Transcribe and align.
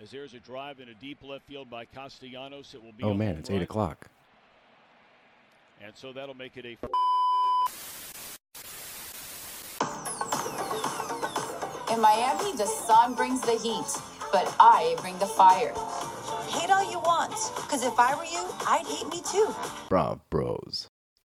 As 0.00 0.12
there's 0.12 0.32
a 0.32 0.38
drive 0.38 0.78
in 0.78 0.90
a 0.90 0.94
deep 0.94 1.18
left 1.24 1.44
field 1.48 1.68
by 1.68 1.84
Castellanos, 1.84 2.72
it 2.72 2.82
will 2.82 2.92
be. 2.92 3.02
Oh 3.02 3.14
man, 3.14 3.30
home 3.30 3.38
it's 3.38 3.50
eight 3.50 3.62
o'clock. 3.62 4.06
And 5.82 5.92
so 5.96 6.12
that'll 6.12 6.36
make 6.36 6.56
it 6.56 6.64
a. 6.64 6.76
In 11.92 12.00
Miami, 12.00 12.56
the 12.56 12.66
sun 12.66 13.14
brings 13.14 13.40
the 13.40 13.58
heat, 13.58 13.86
but 14.30 14.54
I 14.60 14.94
bring 15.00 15.18
the 15.18 15.26
fire. 15.26 15.72
Hate 16.48 16.70
all 16.70 16.88
you 16.88 17.00
want, 17.00 17.32
because 17.56 17.82
if 17.84 17.98
I 17.98 18.14
were 18.14 18.24
you, 18.24 18.46
I'd 18.68 18.86
hate 18.86 19.08
me 19.08 19.20
too. 19.28 19.52
Brav 19.88 20.20
Bros. 20.30 20.47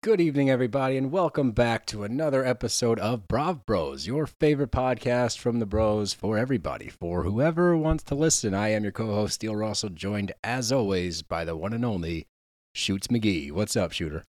Good 0.09 0.22
evening, 0.22 0.48
everybody, 0.48 0.96
and 0.96 1.12
welcome 1.12 1.50
back 1.50 1.84
to 1.88 2.02
another 2.02 2.43
episode 2.43 2.98
of 2.98 3.29
Brav 3.29 3.66
Bros, 3.66 4.07
your 4.07 4.27
favorite 4.27 4.70
podcast 4.70 5.36
from 5.36 5.58
the 5.58 5.66
bros 5.66 6.14
for 6.14 6.38
everybody, 6.38 6.88
for 6.88 7.25
whoever 7.25 7.77
wants 7.77 8.04
to 8.04 8.14
listen. 8.14 8.54
I 8.54 8.71
am 8.71 8.84
your 8.84 8.93
co 8.93 9.04
host, 9.08 9.34
Steele 9.34 9.54
Russell, 9.54 9.90
joined 9.90 10.32
as 10.43 10.72
always 10.72 11.21
by 11.21 11.44
the 11.44 11.54
one 11.54 11.75
and 11.75 11.85
only 11.85 12.26
Shoots 12.75 13.08
McGee. 13.08 13.52
What's 13.52 13.76
up, 13.76 13.93
Shooter? 13.93 14.25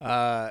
Uh, 0.00 0.50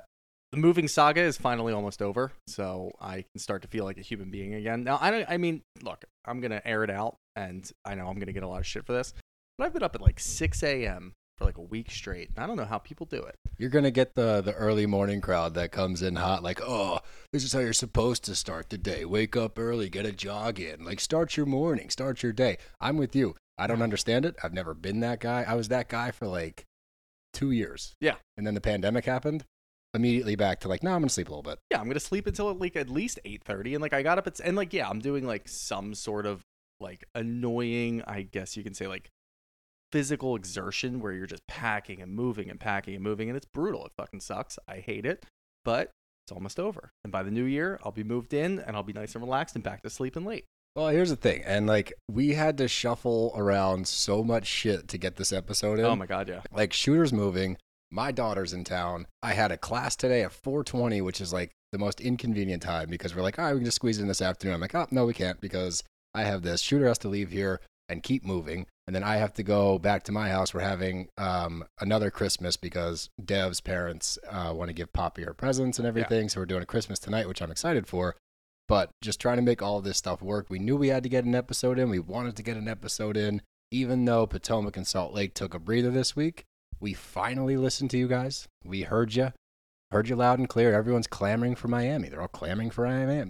the 0.54 0.58
moving 0.58 0.88
saga 0.88 1.20
is 1.20 1.36
finally 1.36 1.74
almost 1.74 2.02
over, 2.02 2.32
so 2.48 2.94
I 3.02 3.24
can 3.24 3.40
start 3.40 3.64
to 3.64 3.68
feel 3.68 3.84
like 3.84 3.98
a 3.98 4.02
human 4.02 4.32
being 4.32 4.54
again. 4.54 4.86
Now, 4.86 5.00
I 5.02 5.12
don't. 5.12 5.26
I 5.28 5.36
mean, 5.36 5.64
look, 5.84 6.06
I'm 6.24 6.40
gonna 6.40 6.62
air 6.64 6.86
it 6.86 6.90
out, 6.90 7.18
and 7.36 7.70
I 7.84 7.96
know 7.96 8.08
I'm 8.08 8.20
gonna 8.20 8.32
get 8.32 8.44
a 8.44 8.48
lot 8.48 8.62
of 8.62 8.66
shit 8.66 8.86
for 8.86 8.94
this, 8.94 9.14
but 9.58 9.66
I've 9.66 9.74
been 9.74 9.84
up 9.84 9.96
at 9.96 10.02
like 10.02 10.22
6 10.22 10.64
a.m. 10.64 11.12
for 11.42 11.46
like 11.48 11.58
a 11.58 11.62
week 11.62 11.90
straight. 11.90 12.30
I 12.38 12.46
don't 12.46 12.56
know 12.56 12.66
how 12.66 12.78
people 12.78 13.06
do 13.06 13.22
it. 13.24 13.36
You're 13.58 13.70
going 13.70 13.84
to 13.84 13.92
get 13.92 14.16
the, 14.16 14.42
the 14.42 14.54
early 14.54 14.86
morning 14.86 15.22
crowd 15.22 15.56
that 15.56 15.72
comes 15.72 16.02
in 16.02 16.16
hot, 16.16 16.44
like, 16.44 16.62
oh, 16.62 17.00
this 17.34 17.44
is 17.44 17.54
how 17.54 17.60
you're 17.60 17.74
supposed 17.74 18.24
to 18.26 18.36
start 18.36 18.70
the 18.70 18.78
day. 18.78 19.06
Wake 19.06 19.36
up 19.36 19.58
early, 19.58 19.90
get 19.90 20.06
a 20.06 20.12
jog 20.12 20.60
in. 20.60 20.86
Like, 20.86 21.00
start 21.00 21.36
your 21.36 21.48
morning, 21.48 21.90
start 21.90 22.22
your 22.22 22.32
day. 22.32 22.58
I'm 22.80 22.98
with 22.98 23.16
you. 23.16 23.36
I 23.58 23.68
don't 23.68 23.82
understand 23.82 24.26
it. 24.26 24.36
I've 24.44 24.54
never 24.54 24.74
been 24.74 25.02
that 25.02 25.20
guy. 25.20 25.44
I 25.48 25.56
was 25.56 25.68
that 25.70 25.90
guy 25.90 26.12
for 26.12 26.28
like 26.28 26.66
two 27.34 27.52
years. 27.52 27.96
Yeah. 28.00 28.16
And 28.38 28.46
then 28.46 28.54
the 28.54 28.62
pandemic 28.62 29.06
happened. 29.06 29.44
Immediately 29.94 30.36
back 30.36 30.62
to 30.62 30.68
like, 30.68 30.84
no, 30.84 30.92
I'm 30.92 31.02
going 31.02 31.10
to 31.10 31.14
sleep 31.14 31.28
a 31.28 31.32
little 31.32 31.44
bit. 31.44 31.60
Yeah, 31.70 31.82
I'm 31.82 31.88
gonna 31.88 32.00
sleep 32.00 32.26
until 32.26 32.54
like 32.54 32.78
at 32.78 32.90
least 32.90 33.20
8:30, 33.26 33.74
and 33.74 33.82
like 33.82 33.92
I 33.92 34.04
got 34.04 34.18
up 34.18 34.26
at 34.26 34.40
and 34.40 34.56
like 34.56 34.72
yeah, 34.72 34.88
I'm 34.88 35.00
doing 35.00 35.28
like 35.28 35.50
some 35.50 35.94
sort 35.96 36.26
of 36.26 36.46
like 36.80 37.04
annoying, 37.14 38.02
I 38.08 38.22
guess 38.22 38.56
you 38.56 38.64
can 38.64 38.74
say 38.74 38.88
like 38.88 39.10
physical 39.92 40.36
exertion 40.36 41.00
where 41.00 41.14
you're 41.14 41.28
just 41.28 41.46
packing 41.48 42.02
and 42.02 42.14
moving 42.14 42.50
and 42.50 42.60
packing 42.60 42.96
and 42.96 43.04
moving, 43.04 43.30
and 43.30 43.38
it's 43.38 43.46
brutal. 43.46 43.86
It 43.86 43.92
fucking 43.98 44.22
sucks. 44.22 44.58
I 44.68 44.78
hate 44.78 45.06
it, 45.06 45.26
but 45.66 45.92
it's 46.26 46.32
almost 46.32 46.60
over. 46.60 46.92
And 47.04 47.12
by 47.12 47.24
the 47.24 47.32
new 47.32 47.44
year, 47.44 47.80
I'll 47.84 47.92
be 47.92 48.04
moved 48.04 48.34
in 48.34 48.60
and 48.60 48.76
I'll 48.76 48.84
be 48.84 48.94
nice 48.94 49.16
and 49.16 49.24
relaxed 49.24 49.56
and 49.56 49.64
back 49.64 49.84
to 49.84 49.90
sleeping 49.90 50.26
late. 50.26 50.46
Well, 50.76 50.88
here's 50.88 51.10
the 51.10 51.16
thing. 51.16 51.44
And 51.46 51.68
like, 51.68 51.94
we 52.10 52.34
had 52.34 52.58
to 52.60 52.68
shuffle 52.68 53.34
around 53.36 53.88
so 53.88 54.24
much 54.24 54.48
shit 54.48 54.88
to 54.90 54.98
get 54.98 55.18
this 55.18 55.34
episode 55.34 55.80
in. 55.80 55.86
Oh 55.86 55.96
my 55.96 56.06
god, 56.06 56.30
yeah. 56.30 56.42
like 56.54 56.72
shooters 56.72 57.12
moving 57.12 57.58
my 57.92 58.12
daughter's 58.12 58.54
in 58.54 58.64
town 58.64 59.06
i 59.22 59.34
had 59.34 59.52
a 59.52 59.58
class 59.58 59.96
today 59.96 60.24
at 60.24 60.32
4.20 60.32 61.04
which 61.04 61.20
is 61.20 61.34
like 61.34 61.52
the 61.72 61.78
most 61.78 62.00
inconvenient 62.02 62.64
time 62.64 62.90
because 62.90 63.16
we're 63.16 63.22
like 63.22 63.38
all 63.38 63.46
right 63.46 63.54
we 63.54 63.60
can 63.60 63.66
just 63.66 63.76
squeeze 63.76 64.00
in 64.00 64.08
this 64.08 64.22
afternoon 64.22 64.56
i'm 64.56 64.62
like 64.62 64.74
oh 64.74 64.88
no 64.92 65.06
we 65.06 65.14
can't 65.14 65.42
because 65.42 65.84
i 66.16 66.24
have 66.24 66.42
this 66.42 66.62
shooter 66.62 66.88
has 66.88 66.98
to 67.00 67.10
leave 67.10 67.32
here 67.32 67.60
and 67.90 68.02
keep 68.04 68.24
moving 68.26 68.66
and 68.88 68.96
then 68.96 69.04
i 69.04 69.16
have 69.16 69.34
to 69.34 69.44
go 69.44 69.78
back 69.78 70.04
to 70.04 70.12
my 70.12 70.30
house 70.30 70.54
we're 70.54 70.62
having 70.62 71.08
um, 71.18 71.64
another 71.80 72.12
christmas 72.12 72.58
because 72.58 73.10
dev's 73.24 73.62
parents 73.62 74.18
uh, 74.30 74.54
want 74.56 74.70
to 74.70 74.74
give 74.74 74.94
poppy 74.94 75.24
her 75.24 75.34
presents 75.34 75.78
and 75.78 75.88
everything 75.88 76.30
so 76.30 76.40
we're 76.40 76.46
doing 76.46 76.64
a 76.64 76.66
christmas 76.66 77.00
tonight 77.00 77.28
which 77.28 77.42
i'm 77.42 77.52
excited 77.52 77.88
for 77.88 78.16
but 78.68 78.90
just 79.02 79.20
trying 79.20 79.38
to 79.38 79.42
make 79.42 79.62
all 79.62 79.82
this 79.82 79.98
stuff 79.98 80.22
work 80.22 80.48
we 80.50 80.60
knew 80.60 80.78
we 80.78 80.90
had 80.90 81.04
to 81.04 81.10
get 81.10 81.26
an 81.26 81.36
episode 81.36 81.78
in 81.78 81.90
we 81.90 82.00
wanted 82.00 82.36
to 82.36 82.44
get 82.44 82.58
an 82.58 82.68
episode 82.68 83.18
in 83.18 83.42
even 83.72 84.06
though 84.06 84.28
potomac 84.28 84.76
and 84.78 84.88
salt 84.88 85.14
lake 85.14 85.34
took 85.34 85.54
a 85.54 85.60
breather 85.60 85.92
this 85.92 86.16
week 86.16 86.46
we 86.82 86.94
finally 86.94 87.56
listened 87.58 87.92
to 87.92 87.98
you 87.98 88.08
guys. 88.08 88.48
We 88.66 88.82
heard 88.82 89.14
you, 89.14 89.32
heard 89.92 90.10
you 90.10 90.16
loud 90.16 90.40
and 90.40 90.50
clear. 90.50 90.74
Everyone's 90.74 91.08
clamoring 91.08 91.56
for 91.56 91.68
Miami. 91.68 92.10
They're 92.10 92.22
all 92.22 92.28
clamoring 92.28 92.72
for 92.72 92.86
Miami. 92.86 93.24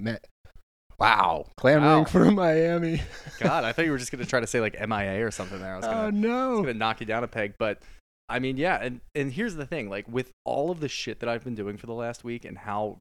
Wow, 1.01 1.47
clamoring 1.57 1.99
Wow. 1.99 2.03
for 2.05 2.29
Miami. 2.31 3.01
God, 3.39 3.63
I 3.63 3.71
thought 3.71 3.85
you 3.85 3.91
were 3.91 3.97
just 3.97 4.11
gonna 4.11 4.23
try 4.25 4.39
to 4.39 4.45
say 4.47 4.61
like 4.61 4.75
MIA 4.79 5.25
or 5.25 5.31
something 5.31 5.59
there. 5.59 5.73
I 5.73 5.77
was 5.77 5.85
gonna 5.85 6.01
oh 6.07 6.09
no! 6.11 6.57
gonna 6.61 6.75
knock 6.75 6.99
you 6.99 7.07
down 7.07 7.23
a 7.23 7.27
peg. 7.27 7.55
But 7.57 7.81
I 8.29 8.37
mean, 8.37 8.55
yeah, 8.57 8.77
and 8.79 9.01
and 9.15 9.31
here's 9.33 9.55
the 9.55 9.65
thing: 9.65 9.89
like 9.89 10.07
with 10.07 10.29
all 10.45 10.69
of 10.69 10.79
the 10.79 10.87
shit 10.87 11.19
that 11.21 11.27
I've 11.29 11.43
been 11.43 11.55
doing 11.55 11.77
for 11.77 11.87
the 11.87 11.93
last 11.95 12.23
week 12.23 12.45
and 12.45 12.55
how 12.57 12.99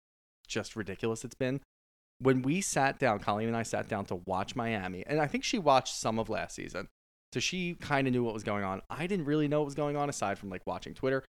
just 0.48 0.76
ridiculous 0.76 1.24
it's 1.26 1.34
been. 1.34 1.60
When 2.22 2.40
we 2.42 2.60
sat 2.62 2.98
down, 2.98 3.18
Colleen 3.18 3.48
and 3.48 3.56
I 3.56 3.62
sat 3.64 3.86
down 3.88 4.06
to 4.06 4.14
watch 4.26 4.56
Miami, 4.56 5.04
and 5.06 5.20
I 5.20 5.26
think 5.26 5.44
she 5.44 5.58
watched 5.58 5.94
some 5.94 6.18
of 6.18 6.30
last 6.30 6.54
season, 6.54 6.88
so 7.34 7.40
she 7.40 7.74
kind 7.74 8.06
of 8.06 8.14
knew 8.14 8.24
what 8.24 8.32
was 8.34 8.44
going 8.44 8.64
on. 8.64 8.80
I 8.88 9.06
didn't 9.06 9.26
really 9.26 9.46
know 9.46 9.60
what 9.60 9.66
was 9.66 9.74
going 9.74 9.96
on 9.96 10.08
aside 10.08 10.38
from 10.38 10.48
like 10.48 10.66
watching 10.66 10.94
Twitter. 10.94 11.22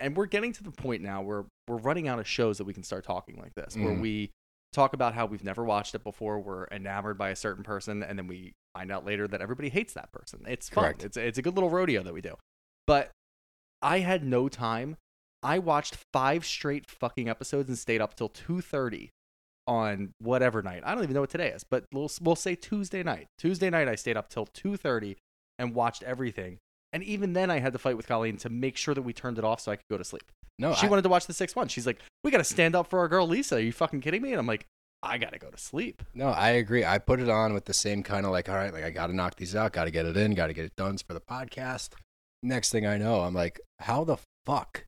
And 0.00 0.16
we're 0.16 0.26
getting 0.26 0.52
to 0.52 0.62
the 0.62 0.70
point 0.70 1.02
now 1.02 1.22
where 1.22 1.44
we're 1.66 1.76
running 1.78 2.06
out 2.06 2.18
of 2.20 2.28
shows 2.28 2.58
that 2.58 2.64
we 2.64 2.72
can 2.74 2.84
start 2.84 3.04
talking 3.04 3.36
like 3.36 3.54
this, 3.54 3.76
where 3.76 3.92
Mhm. 3.94 4.00
we 4.00 4.30
talk 4.72 4.92
about 4.92 5.14
how 5.14 5.26
we've 5.26 5.44
never 5.44 5.64
watched 5.64 5.94
it 5.94 6.04
before, 6.04 6.38
we're 6.38 6.66
enamored 6.68 7.18
by 7.18 7.30
a 7.30 7.36
certain 7.36 7.64
person, 7.64 8.02
and 8.02 8.18
then 8.18 8.26
we 8.26 8.54
find 8.74 8.92
out 8.92 9.04
later 9.04 9.26
that 9.28 9.40
everybody 9.40 9.68
hates 9.68 9.94
that 9.94 10.12
person. 10.12 10.44
It's 10.46 10.68
fun. 10.68 10.84
Correct. 10.84 11.04
It's 11.04 11.16
it's 11.16 11.38
a 11.38 11.42
good 11.42 11.54
little 11.54 11.70
rodeo 11.70 12.02
that 12.02 12.14
we 12.14 12.20
do. 12.20 12.34
But 12.86 13.10
I 13.82 14.00
had 14.00 14.24
no 14.24 14.48
time. 14.48 14.96
I 15.42 15.58
watched 15.58 15.96
five 16.12 16.44
straight 16.44 16.90
fucking 16.90 17.28
episodes 17.28 17.68
and 17.68 17.78
stayed 17.78 18.00
up 18.00 18.14
till 18.14 18.28
two 18.28 18.60
thirty 18.60 19.10
on 19.66 20.12
whatever 20.18 20.62
night. 20.62 20.82
I 20.84 20.94
don't 20.94 21.04
even 21.04 21.14
know 21.14 21.20
what 21.20 21.30
today 21.30 21.50
is, 21.50 21.64
but 21.64 21.84
we'll 21.92 22.10
we'll 22.20 22.36
say 22.36 22.54
Tuesday 22.54 23.02
night. 23.02 23.26
Tuesday 23.38 23.70
night 23.70 23.88
I 23.88 23.94
stayed 23.94 24.16
up 24.16 24.28
till 24.28 24.46
two 24.46 24.76
thirty 24.76 25.16
and 25.58 25.74
watched 25.74 26.02
everything. 26.02 26.58
And 26.92 27.02
even 27.02 27.34
then, 27.34 27.50
I 27.50 27.58
had 27.58 27.74
to 27.74 27.78
fight 27.78 27.96
with 27.96 28.08
Colleen 28.08 28.38
to 28.38 28.48
make 28.48 28.76
sure 28.76 28.94
that 28.94 29.02
we 29.02 29.12
turned 29.12 29.38
it 29.38 29.44
off 29.44 29.60
so 29.60 29.70
I 29.70 29.76
could 29.76 29.88
go 29.90 29.98
to 29.98 30.04
sleep. 30.04 30.32
No, 30.58 30.74
she 30.74 30.86
I, 30.86 30.90
wanted 30.90 31.02
to 31.02 31.08
watch 31.08 31.26
the 31.26 31.32
sixth 31.32 31.56
one. 31.56 31.68
She's 31.68 31.86
like, 31.86 32.00
"We 32.24 32.30
got 32.30 32.38
to 32.38 32.44
stand 32.44 32.74
up 32.74 32.88
for 32.88 32.98
our 32.98 33.08
girl 33.08 33.26
Lisa." 33.26 33.56
Are 33.56 33.60
you 33.60 33.72
fucking 33.72 34.00
kidding 34.00 34.22
me? 34.22 34.32
And 34.32 34.40
I'm 34.40 34.46
like, 34.46 34.66
"I 35.02 35.18
got 35.18 35.32
to 35.32 35.38
go 35.38 35.50
to 35.50 35.58
sleep." 35.58 36.02
no, 36.14 36.28
I 36.28 36.50
agree. 36.50 36.84
I 36.84 36.98
put 36.98 37.20
it 37.20 37.28
on 37.28 37.54
with 37.54 37.64
the 37.64 37.74
same 37.74 38.02
kind 38.02 38.26
of 38.26 38.32
like, 38.32 38.48
all 38.48 38.56
right, 38.56 38.72
like 38.72 38.84
I 38.84 38.90
got 38.90 39.08
to 39.08 39.14
knock 39.14 39.36
these 39.36 39.54
out, 39.54 39.72
got 39.72 39.84
to 39.84 39.90
get 39.90 40.06
it 40.06 40.16
in, 40.16 40.34
got 40.34 40.48
to 40.48 40.54
get 40.54 40.64
it 40.64 40.76
done 40.76 40.98
for 40.98 41.14
the 41.14 41.20
podcast. 41.20 41.90
Next 42.42 42.70
thing 42.70 42.86
I 42.86 42.98
know, 42.98 43.22
I'm 43.22 43.34
like, 43.34 43.60
how 43.80 44.04
the 44.04 44.16
fuck 44.46 44.84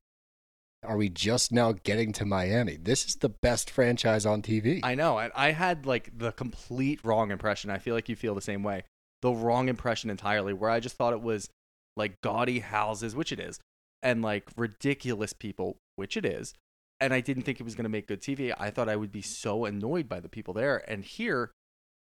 are 0.83 0.97
we 0.97 1.09
just 1.09 1.51
now 1.51 1.73
getting 1.83 2.11
to 2.13 2.25
Miami? 2.25 2.77
This 2.77 3.05
is 3.05 3.15
the 3.15 3.29
best 3.29 3.69
franchise 3.69 4.25
on 4.25 4.41
TV. 4.41 4.79
I 4.83 4.95
know. 4.95 5.19
And 5.19 5.31
I 5.35 5.51
had 5.51 5.85
like 5.85 6.17
the 6.17 6.31
complete 6.31 6.99
wrong 7.03 7.31
impression. 7.31 7.69
I 7.69 7.77
feel 7.77 7.93
like 7.93 8.09
you 8.09 8.15
feel 8.15 8.35
the 8.35 8.41
same 8.41 8.63
way. 8.63 8.83
The 9.21 9.31
wrong 9.31 9.69
impression 9.69 10.09
entirely, 10.09 10.53
where 10.53 10.69
I 10.69 10.79
just 10.79 10.95
thought 10.95 11.13
it 11.13 11.21
was 11.21 11.49
like 11.95 12.19
gaudy 12.21 12.59
houses, 12.59 13.15
which 13.15 13.31
it 13.31 13.39
is, 13.39 13.59
and 14.03 14.21
like 14.21 14.49
ridiculous 14.57 15.33
people, 15.33 15.77
which 15.95 16.17
it 16.17 16.25
is. 16.25 16.53
And 16.99 17.13
I 17.13 17.19
didn't 17.21 17.43
think 17.43 17.59
it 17.59 17.63
was 17.63 17.75
going 17.75 17.83
to 17.85 17.89
make 17.89 18.07
good 18.07 18.21
TV. 18.21 18.53
I 18.59 18.69
thought 18.69 18.87
I 18.89 18.95
would 18.95 19.11
be 19.11 19.21
so 19.23 19.65
annoyed 19.65 20.07
by 20.07 20.19
the 20.19 20.29
people 20.29 20.53
there. 20.53 20.83
And 20.89 21.03
here, 21.03 21.51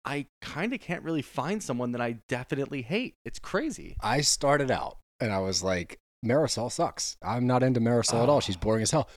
I 0.04 0.26
kind 0.42 0.74
of 0.74 0.80
can't 0.80 1.02
really 1.02 1.22
find 1.22 1.62
someone 1.62 1.92
that 1.92 2.02
I 2.02 2.18
definitely 2.28 2.82
hate. 2.82 3.14
It's 3.24 3.38
crazy. 3.38 3.96
I 4.02 4.20
started 4.20 4.70
out 4.70 4.98
and 5.20 5.32
I 5.32 5.38
was 5.38 5.62
like, 5.62 5.98
Marisol 6.24 6.70
sucks. 6.70 7.16
I'm 7.22 7.46
not 7.46 7.62
into 7.62 7.80
Marisol 7.80 8.22
at 8.22 8.28
all. 8.28 8.36
Ah. 8.36 8.40
She's 8.40 8.56
Oh. 8.56 8.60
boring 8.60 8.82
as 8.82 8.90
hell. 8.90 9.08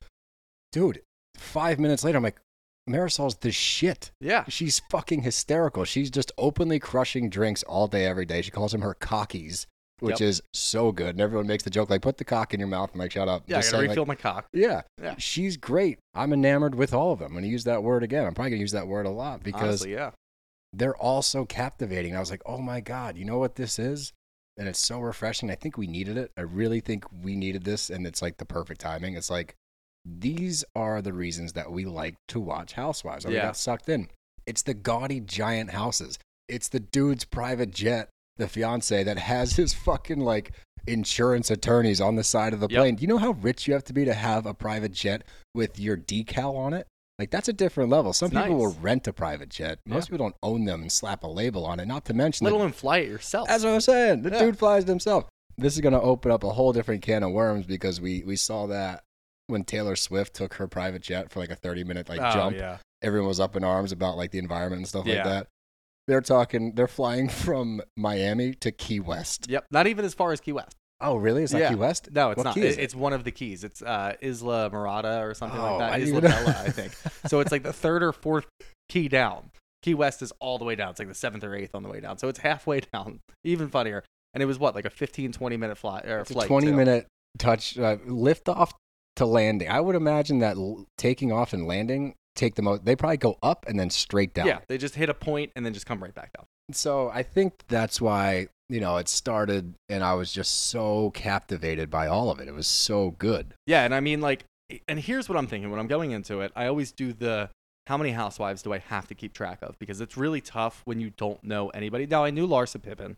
Dude, 0.72 1.02
five 1.36 1.80
minutes 1.80 2.04
later, 2.06 2.18
I'm 2.18 2.24
like, 2.24 2.40
Marisol's 2.90 3.36
the 3.38 3.52
shit. 3.52 4.12
Yeah. 4.22 4.46
She's 4.48 4.82
fucking 4.90 5.22
hysterical. 5.24 5.84
She's 5.84 6.10
just 6.10 6.32
openly 6.38 6.80
crushing 6.80 7.30
drinks 7.30 7.64
all 7.64 7.88
day, 7.88 8.06
every 8.06 8.26
day. 8.26 8.42
She 8.42 8.52
calls 8.52 8.72
them 8.72 8.82
her 8.82 8.96
cockies, 8.96 9.66
which 10.00 10.20
Yep. 10.22 10.30
is 10.30 10.42
so 10.54 10.92
good. 10.92 11.10
And 11.10 11.22
everyone 11.22 11.48
makes 11.48 11.64
the 11.64 11.70
joke, 11.70 11.90
like, 11.90 12.02
put 12.02 12.18
the 12.18 12.24
cock 12.26 12.54
in 12.54 12.60
your 12.60 12.68
mouth. 12.70 12.92
I'm 12.94 13.00
like, 13.00 13.12
shut 13.12 13.28
up. 13.28 13.44
Yeah, 13.48 13.58
Just 13.58 13.70
I 13.70 13.72
got 13.72 13.78
to 13.78 13.78
saying, 13.78 13.82
like, 13.82 13.90
refill 13.90 14.06
my 14.06 14.16
cock. 14.16 14.48
yeah. 14.54 14.82
Yeah. 15.02 15.16
She's 15.18 15.58
great. 15.58 16.00
I'm 16.14 16.34
enamored 16.34 16.76
with 16.76 16.94
all 16.94 17.12
of 17.14 17.20
them. 17.20 17.28
I'm 17.28 17.34
going 17.34 17.44
to 17.46 17.50
use 17.50 17.64
that 17.66 17.82
word 17.84 18.04
again. 18.04 18.26
I'm 18.26 18.34
probably 18.34 18.52
going 18.52 18.60
to 18.60 18.64
use 18.64 18.72
that 18.74 18.88
word 18.88 19.06
a 19.06 19.10
lot 19.12 19.42
because 19.44 19.62
Honestly, 19.62 19.94
yeah. 19.94 20.12
they're 20.74 20.96
all 20.98 21.22
so 21.22 21.46
captivating. 21.46 22.16
I 22.16 22.20
was 22.20 22.30
like, 22.32 22.42
oh 22.46 22.60
my 22.60 22.80
God, 22.82 23.18
you 23.18 23.26
know 23.26 23.38
what 23.40 23.56
this 23.56 23.80
is? 23.80 24.14
And 24.58 24.68
it's 24.68 24.80
so 24.80 25.00
refreshing. 25.00 25.52
I 25.52 25.56
think 25.56 25.78
we 25.78 25.88
needed 25.88 26.18
it. 26.18 26.32
I 26.38 26.42
really 26.42 26.80
think 26.80 27.06
we 27.24 27.36
needed 27.36 27.64
this. 27.64 27.90
And 27.90 28.06
it's 28.08 28.22
like 28.22 28.38
the 28.38 28.46
perfect 28.46 28.82
timing. 28.82 29.16
It's 29.16 29.30
like, 29.30 29.56
these 30.06 30.64
are 30.76 31.02
the 31.02 31.14
reasons 31.14 31.54
that 31.54 31.72
we 31.72 31.86
like 31.86 32.16
to 32.30 32.40
watch 32.40 32.74
Housewives. 32.74 33.26
And 33.26 33.34
we 33.34 33.38
Yeah. 33.38 33.48
got 33.48 33.58
sucked 33.58 33.90
in. 33.90 34.10
It's 34.46 34.62
the 34.64 34.74
gaudy 34.74 35.20
giant 35.20 35.72
houses. 35.72 36.18
It's 36.48 36.70
the 36.70 36.80
dude's 36.80 37.26
private 37.26 37.72
jet, 37.72 38.10
the 38.38 38.48
fiance 38.48 39.04
that 39.04 39.18
has 39.18 39.56
his 39.56 39.74
fucking 39.74 40.20
like 40.20 40.52
insurance 40.88 41.52
attorneys 41.52 42.00
on 42.00 42.16
the 42.16 42.24
side 42.24 42.54
of 42.54 42.60
the 42.60 42.68
Yep. 42.70 42.80
plane. 42.80 42.96
Do 42.96 43.02
you 43.02 43.08
know 43.08 43.18
how 43.18 43.32
rich 43.32 43.68
you 43.68 43.74
have 43.74 43.84
to 43.86 43.94
be 43.94 44.06
to 44.06 44.14
have 44.14 44.46
a 44.46 44.54
private 44.54 44.94
jet 44.94 45.24
with 45.54 45.80
your 45.80 45.98
decal 45.98 46.56
on 46.56 46.74
it? 46.74 46.88
Like 47.20 47.32
that's 47.32 47.48
a 47.50 47.54
different 47.54 47.90
level. 47.90 48.14
Some 48.14 48.28
It's 48.28 48.36
people 48.38 48.58
will 48.58 48.74
rent 48.80 49.08
a 49.08 49.14
private 49.14 49.50
jet. 49.50 49.80
Most 49.86 50.10
people 50.10 50.26
don't 50.26 50.36
own 50.44 50.66
them 50.66 50.82
and 50.84 50.92
slap 50.92 51.24
a 51.24 51.28
label 51.28 51.66
on 51.66 51.80
it. 51.80 51.88
Not 51.88 52.06
to 52.06 52.14
mention, 52.14 52.46
Let 52.46 52.54
alone 52.54 52.72
fly 52.72 53.00
it 53.00 53.10
yourself. 53.10 53.48
that's 53.48 53.64
what 53.64 53.74
I'm 53.74 53.82
saying. 53.82 54.22
The 54.22 54.30
Yeah. 54.32 54.40
dude 54.40 54.60
flies 54.60 54.84
it 54.84 54.88
himself. 54.90 55.26
This 55.58 55.74
is 55.74 55.82
going 55.82 55.94
to 55.94 56.02
open 56.02 56.32
up 56.32 56.44
a 56.44 56.52
whole 56.52 56.72
different 56.74 57.02
can 57.02 57.24
of 57.24 57.32
worms 57.32 57.66
because 57.66 58.00
we 58.00 58.24
we 58.24 58.36
saw 58.36 58.68
that 58.68 59.04
when 59.48 59.64
Taylor 59.64 59.96
Swift 59.96 60.36
took 60.36 60.54
her 60.56 60.68
private 60.68 61.02
jet 61.02 61.32
for 61.32 61.40
like 61.40 61.50
a 61.50 61.56
30 61.56 61.84
minute 61.84 62.08
like 62.08 62.22
oh, 62.22 62.32
jump. 62.32 62.56
yeah. 62.56 62.78
Everyone 63.02 63.28
was 63.28 63.40
up 63.40 63.56
in 63.56 63.64
arms 63.64 63.92
about 63.92 64.16
like 64.16 64.32
the 64.32 64.40
environment 64.40 64.80
and 64.82 64.88
stuff 64.88 65.06
like 65.08 65.24
that. 65.24 65.48
They're 66.08 66.22
talking. 66.22 66.74
They're 66.76 66.88
flying 66.88 67.30
from 67.46 67.82
Miami 67.96 68.54
to 68.56 68.72
Key 68.72 69.00
West. 69.00 69.48
Yep. 69.50 69.66
Not 69.72 69.88
even 69.88 70.06
as 70.06 70.14
far 70.14 70.32
as 70.32 70.40
Key 70.40 70.54
West. 70.54 70.76
Oh, 71.00 71.16
really? 71.18 71.44
Is 71.44 71.52
that 71.52 71.60
Yeah. 71.60 71.70
Key 71.70 71.76
West? 71.76 72.10
No, 72.12 72.32
it's 72.32 72.38
What 72.38 72.44
not. 72.46 72.58
It- 72.58 72.64
it? 72.64 72.80
It's 72.80 72.96
one 72.96 73.14
of 73.14 73.24
the 73.24 73.32
keys. 73.32 73.64
It's 73.64 73.82
uh, 73.82 74.14
Islamorada 74.24 75.22
or 75.22 75.34
something 75.34 75.60
like 75.60 75.72
Oh, 75.74 75.80
that. 75.80 75.92
I 75.94 75.98
Isla. 76.00 76.22
Bella, 76.22 76.62
I 76.66 76.70
think. 76.72 76.94
So 77.28 77.40
it's 77.40 77.52
like 77.52 77.64
the 77.64 77.74
third 77.74 78.02
or 78.04 78.12
fourth 78.12 78.46
key 78.90 79.08
down. 79.08 79.52
Key 79.84 79.94
West 79.94 80.22
is 80.22 80.34
all 80.40 80.58
the 80.58 80.66
way 80.66 80.76
down. 80.76 80.90
It's 80.92 81.00
like 81.00 81.08
the 81.08 81.14
seventh 81.14 81.44
or 81.44 81.54
eighth 81.56 81.76
on 81.76 81.84
the 81.84 81.90
way 81.90 82.00
down. 82.00 82.18
So 82.18 82.28
it's 82.30 82.40
halfway 82.40 82.80
down. 82.94 83.20
Even 83.44 83.70
funnier. 83.70 84.04
And 84.34 84.42
it 84.42 84.46
was 84.48 84.58
what, 84.60 84.76
like 84.76 84.86
a 84.86 84.90
15, 84.90 85.32
20 85.34 85.58
minute 85.58 85.78
fly 85.78 86.02
or 86.02 86.20
It's 86.20 86.32
a 86.32 86.34
flight. 86.34 86.48
20 86.48 86.68
too. 86.68 86.74
minute 86.76 87.08
touch 87.38 87.78
uh, 87.78 87.98
lift 88.06 88.50
off 88.50 88.74
to 89.18 89.26
landing. 89.26 89.70
I 89.70 89.80
would 89.80 89.96
imagine 89.96 90.40
that 90.40 90.58
l- 90.58 90.86
taking 90.98 91.32
off 91.32 91.54
and 91.54 91.68
landing 91.68 92.16
take 92.38 92.56
the 92.56 92.62
most. 92.62 92.86
They 92.86 92.96
probably 92.96 93.18
go 93.18 93.38
up 93.44 93.66
and 93.68 93.80
then 93.80 93.90
straight 93.90 94.34
down. 94.34 94.48
Yeah, 94.48 94.60
they 94.68 94.78
just 94.78 94.96
hit 94.96 95.10
a 95.10 95.14
point 95.14 95.52
and 95.56 95.66
then 95.66 95.74
just 95.74 95.86
come 95.86 96.02
right 96.02 96.14
back 96.14 96.32
down. 96.34 96.46
So 96.72 97.10
I 97.10 97.24
think 97.24 97.54
that's 97.68 98.00
why 98.00 98.48
you 98.70 98.80
know 98.80 98.98
it 98.98 99.10
started, 99.10 99.74
and 99.90 100.04
I 100.04 100.14
was 100.14 100.32
just 100.32 100.68
so 100.68 101.12
captivated 101.12 101.90
by 101.90 102.08
all 102.08 102.30
of 102.30 102.40
it. 102.40 102.48
It 102.48 102.54
was 102.54 102.68
so 102.68 103.12
good. 103.12 103.54
Yeah, 103.66 103.84
and 103.84 103.94
I 103.94 104.00
mean 104.00 104.22
like 104.22 104.46
and 104.88 105.00
here's 105.00 105.30
what 105.30 105.38
I'm 105.38 105.48
thinking 105.48 105.72
when 105.72 105.80
I'm 105.80 105.88
going 105.88 106.12
into 106.12 106.42
it. 106.42 106.52
I 106.56 106.68
always 106.68 106.92
do 106.92 107.14
the 107.14 107.50
how 107.88 107.98
many 107.98 108.12
housewives 108.12 108.62
do 108.62 108.74
I 108.74 108.80
have 108.80 109.08
to 109.08 109.16
keep 109.16 109.34
track 109.34 109.60
of 109.62 109.80
because 109.80 110.02
it's 110.02 110.18
really 110.18 110.42
tough 110.42 110.82
when 110.86 111.00
you 111.00 111.12
don't 111.12 111.42
know 111.44 111.70
anybody. 111.70 112.06
Now 112.06 112.24
I 112.26 112.32
knew 112.32 112.46
Larsa 112.46 112.82
Pippen 112.82 113.16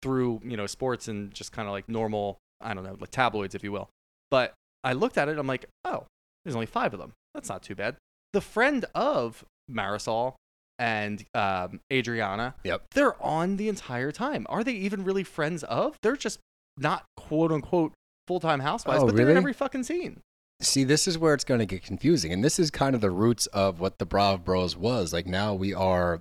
through, 0.00 0.40
you 0.44 0.56
know, 0.56 0.66
sports 0.66 1.08
and 1.08 1.32
just 1.34 1.50
kind 1.50 1.66
of 1.66 1.72
like 1.72 1.88
normal, 1.88 2.38
I 2.60 2.72
don't 2.74 2.84
know, 2.84 2.96
like 3.00 3.10
tabloids 3.10 3.54
if 3.54 3.64
you 3.64 3.72
will. 3.72 3.88
But 4.30 4.54
I 4.84 4.92
looked 4.92 5.18
at 5.18 5.28
it 5.28 5.38
I'm 5.38 5.46
like, 5.46 5.66
"Oh, 5.84 6.04
there's 6.44 6.54
only 6.54 6.66
5 6.66 6.94
of 6.94 7.00
them. 7.00 7.12
That's 7.34 7.48
not 7.48 7.62
too 7.62 7.74
bad." 7.74 7.96
The 8.36 8.42
friend 8.42 8.84
of 8.94 9.42
Marisol 9.70 10.34
and 10.78 11.24
um, 11.34 11.80
Adriana, 11.90 12.54
Yep. 12.64 12.82
they're 12.92 13.22
on 13.22 13.56
the 13.56 13.70
entire 13.70 14.12
time. 14.12 14.44
Are 14.50 14.62
they 14.62 14.74
even 14.74 15.04
really 15.04 15.24
friends 15.24 15.64
of? 15.64 15.96
They're 16.02 16.18
just 16.18 16.38
not 16.76 17.06
quote 17.16 17.50
unquote 17.50 17.94
full 18.28 18.38
time 18.38 18.60
housewives, 18.60 19.02
Oh, 19.02 19.06
but 19.06 19.16
they're 19.16 19.30
in 19.30 19.38
every 19.38 19.54
fucking 19.54 19.84
scene. 19.84 20.20
See, 20.60 20.84
this 20.84 21.08
is 21.08 21.16
where 21.16 21.32
it's 21.32 21.44
going 21.44 21.60
to 21.60 21.64
get 21.66 21.82
confusing, 21.82 22.30
and 22.30 22.44
this 22.44 22.58
is 22.58 22.70
kind 22.70 22.94
of 22.94 23.00
the 23.00 23.10
roots 23.10 23.46
of 23.46 23.80
what 23.80 23.96
the 23.96 24.04
Brav 24.04 24.44
Bros 24.44 24.76
was. 24.76 25.14
Like 25.14 25.26
now 25.26 25.54
we 25.54 25.72
are 25.72 26.20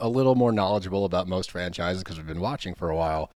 a 0.00 0.08
little 0.08 0.34
more 0.34 0.50
knowledgeable 0.50 1.04
about 1.04 1.28
most 1.28 1.52
franchises 1.52 2.02
because 2.02 2.16
we've 2.16 2.26
been 2.26 2.40
watching 2.40 2.74
for 2.74 2.90
a 2.90 2.96
while. 2.96 3.30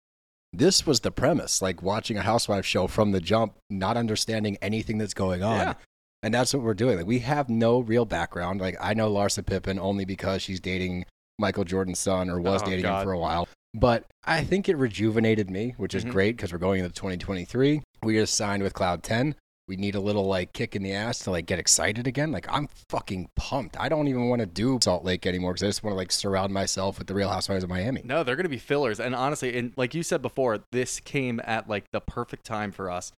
This 0.53 0.87
was 0.87 1.01
the 1.01 1.11
premise, 1.11 1.61
like 1.61 1.83
watching 1.83 2.17
a 2.17 2.23
housewife 2.23 2.65
show 2.65 2.87
from 2.87 3.11
the 3.11 3.21
jump, 3.21 3.55
not 3.71 3.97
understanding 3.97 4.57
anything 4.63 4.99
that's 4.99 5.15
going 5.15 5.43
on. 5.43 5.59
Yeah. 5.59 5.75
And 6.25 6.33
that's 6.33 6.55
what 6.55 6.63
we're 6.63 6.73
doing. 6.75 6.97
Like 6.97 7.07
we 7.07 7.19
have 7.19 7.51
no 7.51 7.81
real 7.81 8.07
background. 8.07 8.61
Like 8.61 8.77
I 8.81 8.95
know 8.95 9.11
Larsa 9.13 9.45
Pippen 9.45 9.79
only 9.79 10.07
because 10.07 10.41
she's 10.41 10.59
dating 10.59 11.05
Michael 11.39 11.65
Jordan's 11.65 11.99
son 11.99 12.31
or 12.31 12.41
was 12.41 12.63
Oh, 12.63 12.67
dating 12.67 12.85
God. 12.85 13.01
him 13.01 13.05
for 13.05 13.13
a 13.13 13.19
while. 13.19 13.47
But 13.75 14.05
I 14.25 14.43
think 14.43 14.69
it 14.69 14.77
rejuvenated 14.77 15.51
me, 15.51 15.75
which 15.77 15.95
is 15.95 16.05
Mhm. 16.05 16.11
great 16.13 16.37
because 16.37 16.51
we're 16.53 16.59
going 16.59 16.83
into 16.83 16.95
2023. 16.95 17.83
We 18.03 18.15
just 18.15 18.35
signed 18.37 18.63
with 18.63 18.73
Cloud 18.73 19.03
10. 19.03 19.35
We 19.69 19.77
need 19.77 19.95
a 19.95 20.01
little 20.01 20.27
like 20.27 20.53
kick 20.53 20.75
in 20.77 20.83
the 20.83 20.93
ass 20.93 21.19
to 21.21 21.31
like 21.31 21.45
get 21.47 21.59
excited 21.59 22.07
again. 22.07 22.33
Like 22.33 22.47
I'm 22.51 22.69
fucking 22.89 23.29
pumped. 23.37 23.77
I 23.79 23.89
don't 23.91 24.09
even 24.09 24.29
want 24.29 24.41
to 24.41 24.47
do 24.47 24.79
Salt 24.83 25.05
Lake 25.05 25.27
anymore 25.27 25.53
because 25.53 25.65
I 25.65 25.69
just 25.69 25.83
want 25.83 25.93
to 25.93 25.99
like 25.99 26.13
surround 26.13 26.55
myself 26.55 26.99
with 26.99 27.07
the 27.07 27.15
Real 27.15 27.29
Housewives 27.29 27.65
of 27.65 27.71
Miami. 27.71 28.01
No, 28.05 28.23
they're 28.25 28.37
going 28.37 28.45
to 28.45 28.49
be 28.51 28.59
fillers. 28.59 28.99
And 29.01 29.15
honestly, 29.15 29.57
and 29.59 29.73
like 29.77 29.95
you 29.95 30.03
said 30.03 30.23
before, 30.23 30.61
this 30.73 31.01
came 31.01 31.41
at 31.45 31.69
like 31.69 31.91
the 31.93 32.01
perfect 32.01 32.47
time 32.47 32.73
for 32.73 32.91
us 32.91 33.13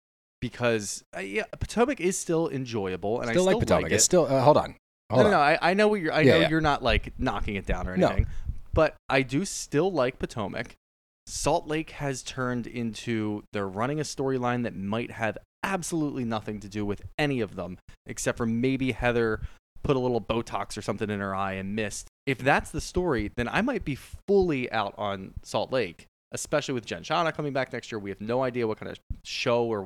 because 0.49 1.03
uh, 1.17 1.21
yeah, 1.21 1.43
Potomac 1.59 1.99
is 1.99 2.17
still 2.17 2.49
enjoyable, 2.49 3.19
and 3.21 3.29
still 3.31 3.43
I 3.43 3.45
like 3.45 3.51
still 3.53 3.59
Potomac. 3.61 3.83
like 3.83 3.91
it. 3.91 3.95
it's 3.95 4.03
still 4.03 4.25
uh, 4.25 4.41
hold 4.41 4.57
on. 4.57 4.75
no, 5.09 5.15
Hold 5.15 5.25
no, 5.25 5.31
no. 5.31 5.37
on. 5.39 5.43
I, 5.43 5.57
I 5.71 5.73
know 5.73 5.87
what 5.87 6.01
you're. 6.01 6.13
I 6.13 6.21
Yeah, 6.21 6.33
know 6.33 6.39
yeah. 6.41 6.49
you're 6.49 6.61
not 6.61 6.83
like 6.83 7.13
knocking 7.17 7.55
it 7.55 7.65
down 7.65 7.87
or 7.87 7.93
anything, 7.93 8.23
No. 8.23 8.53
but 8.73 8.95
I 9.09 9.23
do 9.23 9.43
still 9.45 9.91
like 9.91 10.19
Potomac. 10.19 10.75
Salt 11.25 11.67
Lake 11.67 11.89
has 11.91 12.21
turned 12.21 12.67
into 12.67 13.43
they're 13.53 13.67
running 13.67 13.99
a 13.99 14.03
storyline 14.03 14.61
that 14.63 14.75
might 14.75 15.09
have 15.11 15.39
absolutely 15.63 16.23
nothing 16.25 16.59
to 16.59 16.69
do 16.69 16.85
with 16.85 17.01
any 17.17 17.41
of 17.41 17.55
them, 17.55 17.79
except 18.05 18.37
for 18.37 18.45
maybe 18.45 18.91
Heather 18.91 19.41
put 19.83 19.95
a 19.95 19.99
little 19.99 20.21
Botox 20.21 20.77
or 20.77 20.83
something 20.83 21.09
in 21.09 21.19
her 21.21 21.33
eye 21.33 21.53
and 21.53 21.75
missed. 21.75 22.07
If 22.27 22.37
that's 22.37 22.69
the 22.69 22.81
story, 22.81 23.31
then 23.35 23.47
I 23.47 23.61
might 23.63 23.83
be 23.83 23.95
fully 24.27 24.71
out 24.71 24.93
on 24.99 25.33
Salt 25.41 25.71
Lake, 25.71 26.05
especially 26.31 26.75
with 26.75 26.85
Jen 26.85 27.01
Shana 27.01 27.33
coming 27.33 27.53
back 27.53 27.73
next 27.73 27.91
year. 27.91 27.97
We 27.97 28.11
have 28.11 28.21
no 28.21 28.43
idea 28.43 28.67
what 28.67 28.79
kind 28.79 28.91
of 28.91 28.99
show 29.23 29.65
or 29.65 29.81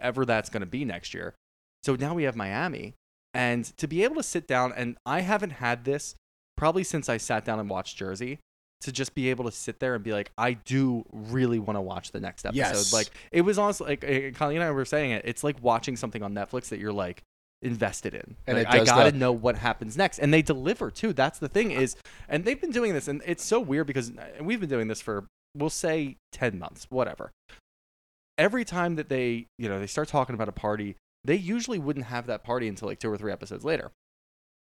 whatever 0.00 0.24
that's 0.24 0.48
going 0.50 0.60
to 0.62 0.66
be 0.66 0.84
next 0.84 1.14
year. 1.14 1.34
So 1.82 1.94
now 1.94 2.14
we 2.14 2.24
have 2.24 2.36
Miami. 2.36 2.94
And 3.32 3.64
to 3.76 3.86
be 3.86 4.02
able 4.02 4.16
to 4.16 4.22
sit 4.22 4.46
down, 4.46 4.72
and 4.76 4.96
I 5.06 5.20
haven't 5.20 5.50
had 5.50 5.84
this 5.84 6.14
probably 6.56 6.84
since 6.84 7.08
I 7.08 7.16
sat 7.16 7.44
down 7.44 7.60
and 7.60 7.70
watched 7.70 7.96
Jersey, 7.96 8.38
to 8.82 8.90
just 8.90 9.14
be 9.14 9.28
able 9.28 9.44
to 9.44 9.52
sit 9.52 9.78
there 9.78 9.94
and 9.94 10.02
be 10.02 10.12
like, 10.12 10.32
I 10.38 10.54
do 10.54 11.04
really 11.12 11.58
want 11.58 11.76
to 11.76 11.82
watch 11.82 12.12
the 12.12 12.20
next 12.20 12.46
episode. 12.46 12.58
Yes. 12.58 12.92
Like, 12.94 13.08
it 13.30 13.42
was 13.42 13.58
honestly, 13.58 13.88
like, 13.88 14.04
eh, 14.04 14.30
Colleen 14.30 14.56
and 14.58 14.64
I 14.64 14.70
were 14.70 14.86
saying 14.86 15.10
it, 15.10 15.22
it's 15.26 15.44
like 15.44 15.62
watching 15.62 15.96
something 15.96 16.22
on 16.22 16.34
Netflix 16.34 16.70
that 16.70 16.78
you're 16.80 16.92
like, 16.92 17.22
invested 17.62 18.14
in 18.14 18.36
And 18.46 18.56
Like, 18.56 18.68
I 18.68 18.84
gotta 18.84 19.10
that- 19.10 19.14
know 19.14 19.32
what 19.32 19.54
happens 19.54 19.94
next 19.94 20.18
and 20.18 20.32
they 20.32 20.40
deliver 20.40 20.90
too 20.90 21.12
that's 21.12 21.38
the 21.38 21.46
thing 21.46 21.72
is 21.72 21.94
and 22.26 22.42
they've 22.46 22.58
been 22.58 22.70
doing 22.70 22.94
this 22.94 23.06
and 23.06 23.20
it's 23.26 23.44
so 23.44 23.60
weird 23.60 23.86
because 23.86 24.10
we've 24.40 24.60
been 24.60 24.70
doing 24.70 24.88
this 24.88 25.02
for 25.02 25.26
we'll 25.54 25.68
say 25.68 26.16
10 26.32 26.58
months 26.58 26.86
whatever 26.88 27.30
every 28.40 28.64
time 28.64 28.96
that 28.96 29.08
they 29.08 29.46
you 29.58 29.68
know 29.68 29.78
they 29.78 29.86
start 29.86 30.08
talking 30.08 30.34
about 30.34 30.48
a 30.48 30.52
party 30.52 30.96
they 31.24 31.36
usually 31.36 31.78
wouldn't 31.78 32.06
have 32.06 32.26
that 32.26 32.42
party 32.42 32.66
until 32.66 32.88
like 32.88 32.98
two 32.98 33.10
or 33.10 33.16
three 33.18 33.30
episodes 33.30 33.64
later 33.64 33.92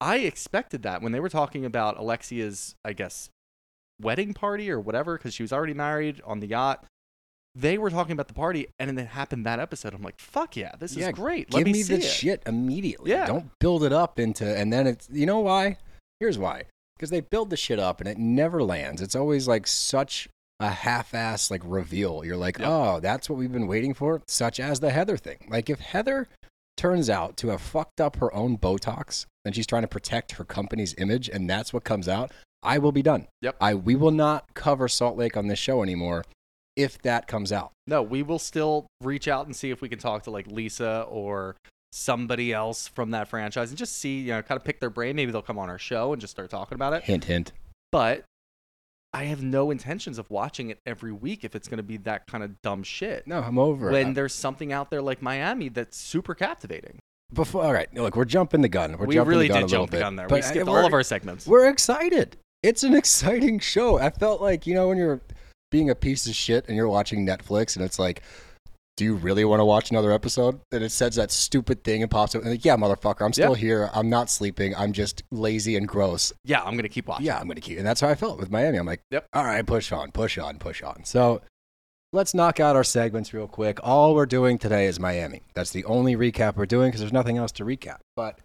i 0.00 0.16
expected 0.18 0.82
that 0.82 1.00
when 1.00 1.12
they 1.12 1.20
were 1.20 1.28
talking 1.28 1.64
about 1.64 1.96
alexia's 1.96 2.74
i 2.84 2.92
guess 2.92 3.30
wedding 4.00 4.34
party 4.34 4.68
or 4.70 4.80
whatever 4.80 5.16
because 5.16 5.32
she 5.32 5.42
was 5.44 5.52
already 5.52 5.74
married 5.74 6.20
on 6.24 6.40
the 6.40 6.46
yacht 6.48 6.84
they 7.54 7.78
were 7.78 7.90
talking 7.90 8.12
about 8.12 8.26
the 8.28 8.34
party 8.34 8.66
and 8.80 8.88
then 8.88 8.98
it 8.98 9.08
happened 9.08 9.46
that 9.46 9.60
episode 9.60 9.94
i'm 9.94 10.02
like 10.02 10.18
fuck 10.18 10.56
yeah 10.56 10.72
this 10.80 10.96
Yeah, 10.96 11.08
is 11.08 11.14
great 11.14 11.48
Give 11.50 11.58
let 11.58 11.66
me, 11.66 11.72
me, 11.74 11.82
the 11.82 11.94
it. 11.96 12.02
shit 12.02 12.42
immediately. 12.46 13.10
Yeah. 13.12 13.26
Don't 13.26 13.50
build 13.60 13.84
it 13.84 13.92
up 13.92 14.18
into, 14.18 14.44
and 14.44 14.72
then 14.72 14.86
it's, 14.86 15.08
you 15.12 15.26
know 15.26 15.40
why? 15.40 15.76
Here's 16.18 16.38
why. 16.38 16.64
Because 16.96 17.10
they 17.10 17.20
build 17.20 17.50
the 17.50 17.56
shit 17.56 17.78
up 17.78 18.00
and 18.00 18.08
it 18.08 18.16
never 18.16 18.62
lands. 18.62 19.02
It's 19.02 19.14
always 19.14 19.46
like 19.46 19.66
such 19.66 20.28
a 20.62 20.70
half-ass 20.70 21.50
like 21.50 21.62
reveal. 21.64 22.24
You're 22.24 22.36
like, 22.36 22.58
Yep. 22.58 22.68
oh, 22.68 23.00
that's 23.00 23.28
what 23.28 23.38
we've 23.38 23.52
been 23.52 23.66
waiting 23.66 23.94
for. 23.94 24.22
Such 24.26 24.60
as 24.60 24.80
the 24.80 24.90
Heather 24.90 25.16
thing. 25.16 25.46
Like 25.48 25.68
if 25.70 25.80
Heather 25.80 26.28
turns 26.76 27.10
out 27.10 27.36
to 27.38 27.48
have 27.48 27.60
fucked 27.60 28.00
up 28.00 28.16
her 28.16 28.34
own 28.34 28.56
Botox 28.58 29.26
and 29.44 29.54
she's 29.54 29.66
trying 29.66 29.82
to 29.82 29.88
protect 29.88 30.32
her 30.32 30.44
company's 30.44 30.94
image, 30.98 31.28
and 31.28 31.48
that's 31.48 31.72
what 31.72 31.84
comes 31.84 32.08
out, 32.08 32.30
I 32.62 32.78
will 32.78 32.92
be 32.92 33.02
done. 33.02 33.26
Yep. 33.42 33.56
I 33.60 33.74
we 33.74 33.96
will 33.96 34.10
not 34.12 34.54
cover 34.54 34.88
Salt 34.88 35.16
Lake 35.16 35.36
on 35.36 35.48
this 35.48 35.58
show 35.58 35.82
anymore 35.82 36.24
if 36.76 37.00
that 37.02 37.26
comes 37.26 37.52
out. 37.52 37.72
No, 37.86 38.02
we 38.02 38.22
will 38.22 38.38
still 38.38 38.86
reach 39.02 39.28
out 39.28 39.46
and 39.46 39.54
see 39.54 39.70
if 39.70 39.82
we 39.82 39.88
can 39.88 39.98
talk 39.98 40.22
to 40.24 40.30
like 40.30 40.46
Lisa 40.46 41.04
or 41.08 41.56
somebody 41.92 42.52
else 42.52 42.88
from 42.88 43.10
that 43.10 43.28
franchise 43.28 43.68
and 43.70 43.76
just 43.78 43.98
see, 43.98 44.20
you 44.20 44.28
know, 44.32 44.42
kind 44.42 44.58
of 44.58 44.64
pick 44.64 44.80
their 44.80 44.88
brain. 44.90 45.14
Maybe 45.16 45.30
they'll 45.32 45.42
come 45.42 45.58
on 45.58 45.68
our 45.68 45.78
show 45.78 46.12
and 46.12 46.20
just 46.20 46.30
start 46.30 46.48
talking 46.48 46.74
about 46.76 46.94
it. 46.94 47.04
Hint, 47.04 47.24
hint. 47.24 47.52
But 47.90 48.24
I 49.14 49.24
have 49.24 49.42
no 49.42 49.70
intentions 49.70 50.18
of 50.18 50.30
watching 50.30 50.70
it 50.70 50.78
every 50.86 51.12
week 51.12 51.44
if 51.44 51.54
it's 51.54 51.68
going 51.68 51.76
to 51.78 51.82
be 51.82 51.98
that 51.98 52.26
kind 52.26 52.42
of 52.42 52.60
dumb 52.62 52.82
shit. 52.82 53.26
No, 53.26 53.40
I'm 53.40 53.58
over 53.58 53.90
it. 53.90 53.92
When 53.92 54.14
there's 54.14 54.34
something 54.34 54.72
out 54.72 54.90
there 54.90 55.02
like 55.02 55.20
Miami 55.20 55.68
that's 55.68 55.98
super 55.98 56.34
captivating. 56.34 56.98
Before, 57.32 57.64
all 57.64 57.72
right, 57.72 57.92
look, 57.94 58.16
we're 58.16 58.24
jumping 58.24 58.62
the 58.62 58.68
gun. 58.68 58.96
We're 58.98 59.06
we 59.06 59.14
jumping 59.14 59.28
really 59.30 59.48
the 59.48 59.54
gun 59.54 59.62
did 59.62 59.64
a 59.64 59.80
little 59.80 59.86
jump 59.86 59.90
the 59.90 59.98
gun 59.98 60.16
there. 60.16 60.28
but 60.28 60.36
we 60.36 60.42
skipped 60.42 60.68
all 60.68 60.86
of 60.86 60.92
our 60.92 61.02
segments. 61.02 61.46
We're 61.46 61.68
excited. 61.68 62.36
It's 62.62 62.84
an 62.84 62.94
exciting 62.96 63.58
show. 63.58 63.98
I 63.98 64.10
felt 64.10 64.40
like 64.40 64.66
you 64.66 64.74
know 64.74 64.88
when 64.88 64.98
you're 64.98 65.20
being 65.70 65.90
a 65.90 65.94
piece 65.94 66.26
of 66.26 66.34
shit 66.34 66.66
and 66.68 66.76
you're 66.76 66.88
watching 66.88 67.26
Netflix 67.26 67.76
and 67.76 67.84
it's 67.84 67.98
like, 67.98 68.22
do 68.96 69.04
you 69.04 69.14
really 69.14 69.44
want 69.44 69.60
to 69.60 69.64
watch 69.64 69.90
another 69.90 70.12
episode? 70.12 70.60
And 70.70 70.84
it 70.84 70.92
says 70.92 71.16
that 71.16 71.30
stupid 71.30 71.82
thing 71.82 72.02
and 72.02 72.10
pops 72.10 72.34
up. 72.34 72.42
And 72.42 72.50
like, 72.50 72.64
yeah, 72.64 72.76
motherfucker, 72.76 73.24
I'm 73.24 73.32
still 73.32 73.52
Yeah. 73.56 73.60
here. 73.60 73.90
I'm 73.94 74.10
not 74.10 74.28
sleeping. 74.30 74.74
I'm 74.76 74.92
just 74.92 75.22
lazy 75.30 75.76
and 75.76 75.88
gross. 75.88 76.32
Yeah, 76.44 76.60
I'm 76.62 76.72
going 76.74 76.82
to 76.82 76.88
keep 76.90 77.06
watching. 77.08 77.24
Yeah, 77.26 77.38
I'm 77.38 77.48
gonna 77.48 77.60
keep. 77.60 77.78
And 77.78 77.86
that's 77.86 78.00
how 78.02 78.08
I 78.08 78.14
felt 78.14 78.38
with 78.38 78.50
Miami. 78.50 78.78
I'm 78.78 78.86
like, 78.86 79.00
Yep. 79.10 79.26
all 79.32 79.44
right, 79.44 79.64
push 79.66 79.92
on, 79.92 80.12
push 80.12 80.36
on, 80.38 80.58
push 80.58 80.82
on. 80.82 81.04
So 81.04 81.40
let's 82.12 82.34
knock 82.34 82.60
out 82.60 82.76
our 82.76 82.84
segments 82.84 83.32
real 83.32 83.48
quick. 83.48 83.78
All 83.82 84.14
we're 84.14 84.26
doing 84.26 84.58
today 84.58 84.86
is 84.86 85.00
Miami. 85.00 85.40
That's 85.54 85.70
the 85.70 85.84
only 85.86 86.14
recap 86.14 86.56
we're 86.56 86.66
doing 86.66 86.88
because 86.88 87.00
there's 87.00 87.12
nothing 87.14 87.38
else 87.38 87.52
to 87.52 87.64
recap. 87.64 87.98
But 88.14 88.38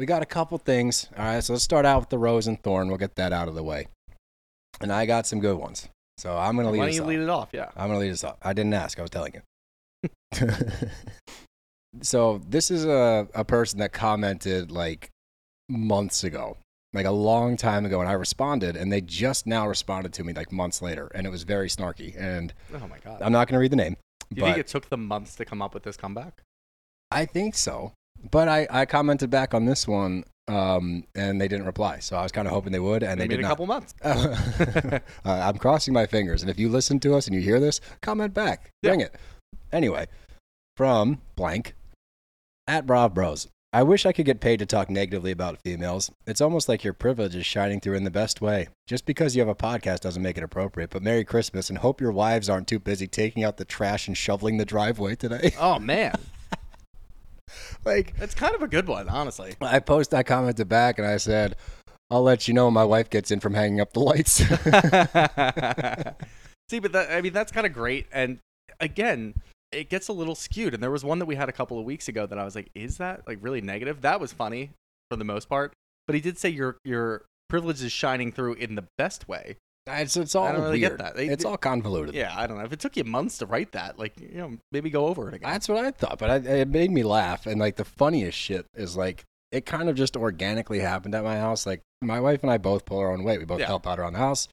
we 0.00 0.04
got 0.06 0.20
a 0.20 0.26
couple 0.26 0.58
things. 0.58 1.08
All 1.16 1.24
right, 1.24 1.44
so 1.44 1.52
let's 1.52 1.64
start 1.64 1.86
out 1.86 2.00
with 2.00 2.08
the 2.10 2.18
Rose 2.18 2.48
and 2.48 2.60
Thorn. 2.60 2.88
We'll 2.88 2.98
get 2.98 3.14
that 3.16 3.32
out 3.32 3.46
of 3.46 3.54
the 3.54 3.62
way. 3.62 3.86
And 4.80 4.92
I 4.92 5.06
got 5.06 5.26
some 5.26 5.38
good 5.40 5.56
ones. 5.56 5.88
So 6.18 6.36
I'm 6.36 6.56
gonna 6.56 6.70
lead 6.70 6.78
Why 6.78 6.86
don't 6.86 6.94
you 6.94 7.02
off. 7.02 7.08
lead 7.08 7.20
it 7.20 7.28
off? 7.28 7.48
Yeah. 7.52 7.70
I'm 7.76 7.86
gonna 7.88 8.00
lead 8.00 8.10
us 8.10 8.24
off. 8.24 8.36
I 8.42 8.52
didn't 8.52 8.74
ask. 8.74 8.98
I 8.98 9.02
was 9.02 9.10
telling 9.10 9.32
you. 9.34 9.42
So 12.02 12.40
this 12.48 12.70
is 12.70 12.84
a, 12.84 13.28
a 13.34 13.44
person 13.44 13.78
that 13.80 13.92
commented 13.92 14.70
like 14.70 15.10
months 15.68 16.24
ago, 16.24 16.56
like 16.92 17.06
a 17.06 17.10
long 17.10 17.56
time 17.56 17.84
ago, 17.84 18.00
and 18.00 18.08
I 18.08 18.12
responded, 18.12 18.76
and 18.76 18.92
they 18.92 19.00
just 19.00 19.46
now 19.46 19.66
responded 19.66 20.12
to 20.14 20.24
me 20.24 20.32
like 20.32 20.52
months 20.52 20.82
later, 20.82 21.10
and 21.14 21.26
it 21.26 21.30
was 21.30 21.42
very 21.42 21.68
snarky. 21.68 22.18
And 22.18 22.52
Oh 22.74 22.86
my 22.88 22.98
God. 22.98 23.22
I'm 23.22 23.32
not 23.32 23.48
gonna 23.48 23.60
read 23.60 23.72
the 23.72 23.76
name, 23.76 23.96
Do 24.32 24.40
you 24.40 24.46
think 24.46 24.58
it 24.58 24.66
took 24.66 24.88
them 24.88 25.06
months 25.06 25.36
to 25.36 25.44
come 25.44 25.62
up 25.62 25.74
with 25.74 25.82
this 25.82 25.96
comeback? 25.96 26.42
I 27.10 27.24
think 27.24 27.54
so. 27.54 27.92
But 28.30 28.48
I, 28.48 28.66
I 28.70 28.86
commented 28.86 29.30
back 29.30 29.54
on 29.54 29.66
this 29.66 29.86
one 29.86 30.24
um, 30.48 31.04
and 31.14 31.40
they 31.40 31.48
didn't 31.48 31.66
reply. 31.66 31.98
So 31.98 32.16
I 32.16 32.22
was 32.22 32.32
kind 32.32 32.46
of 32.46 32.52
hoping 32.52 32.72
they 32.72 32.78
would, 32.78 33.02
and 33.02 33.20
they 33.20 33.24
in 33.24 33.30
did 33.30 33.38
a 33.40 33.42
not. 33.42 33.48
couple 33.48 33.66
months. 33.66 33.94
uh, 34.02 35.00
I'm 35.24 35.58
crossing 35.58 35.92
my 35.92 36.06
fingers, 36.06 36.42
and 36.42 36.50
if 36.50 36.58
you 36.58 36.68
listen 36.68 37.00
to 37.00 37.14
us 37.14 37.26
and 37.26 37.34
you 37.34 37.40
hear 37.40 37.60
this, 37.60 37.80
comment 38.02 38.32
back. 38.32 38.70
Yeah. 38.82 38.90
Bring 38.90 39.00
it. 39.00 39.14
Anyway, 39.72 40.06
from 40.76 41.20
blank 41.34 41.74
at 42.66 42.86
Brav 42.86 43.14
Bros. 43.14 43.48
I 43.72 43.82
wish 43.82 44.06
I 44.06 44.12
could 44.12 44.24
get 44.24 44.40
paid 44.40 44.58
to 44.60 44.66
talk 44.66 44.88
negatively 44.88 45.32
about 45.32 45.60
females. 45.60 46.10
It's 46.26 46.40
almost 46.40 46.66
like 46.66 46.82
your 46.82 46.94
privilege 46.94 47.36
is 47.36 47.44
shining 47.44 47.80
through 47.80 47.96
in 47.96 48.04
the 48.04 48.10
best 48.10 48.40
way. 48.40 48.68
Just 48.86 49.04
because 49.04 49.36
you 49.36 49.40
have 49.40 49.50
a 49.50 49.54
podcast 49.54 50.00
doesn't 50.00 50.22
make 50.22 50.38
it 50.38 50.44
appropriate. 50.44 50.90
But 50.90 51.02
Merry 51.02 51.24
Christmas 51.24 51.68
and 51.68 51.78
hope 51.78 52.00
your 52.00 52.12
wives 52.12 52.48
aren't 52.48 52.68
too 52.68 52.78
busy 52.78 53.06
taking 53.06 53.44
out 53.44 53.58
the 53.58 53.66
trash 53.66 54.08
and 54.08 54.16
shoveling 54.16 54.56
the 54.56 54.64
driveway 54.64 55.14
today. 55.14 55.52
Oh 55.58 55.78
man, 55.78 56.18
like, 57.84 58.14
it's 58.18 58.34
kind 58.34 58.54
of 58.54 58.62
a 58.62 58.68
good 58.68 58.88
one, 58.88 59.08
honestly. 59.08 59.54
I 59.60 59.80
post, 59.80 60.14
I 60.14 60.22
commented 60.22 60.68
back, 60.68 60.98
and 60.98 61.06
I 61.06 61.18
said, 61.18 61.56
"I'll 62.10 62.22
let 62.22 62.48
you 62.48 62.54
know 62.54 62.66
when 62.66 62.74
my 62.74 62.84
wife 62.84 63.10
gets 63.10 63.30
in 63.30 63.40
from 63.40 63.54
hanging 63.54 63.80
up 63.80 63.92
the 63.92 64.00
lights." 64.00 64.32
See, 66.68 66.80
but 66.80 66.92
that, 66.92 67.10
I 67.10 67.20
mean, 67.20 67.32
that's 67.32 67.52
kind 67.52 67.66
of 67.66 67.72
great. 67.72 68.06
And 68.10 68.38
again, 68.80 69.34
it 69.72 69.88
gets 69.90 70.08
a 70.08 70.12
little 70.12 70.34
skewed. 70.34 70.74
And 70.74 70.82
there 70.82 70.90
was 70.90 71.04
one 71.04 71.18
that 71.18 71.26
we 71.26 71.34
had 71.36 71.48
a 71.48 71.52
couple 71.52 71.78
of 71.78 71.84
weeks 71.84 72.08
ago 72.08 72.26
that 72.26 72.38
I 72.38 72.44
was 72.44 72.54
like, 72.54 72.70
is 72.74 72.98
that 72.98 73.26
like 73.26 73.38
really 73.40 73.60
negative? 73.60 74.02
That 74.02 74.20
was 74.20 74.32
funny 74.32 74.70
for 75.10 75.16
the 75.16 75.24
most 75.24 75.48
part. 75.48 75.72
But 76.06 76.14
he 76.14 76.20
did 76.20 76.38
say 76.38 76.48
your 76.50 76.76
your 76.84 77.24
privilege 77.48 77.82
is 77.82 77.92
shining 77.92 78.32
through 78.32 78.54
in 78.54 78.74
the 78.74 78.84
best 78.98 79.28
way. 79.28 79.56
it's, 79.88 80.16
it's 80.16 80.34
all 80.34 80.46
I 80.46 80.52
don't 80.52 80.62
really 80.62 80.80
get 80.80 80.98
that. 80.98 81.14
They- 81.16 81.28
it's 81.28 81.44
all 81.44 81.56
convoluted. 81.56 82.14
Yeah, 82.14 82.32
I 82.36 82.46
don't 82.46 82.58
know. 82.58 82.64
If 82.64 82.72
it 82.72 82.80
took 82.80 82.96
you 82.96 83.04
months 83.04 83.38
to 83.38 83.46
write 83.46 83.72
that, 83.72 83.98
like, 83.98 84.18
you 84.20 84.38
know, 84.38 84.56
maybe 84.72 84.90
go 84.90 85.06
over 85.06 85.28
it 85.28 85.34
again. 85.34 85.48
That's 85.50 85.68
what 85.68 85.84
I 85.84 85.90
thought, 85.92 86.18
but 86.18 86.30
I, 86.30 86.36
it 86.36 86.68
made 86.68 86.90
me 86.90 87.02
laugh. 87.04 87.46
And 87.46 87.60
like 87.60 87.76
the 87.76 87.84
funniest 87.84 88.36
shit 88.38 88.66
is 88.74 88.96
like 88.96 89.22
it 89.52 89.64
kind 89.64 89.88
of 89.88 89.94
just 89.94 90.16
organically 90.16 90.80
happened 90.80 91.14
at 91.14 91.22
my 91.22 91.36
house. 91.38 91.66
Like 91.66 91.82
my 92.02 92.18
wife 92.20 92.42
and 92.42 92.50
I 92.50 92.58
both 92.58 92.84
pull 92.84 92.98
our 92.98 93.12
own 93.12 93.22
weight. 93.22 93.38
We 93.38 93.44
both 93.44 93.60
Yeah. 93.60 93.66
help 93.66 93.86
out 93.86 93.98
around 94.00 94.14
the 94.14 94.18
house. 94.18 94.48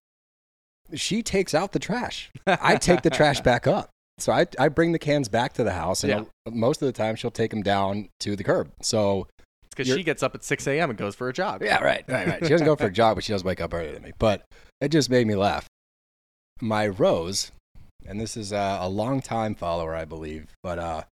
She 0.93 1.24
takes 1.24 1.53
out 1.55 1.72
the 1.72 1.79
trash. 1.79 2.29
I 2.48 2.75
take 2.75 3.01
the 3.01 3.10
trash 3.10 3.41
back 3.41 3.65
up. 3.65 3.89
So 4.24 4.32
I, 4.32 4.46
I 4.58 4.70
bring 4.70 4.94
the 4.94 5.00
cans 5.00 5.27
back 5.27 5.51
to 5.53 5.65
the 5.65 5.74
house, 5.74 6.03
and 6.06 6.10
Yeah. 6.12 6.24
most 6.50 6.82
of 6.82 6.86
the 6.86 6.94
time 6.94 7.15
she'll 7.18 7.30
take 7.30 7.51
them 7.51 7.62
down 7.62 8.08
to 8.22 8.38
the 8.38 8.44
curb. 8.44 8.72
So 8.82 9.27
it's 9.65 9.75
because 9.75 9.88
she 9.94 10.01
gets 10.01 10.24
up 10.24 10.34
at 10.34 10.46
6 10.46 10.65
a.m. 10.68 10.89
and 10.89 10.98
goes 10.98 11.13
for 11.13 11.27
a 11.27 11.34
jog. 11.34 11.62
yeah, 11.62 11.84
right, 11.84 12.06
right, 12.08 12.27
right. 12.27 12.39
She 12.44 12.48
doesn't 12.50 12.65
go 12.65 12.77
for 12.77 12.86
a 12.86 12.92
jog, 13.01 13.15
but 13.15 13.25
she 13.25 13.34
does 13.34 13.44
wake 13.44 13.60
up 13.60 13.74
earlier 13.74 13.92
than 13.92 14.01
me. 14.03 14.13
But 14.18 14.46
it 14.80 14.89
just 14.89 15.10
made 15.10 15.27
me 15.27 15.36
laugh. 15.36 15.68
My 16.62 16.88
Rose, 16.88 17.51
and 18.06 18.22
this 18.22 18.38
is 18.38 18.53
uh, 18.53 18.77
a 18.80 18.88
long 18.88 19.22
time 19.22 19.56
follower, 19.56 19.94
I 19.94 20.06
believe, 20.06 20.48
but 20.63 20.80
uh, 20.80 21.03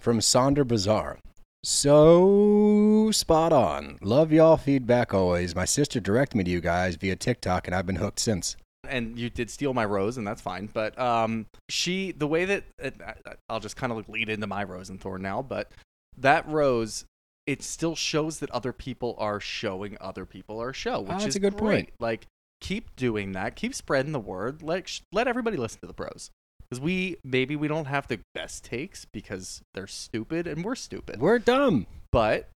from 0.00 0.20
Sonder 0.20 0.66
Bazaar. 0.66 1.18
So 1.62 3.10
spot 3.12 3.52
on. 3.52 3.98
Love 4.00 4.32
y'all 4.32 4.56
feedback 4.56 5.12
always. 5.12 5.54
My 5.54 5.66
sister 5.66 6.00
directed 6.00 6.38
me 6.38 6.44
to 6.44 6.50
you 6.50 6.60
guys 6.62 6.96
via 6.96 7.16
TikTok, 7.16 7.66
and 7.66 7.74
I've 7.74 7.86
been 7.86 7.96
hooked 7.96 8.20
since. 8.20 8.56
And 8.88 9.18
you 9.18 9.30
did 9.30 9.50
steal 9.50 9.74
my 9.74 9.84
rose, 9.84 10.16
and 10.18 10.26
that's 10.26 10.40
fine. 10.42 10.68
But 10.72 10.98
um, 10.98 11.46
she, 11.68 12.12
the 12.12 12.26
way 12.26 12.44
that 12.46 12.64
I- 12.82 13.14
I'll 13.48 13.60
just 13.60 13.76
kind 13.76 13.92
of 13.92 14.08
lead 14.08 14.28
into 14.28 14.46
my 14.46 14.64
rose 14.64 14.90
and 14.90 15.00
thorn 15.00 15.22
now, 15.22 15.42
but 15.42 15.70
that 16.18 16.48
rose, 16.48 17.04
it 17.46 17.62
still 17.62 17.94
shows 17.94 18.38
that 18.40 18.50
other 18.50 18.72
people 18.72 19.14
are 19.18 19.40
showing 19.40 19.96
other 20.00 20.24
people 20.26 20.58
our 20.60 20.72
show, 20.72 21.00
which 21.00 21.22
Oh, 21.22 21.26
is 21.26 21.36
a 21.36 21.40
good 21.40 21.56
great. 21.56 21.60
point. 21.60 21.90
Like, 22.00 22.26
keep 22.60 22.94
doing 22.96 23.32
that, 23.32 23.54
keep 23.56 23.74
spreading 23.74 24.12
the 24.12 24.18
word. 24.20 24.62
Let 24.62 24.88
sh- 24.88 25.00
let 25.12 25.28
everybody 25.28 25.56
listen 25.56 25.80
to 25.80 25.86
the 25.86 25.92
pros. 25.94 26.30
Because 26.68 26.80
we 26.80 27.16
maybe 27.22 27.54
we 27.54 27.68
don't 27.68 27.84
have 27.84 28.08
the 28.08 28.18
best 28.34 28.64
takes 28.64 29.04
because 29.04 29.62
they're 29.74 29.86
stupid 29.86 30.46
and 30.48 30.64
we're 30.64 30.74
stupid, 30.74 31.20
We're 31.20 31.38
dumb. 31.38 31.86
but 32.10 32.48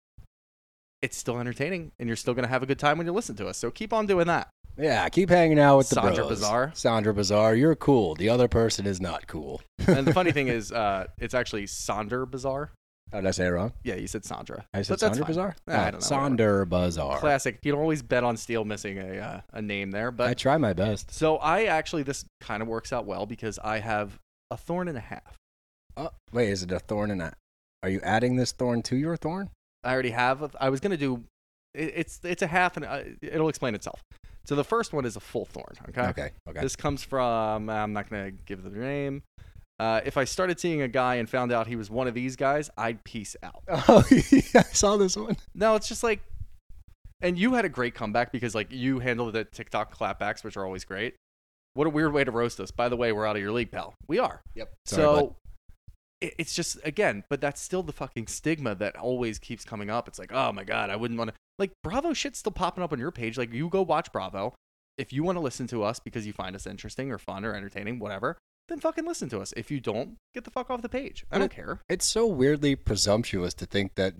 it's 1.02 1.16
still 1.16 1.38
entertaining 1.38 1.92
and 1.98 2.08
you're 2.08 2.16
still 2.16 2.34
gonna 2.34 2.48
have 2.48 2.62
a 2.62 2.66
good 2.66 2.78
time 2.78 2.98
when 2.98 3.06
you 3.06 3.12
listen 3.12 3.36
to 3.36 3.46
us. 3.46 3.56
So 3.56 3.70
keep 3.70 3.92
on 3.92 4.06
doing 4.06 4.26
that. 4.26 4.48
Yeah, 4.78 5.08
keep 5.08 5.28
hanging 5.28 5.58
out 5.58 5.78
with 5.78 5.88
the 5.90 5.96
Sandra 5.96 6.24
bros. 6.26 6.28
Bazaar. 6.40 6.70
Sandra 6.74 7.12
Bazaar, 7.14 7.54
you're 7.54 7.74
cool. 7.76 8.14
The 8.14 8.28
other 8.28 8.48
person 8.48 8.86
is 8.86 9.00
not 9.00 9.26
cool. 9.26 9.60
and 9.86 10.06
the 10.06 10.12
funny 10.14 10.32
thing 10.32 10.48
is, 10.58 10.72
uh, 10.72 11.06
it's 11.18 11.34
actually 11.34 11.64
Sonder 11.64 12.28
Bazaar. 12.30 12.72
How 13.12 13.20
did 13.20 13.26
I 13.26 13.32
say 13.32 13.46
it 13.46 13.50
wrong? 13.50 13.72
Yeah, 13.82 13.96
you 13.96 14.06
said 14.06 14.24
Sandra. 14.24 14.64
I 14.72 14.82
said 14.82 15.00
Sandra. 15.00 15.24
Bazaar? 15.24 15.56
Ah, 15.68 15.72
I 15.72 15.88
Oh, 15.88 15.90
don't 15.90 15.92
know, 15.94 15.98
Sonder 15.98 16.68
Bazaar. 16.68 17.18
Classic. 17.18 17.58
You 17.62 17.72
don't 17.72 17.80
always 17.80 18.02
bet 18.02 18.22
on 18.22 18.36
Steele 18.36 18.64
missing 18.64 18.98
a 18.98 19.18
uh, 19.18 19.40
a 19.52 19.60
name 19.60 19.90
there, 19.90 20.12
but 20.12 20.28
I 20.28 20.34
try 20.34 20.56
my 20.58 20.72
best. 20.72 21.10
so 21.12 21.36
I 21.38 21.64
actually 21.64 22.04
this 22.04 22.24
kind 22.40 22.62
of 22.62 22.68
works 22.68 22.92
out 22.92 23.06
well 23.06 23.26
because 23.26 23.58
I 23.58 23.80
have 23.80 24.16
a 24.52 24.56
thorn 24.56 24.86
and 24.86 24.96
a 24.96 25.00
half. 25.00 25.36
Oh, 25.96 26.10
wait, 26.32 26.50
is 26.50 26.62
it 26.62 26.70
a 26.70 26.78
thorn 26.78 27.10
and 27.10 27.20
a? 27.20 27.32
Are 27.82 27.88
you 27.88 28.00
adding 28.04 28.36
this 28.36 28.52
thorn 28.52 28.80
to 28.82 28.96
your 28.96 29.16
thorn? 29.16 29.50
I 29.82 29.92
already 29.92 30.10
have. 30.10 30.42
A, 30.42 30.50
I 30.60 30.68
was 30.70 30.78
gonna 30.78 30.96
do. 30.96 31.24
It, 31.74 31.92
it's 31.96 32.20
it's 32.22 32.42
a 32.42 32.46
half 32.46 32.76
and 32.76 32.86
uh, 32.86 33.00
it'll 33.22 33.48
explain 33.48 33.74
itself. 33.74 34.00
So 34.44 34.56
the 34.56 34.64
first 34.64 34.92
one 34.92 35.04
is 35.04 35.16
a 35.16 35.20
full 35.20 35.44
thorn. 35.44 35.74
Okay. 35.90 36.02
Okay. 36.08 36.30
Okay. 36.48 36.60
This 36.60 36.76
comes 36.76 37.02
from. 37.04 37.68
I'm 37.68 37.92
not 37.92 38.08
gonna 38.10 38.30
give 38.30 38.62
the 38.62 38.70
name. 38.70 39.22
Uh, 39.80 40.02
if 40.04 40.18
I 40.18 40.24
started 40.24 40.60
seeing 40.60 40.82
a 40.82 40.88
guy 40.88 41.14
and 41.14 41.28
found 41.28 41.52
out 41.52 41.66
he 41.66 41.74
was 41.74 41.88
one 41.88 42.06
of 42.06 42.12
these 42.12 42.36
guys, 42.36 42.68
I'd 42.76 43.02
peace 43.02 43.34
out. 43.42 43.62
Oh, 43.88 44.04
yeah, 44.10 44.60
I 44.60 44.72
saw 44.74 44.98
this 44.98 45.16
one. 45.16 45.38
No, 45.54 45.74
it's 45.74 45.88
just 45.88 46.02
like, 46.02 46.20
and 47.22 47.38
you 47.38 47.54
had 47.54 47.64
a 47.64 47.68
great 47.70 47.94
comeback 47.94 48.30
because 48.30 48.54
like 48.54 48.70
you 48.70 48.98
handled 48.98 49.32
the 49.32 49.44
TikTok 49.44 49.96
clapbacks, 49.96 50.44
which 50.44 50.58
are 50.58 50.66
always 50.66 50.84
great. 50.84 51.14
What 51.72 51.86
a 51.86 51.90
weird 51.90 52.12
way 52.12 52.24
to 52.24 52.30
roast 52.30 52.60
us. 52.60 52.70
By 52.70 52.90
the 52.90 52.96
way, 52.96 53.10
we're 53.12 53.26
out 53.26 53.36
of 53.36 53.42
your 53.42 53.52
league, 53.52 53.70
pal. 53.70 53.94
We 54.06 54.18
are. 54.18 54.42
Yep. 54.54 54.70
Sorry, 54.84 55.02
so 55.02 55.14
bud. 55.14 55.34
it's 56.20 56.54
just 56.54 56.78
again, 56.84 57.24
but 57.30 57.40
that's 57.40 57.60
still 57.60 57.82
the 57.82 57.92
fucking 57.92 58.26
stigma 58.26 58.74
that 58.74 58.96
always 58.96 59.38
keeps 59.38 59.64
coming 59.64 59.88
up. 59.88 60.08
It's 60.08 60.18
like, 60.18 60.32
oh 60.32 60.52
my 60.52 60.64
god, 60.64 60.90
I 60.90 60.96
wouldn't 60.96 61.16
want 61.16 61.30
to. 61.30 61.36
Like 61.60 61.70
Bravo 61.84 62.12
shit's 62.12 62.40
still 62.40 62.50
popping 62.52 62.82
up 62.82 62.92
on 62.92 62.98
your 62.98 63.12
page. 63.12 63.38
Like 63.38 63.52
you 63.52 63.68
go 63.68 63.82
watch 63.82 64.10
Bravo. 64.12 64.54
If 64.98 65.12
you 65.12 65.22
want 65.22 65.36
to 65.36 65.40
listen 65.40 65.66
to 65.68 65.84
us 65.84 66.00
because 66.00 66.26
you 66.26 66.32
find 66.32 66.56
us 66.56 66.66
interesting 66.66 67.12
or 67.12 67.18
fun 67.18 67.44
or 67.44 67.54
entertaining, 67.54 67.98
whatever, 68.00 68.36
then 68.68 68.80
fucking 68.80 69.06
listen 69.06 69.28
to 69.28 69.40
us. 69.40 69.54
If 69.56 69.70
you 69.70 69.78
don't, 69.80 70.16
get 70.34 70.44
the 70.44 70.50
fuck 70.50 70.70
off 70.70 70.82
the 70.82 70.88
page. 70.88 71.24
I 71.30 71.38
don't 71.38 71.50
care. 71.52 71.80
it's 71.88 72.04
so 72.06 72.26
weirdly 72.26 72.74
presumptuous 72.74 73.54
to 73.54 73.66
think 73.66 73.94
that 73.94 74.14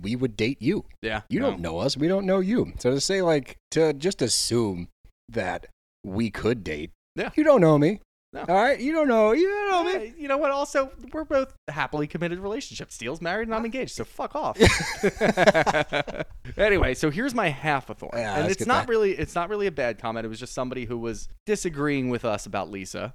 we 0.00 0.16
would 0.16 0.36
date 0.36 0.60
you. 0.60 0.84
Yeah, 1.02 1.22
You 1.28 1.40
no. 1.40 1.50
don't 1.50 1.60
know 1.60 1.78
us. 1.78 1.96
We 1.96 2.08
don't 2.08 2.24
know 2.26 2.40
you. 2.40 2.72
So 2.78 2.90
to 2.92 3.00
say 3.00 3.20
like 3.22 3.56
to 3.72 3.92
just 3.92 4.22
assume 4.22 4.88
that 5.28 5.66
we 6.04 6.30
could 6.30 6.64
date. 6.64 6.90
Yeah. 7.16 7.30
You 7.34 7.44
don't 7.44 7.60
know 7.60 7.76
me. 7.78 8.00
No. 8.34 8.46
All 8.48 8.54
right. 8.54 8.80
You 8.80 8.92
don't 8.92 9.08
know. 9.08 9.32
You 9.32 9.46
don't 9.46 9.70
know 9.70 9.98
me. 9.98 10.14
You 10.16 10.26
know 10.26 10.38
what? 10.38 10.50
Also, 10.50 10.90
we're 11.12 11.24
both 11.24 11.54
happily 11.68 12.06
committed 12.06 12.38
relationships. 12.38 12.94
Steele's 12.94 13.20
married 13.20 13.48
and 13.48 13.54
I'm 13.54 13.64
engaged, 13.66 13.90
so 13.94 14.04
fuck 14.04 14.34
off. 14.34 14.56
anyway, 16.56 16.94
so 16.94 17.10
here's 17.10 17.34
my 17.34 17.48
half 17.48 17.90
a 17.90 17.94
thorn, 17.94 18.12
Yeah, 18.14 18.38
and 18.38 18.50
it's 18.50 18.66
not 18.66 18.86
that. 18.86 18.88
really 18.90 19.12
it's 19.12 19.34
not 19.34 19.48
really 19.50 19.66
a 19.66 19.70
bad 19.72 19.98
comment. 19.98 20.24
It 20.24 20.28
was 20.28 20.40
just 20.40 20.54
somebody 20.54 20.86
who 20.86 20.98
was 20.98 21.28
disagreeing 21.46 22.08
with 22.08 22.24
us 22.24 22.46
about 22.46 22.70
Lisa, 22.70 23.14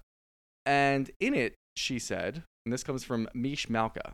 and 0.65 1.09
in 1.19 1.33
it 1.33 1.55
she 1.75 1.99
said, 1.99 2.43
and 2.65 2.73
this 2.73 2.83
comes 2.83 3.03
from 3.03 3.27
Mish 3.33 3.69
Malka. 3.69 4.13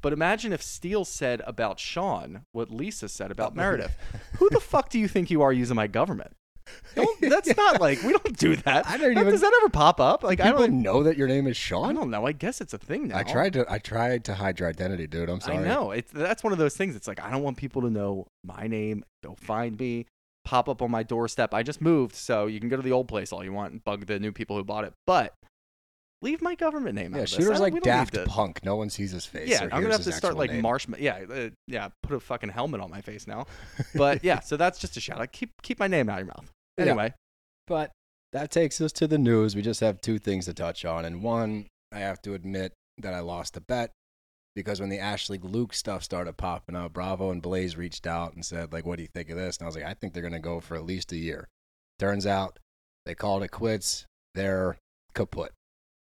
But 0.00 0.12
imagine 0.12 0.52
if 0.52 0.62
Steele 0.62 1.04
said 1.04 1.42
about 1.44 1.80
Sean 1.80 2.42
what 2.52 2.70
Lisa 2.70 3.08
said 3.08 3.32
about 3.32 3.56
Meredith. 3.56 3.96
Who 4.38 4.48
the 4.50 4.60
fuck 4.60 4.90
do 4.90 4.98
you 4.98 5.08
think 5.08 5.28
you 5.30 5.42
are 5.42 5.52
using 5.52 5.74
my 5.74 5.88
government? 5.88 6.34
Don't, 6.94 7.20
that's 7.30 7.56
not 7.56 7.80
like 7.80 8.02
we 8.02 8.10
don't 8.12 8.36
do 8.38 8.56
that. 8.56 8.86
I 8.86 8.96
don't 8.96 9.14
That- 9.14 9.20
even- 9.20 9.32
Does 9.32 9.40
that 9.42 9.52
ever 9.62 9.68
pop 9.68 10.00
up? 10.00 10.22
Like 10.22 10.40
I 10.40 10.50
don't. 10.50 10.82
know 10.82 11.02
that 11.02 11.16
your 11.16 11.28
name 11.28 11.46
is 11.46 11.56
Sean. 11.56 11.88
I 11.90 11.92
don't 11.92 12.10
know. 12.10 12.26
I 12.26 12.32
guess 12.32 12.60
it's 12.60 12.72
a 12.74 12.78
thing 12.78 13.08
now. 13.08 13.18
I 13.18 13.22
tried 13.22 13.52
to. 13.54 13.64
I 13.70 13.78
tried 13.78 14.24
to 14.26 14.34
hide 14.34 14.58
your 14.60 14.68
identity, 14.68 15.06
dude. 15.06 15.28
I'm 15.28 15.40
sorry. 15.40 15.58
I 15.58 15.62
know. 15.64 15.90
It's 15.92 16.10
that's 16.12 16.42
one 16.44 16.52
of 16.52 16.58
those 16.58 16.76
things. 16.76 16.96
It's 16.96 17.06
like 17.08 17.20
I 17.22 17.30
don't 17.30 17.42
want 17.42 17.56
people 17.56 17.82
to 17.82 17.90
know 17.90 18.26
my 18.44 18.66
name. 18.66 19.04
Go 19.24 19.36
find 19.40 19.78
me. 19.78 20.06
Pop 20.44 20.68
up 20.68 20.80
on 20.80 20.90
my 20.90 21.02
doorstep. 21.02 21.52
I 21.52 21.62
just 21.62 21.80
moved, 21.82 22.14
so 22.14 22.46
you 22.46 22.58
can 22.58 22.68
go 22.70 22.76
to 22.76 22.82
the 22.82 22.92
old 22.92 23.06
place 23.06 23.32
all 23.32 23.44
you 23.44 23.52
want 23.52 23.72
and 23.72 23.84
bug 23.84 24.06
the 24.06 24.18
new 24.18 24.32
people 24.32 24.56
who 24.56 24.64
bought 24.64 24.84
it. 24.84 24.94
But 25.06 25.34
leave 26.22 26.40
my 26.40 26.54
government 26.54 26.94
name 26.94 27.12
out 27.14 27.18
Yeah, 27.18 27.22
of 27.24 27.28
this. 27.30 27.38
I 27.38 27.42
shooter's 27.42 27.60
like 27.60 27.74
we 27.74 27.80
don't 27.80 27.98
need 27.98 28.10
Daft 28.12 28.28
Punk. 28.28 28.64
No 28.64 28.74
one 28.76 28.88
sees 28.88 29.10
his 29.12 29.26
face. 29.26 29.48
Yeah, 29.48 29.64
I'm 29.64 29.82
gonna 29.82 29.92
have 29.92 30.02
to 30.04 30.12
start 30.12 30.36
like 30.38 30.50
name. 30.50 30.62
marshmallow. 30.62 31.02
Yeah, 31.02 31.18
uh, 31.30 31.50
yeah. 31.66 31.88
Put 32.02 32.16
a 32.16 32.20
fucking 32.20 32.48
helmet 32.48 32.80
on 32.80 32.90
my 32.90 33.02
face 33.02 33.26
now. 33.26 33.46
But 33.94 34.24
yeah, 34.24 34.40
so 34.40 34.56
that's 34.56 34.78
just 34.78 34.96
a 34.96 35.00
shout. 35.00 35.20
out. 35.20 35.32
keep 35.32 35.50
keep 35.62 35.78
my 35.78 35.86
name 35.86 36.08
out 36.08 36.20
of 36.20 36.26
your 36.26 36.34
mouth. 36.34 36.50
Yeah. 36.78 36.84
Anyway, 36.84 37.12
But 37.66 37.90
that 38.32 38.50
takes 38.50 38.80
us 38.80 38.92
to 38.92 39.06
the 39.06 39.18
news. 39.18 39.56
We 39.56 39.62
just 39.62 39.80
have 39.80 40.00
two 40.00 40.18
things 40.18 40.44
to 40.46 40.54
touch 40.54 40.84
on. 40.84 41.04
And 41.04 41.22
one, 41.22 41.66
I 41.92 41.98
have 42.00 42.22
to 42.22 42.34
admit 42.34 42.72
that 42.98 43.14
I 43.14 43.20
lost 43.20 43.56
a 43.56 43.60
bet 43.60 43.90
because 44.54 44.80
when 44.80 44.90
the 44.90 44.98
Ashley 44.98 45.38
Luke 45.38 45.72
stuff 45.72 46.02
started 46.02 46.36
popping 46.36 46.76
up, 46.76 46.92
Bravo 46.92 47.30
and 47.30 47.42
Blaze 47.42 47.76
reached 47.76 48.06
out 48.06 48.34
and 48.34 48.44
said, 48.44 48.72
like, 48.72 48.84
what 48.84 48.96
do 48.96 49.02
you 49.02 49.08
think 49.14 49.30
of 49.30 49.36
this? 49.36 49.56
And 49.56 49.64
I 49.64 49.66
was 49.66 49.76
like, 49.76 49.84
I 49.84 49.94
think 49.94 50.12
they're 50.12 50.22
going 50.22 50.32
to 50.32 50.38
go 50.40 50.60
for 50.60 50.76
at 50.76 50.84
least 50.84 51.12
a 51.12 51.16
year. 51.16 51.48
Turns 51.98 52.26
out 52.26 52.58
they 53.06 53.14
called 53.14 53.42
it 53.42 53.48
quits. 53.48 54.04
They're 54.34 54.76
kaput. 55.14 55.52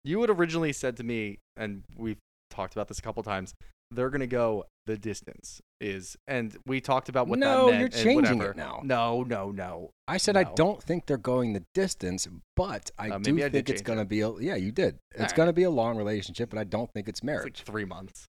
you 0.04 0.20
had 0.22 0.30
originally 0.30 0.74
said 0.74 0.98
to 0.98 1.04
me, 1.04 1.40
and 1.56 1.84
we've 1.96 2.18
talked 2.50 2.74
about 2.74 2.88
this 2.88 3.00
a 3.00 3.02
couple 3.02 3.24
times. 3.24 3.54
They're 3.92 4.10
gonna 4.10 4.28
go 4.28 4.66
the 4.88 4.98
distance 4.98 5.62
is, 5.82 6.16
and 6.28 6.56
we 6.68 6.80
talked 6.80 7.10
about 7.10 7.28
what 7.28 7.40
No, 7.40 7.66
that 7.66 7.72
meant. 7.72 7.80
you're 7.80 8.04
changing 8.04 8.40
it 8.42 8.56
now. 8.56 8.82
No, 8.84 9.24
no, 9.24 9.50
no. 9.52 9.90
I 10.08 10.18
said 10.18 10.38
I 10.38 10.44
don't 10.44 10.82
think 10.82 11.08
they're 11.08 11.18
going 11.18 11.54
the 11.54 11.64
distance, 11.74 12.28
but 12.56 12.92
I 13.00 13.10
Uh, 13.10 13.18
do 13.18 13.44
I 13.44 13.50
think 13.50 13.70
it's 13.70 13.82
going 13.82 13.98
to 13.98 14.04
it. 14.04 14.10
be 14.10 14.22
a 14.22 14.32
yeah, 14.40 14.56
you 14.56 14.72
did. 14.72 15.00
It's 15.12 15.20
Alright. 15.22 15.36
going 15.36 15.48
to 15.48 15.54
be 15.54 15.64
a 15.64 15.72
long 15.72 15.98
relationship, 15.98 16.52
but 16.52 16.60
I 16.60 16.66
don't 16.66 16.92
think 16.94 17.08
it's 17.10 17.20
It's 17.20 17.24
marriage. 17.24 17.60
like 17.62 17.66
three 17.66 17.86
months. 17.86 18.26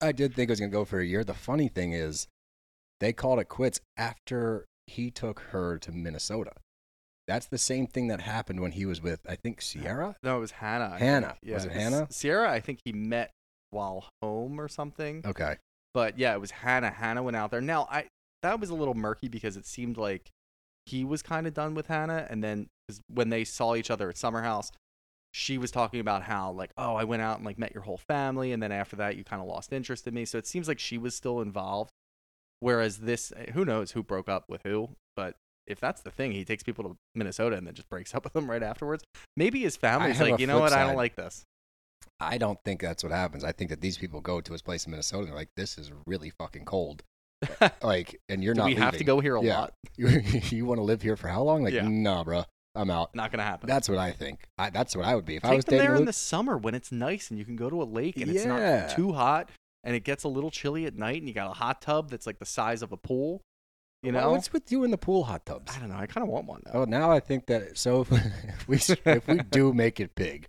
I 0.00 0.12
did 0.12 0.34
think 0.34 0.48
it 0.48 0.52
was 0.52 0.60
going 0.60 0.70
to 0.70 0.76
go 0.76 0.86
for 0.86 0.98
a 1.00 1.04
year. 1.06 1.24
The 1.24 1.34
funny 1.34 1.68
thing 1.68 1.92
is, 1.92 2.26
they 3.00 3.12
called 3.12 3.38
it 3.38 3.48
quits 3.50 3.78
after 3.98 4.64
he 4.86 5.10
took 5.10 5.40
her 5.50 5.78
to 5.78 5.92
Minnesota. 5.92 6.52
That's 7.28 7.46
the 7.48 7.58
same 7.58 7.86
thing 7.86 8.06
that 8.08 8.20
happened 8.22 8.60
when 8.60 8.72
he 8.72 8.86
was 8.86 9.02
with, 9.02 9.20
I 9.28 9.36
think, 9.36 9.60
Sierra. 9.60 10.16
No, 10.22 10.38
it 10.38 10.40
was 10.40 10.52
Hannah. 10.52 10.96
Hannah. 10.98 11.36
think. 11.42 11.52
Was 11.54 11.64
it 11.66 11.72
Hannah? 11.72 12.06
Sierra, 12.10 12.50
I 12.50 12.60
think 12.60 12.78
he 12.84 12.92
met 12.92 13.32
while 13.76 14.08
home 14.22 14.60
or 14.60 14.68
something. 14.68 15.22
Okay. 15.24 15.56
But 15.94 16.18
yeah, 16.18 16.34
it 16.34 16.40
was 16.40 16.50
Hannah. 16.50 16.90
Hannah 16.90 17.22
went 17.22 17.36
out 17.36 17.50
there. 17.50 17.60
Now, 17.60 17.86
I 17.90 18.06
that 18.42 18.60
was 18.60 18.70
a 18.70 18.74
little 18.74 18.94
murky 18.94 19.28
because 19.28 19.56
it 19.56 19.66
seemed 19.66 19.96
like 19.96 20.30
he 20.84 21.04
was 21.04 21.22
kind 21.22 21.46
of 21.46 21.54
done 21.54 21.74
with 21.74 21.86
Hannah, 21.86 22.26
and 22.30 22.42
then 22.44 22.68
'cause 22.88 23.00
when 23.08 23.28
they 23.30 23.44
saw 23.44 23.74
each 23.74 23.90
other 23.90 24.08
at 24.08 24.16
Summer 24.16 24.42
House, 24.42 24.70
she 25.32 25.58
was 25.58 25.70
talking 25.70 26.00
about 26.00 26.22
how 26.22 26.52
like, 26.52 26.70
oh, 26.76 26.94
I 26.94 27.04
went 27.04 27.22
out 27.22 27.36
and 27.38 27.44
like 27.46 27.58
met 27.58 27.72
your 27.74 27.82
whole 27.84 27.98
family, 28.08 28.52
and 28.52 28.62
then 28.62 28.72
after 28.72 28.96
that, 28.96 29.16
you 29.16 29.24
kind 29.24 29.42
of 29.42 29.48
lost 29.48 29.72
interest 29.72 30.06
in 30.06 30.14
me. 30.14 30.24
So 30.24 30.38
it 30.38 30.46
seems 30.46 30.68
like 30.68 30.78
she 30.78 30.98
was 30.98 31.14
still 31.14 31.40
involved. 31.40 31.90
Whereas 32.60 32.98
this, 32.98 33.32
eh, 33.36 33.52
who 33.52 33.64
knows 33.64 33.92
who 33.92 34.02
broke 34.02 34.28
up 34.28 34.44
with 34.48 34.62
who? 34.62 34.90
But 35.14 35.34
if 35.66 35.80
that's 35.80 36.00
the 36.02 36.10
thing, 36.10 36.32
he 36.32 36.44
takes 36.44 36.62
people 36.62 36.84
to 36.84 36.96
Minnesota 37.14 37.56
and 37.56 37.66
then 37.66 37.74
just 37.74 37.88
breaks 37.88 38.14
up 38.14 38.24
with 38.24 38.32
them 38.32 38.48
right 38.50 38.62
afterwards. 38.62 39.02
Maybe 39.36 39.60
his 39.60 39.76
family's 39.76 40.18
like, 40.20 40.40
you 40.40 40.46
know 40.46 40.58
what, 40.60 40.72
I 40.72 40.84
don't 40.86 40.96
like 40.96 41.16
this. 41.16 41.42
I 42.20 42.38
don't 42.38 42.58
think 42.64 42.80
that's 42.80 43.02
what 43.02 43.12
happens. 43.12 43.44
I 43.44 43.52
think 43.52 43.70
that 43.70 43.80
these 43.80 43.98
people 43.98 44.20
go 44.20 44.40
to 44.40 44.52
his 44.52 44.62
place 44.62 44.86
in 44.86 44.90
Minnesota 44.90 45.20
and 45.24 45.28
they're 45.28 45.36
like, 45.36 45.50
this 45.56 45.76
is 45.78 45.92
really 46.06 46.30
fucking 46.30 46.64
cold. 46.64 47.02
Like, 47.82 48.18
and 48.28 48.42
you're 48.42 48.54
Do 48.54 48.60
not 48.62 48.66
we 48.68 48.74
have 48.76 48.96
to 48.96 49.04
go 49.04 49.20
here 49.20 49.36
a 49.36 49.42
Yeah. 49.42 49.58
lot? 49.60 49.74
You, 49.98 50.08
you 50.50 50.66
want 50.66 50.78
to 50.78 50.82
live 50.82 51.00
here 51.02 51.16
for 51.16 51.28
how 51.28 51.42
long? 51.42 51.62
Like, 51.64 51.74
Yeah. 51.74 51.86
nah, 51.88 52.24
bro. 52.24 52.44
I'm 52.74 52.90
out. 52.90 53.14
Not 53.14 53.30
gonna 53.32 53.42
happen. 53.42 53.66
That's 53.68 53.88
what 53.88 53.96
I 53.98 54.10
think. 54.12 54.40
I, 54.58 54.68
that's 54.68 54.94
what 54.94 55.06
I 55.06 55.14
would 55.14 55.24
be. 55.24 55.36
If 55.36 55.44
I 55.46 55.54
was 55.54 55.64
them 55.64 55.78
there 55.78 55.94
in 55.96 56.04
the 56.04 56.12
summer 56.12 56.58
when 56.58 56.74
it's 56.74 56.92
nice 56.92 57.30
and 57.30 57.38
you 57.38 57.44
can 57.46 57.56
go 57.56 57.70
to 57.70 57.82
a 57.82 57.84
lake 57.84 58.16
and 58.20 58.30
it's 58.30 58.44
not 58.44 58.90
too 58.90 59.12
hot 59.12 59.48
and 59.82 59.96
it 59.96 60.00
gets 60.04 60.24
a 60.24 60.28
little 60.28 60.50
chilly 60.50 60.84
at 60.84 60.94
night 60.94 61.16
and 61.18 61.26
you 61.28 61.32
got 61.34 61.50
a 61.50 61.54
hot 61.54 61.80
tub 61.80 62.10
that's 62.10 62.26
like 62.26 62.38
the 62.38 62.44
size 62.44 62.82
of 62.82 62.92
a 62.92 62.98
pool. 62.98 63.40
You 64.02 64.12
Well, 64.12 64.26
know? 64.26 64.30
what's 64.32 64.52
with 64.52 64.70
you 64.70 64.84
in 64.84 64.90
the 64.90 64.98
pool 64.98 65.24
hot 65.24 65.46
tubs? 65.46 65.74
I 65.74 65.80
don't 65.80 65.88
know. 65.88 65.96
I 65.96 66.06
kind 66.06 66.22
of 66.22 66.28
want 66.28 66.46
one 66.46 66.60
though. 66.66 66.80
Oh, 66.80 66.84
now 66.84 67.10
I 67.10 67.18
think 67.20 67.46
that 67.46 67.78
so 67.78 68.02
if 68.10 68.68
we 68.68 68.76
if 69.06 69.26
we 69.26 69.38
do 69.38 69.72
make 69.72 69.98
it 69.98 70.14
big, 70.14 70.46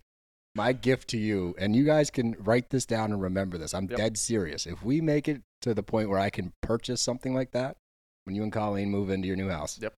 my 0.57 0.73
gift 0.73 1.07
to 1.09 1.17
you, 1.17 1.55
and 1.57 1.75
you 1.75 1.85
guys 1.85 2.09
can 2.09 2.35
write 2.39 2.69
this 2.71 2.85
down 2.85 3.13
and 3.13 3.21
remember 3.21 3.57
this. 3.57 3.73
I'm 3.73 3.87
Yep. 3.87 3.97
dead 3.97 4.17
serious. 4.17 4.65
If 4.65 4.83
we 4.83 4.99
make 4.99 5.27
it 5.29 5.41
to 5.61 5.73
the 5.73 5.83
point 5.83 6.09
where 6.09 6.19
I 6.19 6.29
can 6.29 6.51
purchase 6.61 6.99
something 7.01 7.33
like 7.33 7.51
that, 7.51 7.77
when 8.25 8.35
you 8.35 8.43
and 8.43 8.51
Colleen 8.51 8.89
move 8.89 9.09
into 9.09 9.27
your 9.27 9.37
new 9.37 9.49
house, 9.49 9.79
Yep. 9.81 9.93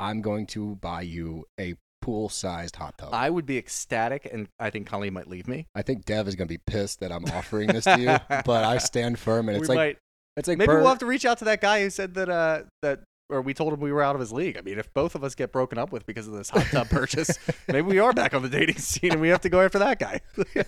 I'm 0.00 0.20
going 0.20 0.46
to 0.48 0.74
buy 0.76 1.02
you 1.02 1.46
a 1.58 1.76
pool-sized 2.02 2.76
hot 2.76 2.98
tub. 2.98 3.14
I, 3.14 3.26
I 3.26 3.30
would 3.30 3.46
be 3.46 3.56
ecstatic, 3.56 4.28
and 4.30 4.48
I 4.58 4.68
think 4.68 4.86
Colleen 4.86 5.14
might 5.14 5.28
leave 5.28 5.48
me. 5.48 5.68
I 5.74 5.80
think 5.82 6.04
Dev 6.04 6.28
is 6.28 6.34
going 6.36 6.48
to 6.48 6.52
be 6.52 6.58
pissed 6.66 7.00
that 7.00 7.10
I'm 7.12 7.24
offering 7.26 7.68
this 7.68 7.84
to 7.84 7.98
you, 7.98 8.16
but 8.44 8.64
I 8.64 8.76
stand 8.78 9.18
firm, 9.18 9.48
and 9.48 9.56
it's 9.56 9.68
we 9.68 9.74
like 9.74 9.88
might. 9.88 9.98
it's 10.36 10.48
like 10.48 10.58
Maybe 10.58 10.66
Bert- 10.66 10.80
we'll 10.80 10.88
have 10.90 10.98
to 10.98 11.06
reach 11.06 11.24
out 11.24 11.38
to 11.38 11.44
that 11.46 11.60
guy 11.62 11.80
who 11.82 11.88
said 11.90 12.14
that. 12.14 12.28
Uh, 12.28 12.62
that. 12.82 13.00
Or 13.30 13.40
we 13.40 13.54
told 13.54 13.72
him 13.72 13.80
we 13.80 13.90
were 13.90 14.02
out 14.02 14.14
of 14.14 14.20
his 14.20 14.32
league. 14.32 14.58
I 14.58 14.60
mean, 14.60 14.78
if 14.78 14.92
both 14.92 15.14
of 15.14 15.24
us 15.24 15.34
get 15.34 15.50
broken 15.50 15.78
up 15.78 15.90
with 15.92 16.04
because 16.04 16.28
of 16.28 16.34
this 16.34 16.50
hot 16.50 16.66
tub 16.66 16.90
purchase, 16.90 17.38
maybe 17.68 17.82
we 17.82 17.98
are 17.98 18.12
back 18.12 18.34
on 18.34 18.42
the 18.42 18.50
dating 18.50 18.76
scene 18.76 19.12
and 19.12 19.20
we 19.20 19.28
have 19.30 19.40
to 19.40 19.48
go 19.48 19.62
after 19.62 19.78
that 19.78 19.98
guy. 19.98 20.20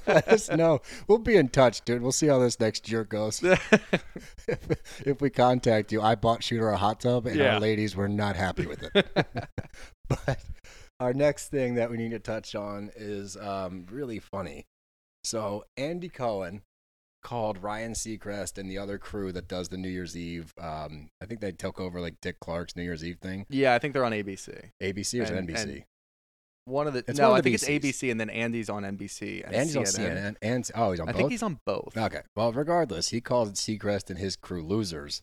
Us. 0.07 0.49
We'll 1.07 1.19
be 1.19 1.37
in 1.37 1.49
touch, 1.51 1.85
dude. 1.85 2.01
We'll 2.01 2.13
see 2.13 2.29
how 2.29 2.39
this 2.39 2.59
next 2.59 2.91
year 2.91 3.05
goes. 3.05 3.43
if, 4.49 5.03
if 5.05 5.21
we 5.21 5.29
contact 5.29 5.93
you, 5.93 6.01
I 6.01 6.15
bought 6.15 6.43
Shooter 6.43 6.71
a 6.71 6.79
hot 6.79 7.01
tub, 7.01 7.27
and 7.27 7.37
Yeah. 7.37 7.55
our 7.55 7.61
ladies 7.61 7.95
were 7.95 8.09
not 8.09 8.37
happy 8.37 8.67
with 8.67 8.83
it. 8.95 9.07
but 10.09 10.43
our 10.99 11.13
next 11.13 11.49
thing 11.49 11.75
that 11.75 11.91
we 11.91 11.99
need 11.99 12.13
to 12.13 12.19
touch 12.19 12.55
on 12.55 12.91
is 12.97 13.37
um, 13.37 13.85
really 13.91 14.19
funny. 14.19 14.65
So 15.25 15.65
Andy 15.77 16.09
Cohen 16.09 16.63
called 17.27 17.61
Ryan 17.61 17.93
Seacrest 17.93 18.57
and 18.57 18.71
the 18.71 18.79
other 18.79 18.99
crew 18.99 19.33
that 19.33 19.49
does 19.49 19.69
the 19.69 19.77
New 19.77 19.89
Year's 19.89 20.17
Eve. 20.17 20.55
Um, 20.61 21.09
I 21.21 21.27
think 21.27 21.41
they 21.41 21.51
took 21.51 21.81
over 21.81 22.01
like 22.01 22.21
Dick 22.23 22.39
Clark's 22.39 22.77
New 22.77 22.85
Year's 22.85 23.05
Eve 23.05 23.19
thing. 23.21 23.47
yeah, 23.49 23.75
I 23.75 23.81
think 23.81 23.95
they're 23.95 24.05
on 24.05 24.13
ABC. 24.13 24.71
ABC 24.81 25.19
or 25.21 25.25
And- 25.35 25.49
NBC? 25.49 25.63
and 25.73 25.85
One 26.67 26.87
of 26.87 26.95
the 26.95 27.01
It's 27.09 27.19
no, 27.19 27.33
I 27.33 27.39
of 27.39 27.45
the 27.45 27.51
think 27.51 27.55
it's 27.63 27.69
ABC, 27.69 28.13
and 28.13 28.21
then 28.21 28.31
Andy's 28.31 28.71
on 28.71 28.85
NBC 28.85 29.43
and 29.45 29.53
Andy's 29.57 29.77
on 29.77 29.83
CNN. 29.85 30.35
CNN 30.35 30.37
and 30.41 30.71
oh, 30.77 30.93
he's 30.93 31.01
on 31.01 31.09
I 31.09 31.13
both. 31.13 31.19
think 31.19 31.31
he's 31.33 31.43
on 31.43 31.59
both. 31.67 31.97
Okay. 31.97 32.21
Well, 32.37 32.53
regardless, 32.53 33.09
he 33.09 33.21
called 33.21 33.55
Seacrest 33.55 34.09
and 34.09 34.21
his 34.21 34.37
crew 34.37 34.65
losers. 34.65 35.23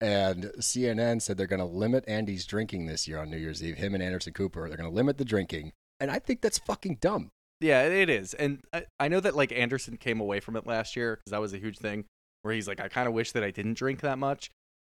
And 0.00 0.50
CNN 0.58 1.22
said 1.22 1.36
they're 1.36 1.46
going 1.46 1.60
to 1.60 1.64
limit 1.64 2.04
Andy's 2.08 2.46
drinking 2.46 2.86
this 2.86 3.06
year 3.06 3.18
on 3.20 3.30
New 3.30 3.38
Year's 3.38 3.62
Eve. 3.62 3.76
Him 3.76 3.94
and 3.94 4.02
Anderson 4.02 4.32
Cooper, 4.32 4.68
they're 4.68 4.76
going 4.76 4.90
to 4.90 4.94
limit 4.94 5.18
the 5.18 5.24
drinking. 5.24 5.72
And 6.00 6.10
I 6.10 6.18
think 6.18 6.40
that's 6.42 6.58
fucking 6.58 6.98
dumb. 7.00 7.30
Yeah, 7.64 7.82
it 7.84 8.10
is. 8.10 8.34
And 8.34 8.62
I, 8.74 8.84
I 9.00 9.08
know 9.08 9.20
that 9.20 9.34
like 9.34 9.50
Anderson 9.52 9.96
came 9.96 10.20
away 10.20 10.40
from 10.40 10.54
it 10.56 10.66
last 10.66 10.96
year 10.96 11.16
because 11.16 11.30
that 11.30 11.40
was 11.40 11.54
a 11.54 11.58
huge 11.58 11.78
thing 11.78 12.04
where 12.42 12.52
he's 12.52 12.68
like, 12.68 12.78
I 12.78 12.88
kind 12.88 13.08
of 13.08 13.14
wish 13.14 13.32
that 13.32 13.42
I 13.42 13.50
didn't 13.50 13.74
drink 13.78 14.02
that 14.02 14.18
much. 14.18 14.50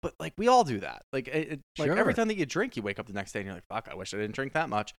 But 0.02 0.14
like 0.18 0.32
we 0.36 0.48
all 0.48 0.64
do 0.64 0.80
that. 0.80 1.02
Like, 1.12 1.28
it, 1.28 1.52
it- 1.52 1.60
like 1.78 1.90
every 1.90 2.12
time 2.12 2.26
that 2.28 2.36
you 2.36 2.44
drink, 2.44 2.76
you 2.76 2.82
wake 2.82 2.98
up 2.98 3.06
the 3.06 3.12
next 3.12 3.32
day 3.32 3.38
and 3.40 3.46
you're 3.46 3.54
like, 3.54 3.66
fuck, 3.68 3.88
I 3.90 3.94
wish 3.94 4.12
I 4.12 4.16
didn't 4.16 4.34
drink 4.34 4.52
that 4.54 4.68
much. 4.68 4.94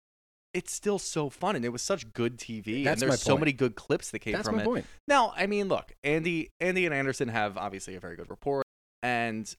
It's 0.54 0.72
still 0.74 0.98
so 0.98 1.30
fun, 1.30 1.58
and 1.58 1.66
it 1.66 1.70
was 1.70 1.82
such 1.82 2.14
good 2.14 2.38
TV, 2.38 2.84
That's 2.86 3.02
and 3.02 3.12
there's 3.12 3.22
so 3.22 3.38
many 3.38 3.52
good 3.52 3.76
clips 3.76 4.12
that 4.12 4.20
came 4.20 4.34
That's 4.34 4.48
from 4.48 4.60
it. 4.60 4.64
point. 4.66 4.86
Now, 5.08 5.34
I 5.36 5.46
mean, 5.46 5.68
look, 5.68 5.92
Andy, 6.06 6.50
Andy 6.62 6.86
and 6.86 6.96
Anderson 6.96 7.28
have 7.28 7.58
obviously 7.58 7.96
a 7.96 8.00
very 8.00 8.16
good 8.16 8.30
rapport, 8.30 8.64
and 9.04 9.54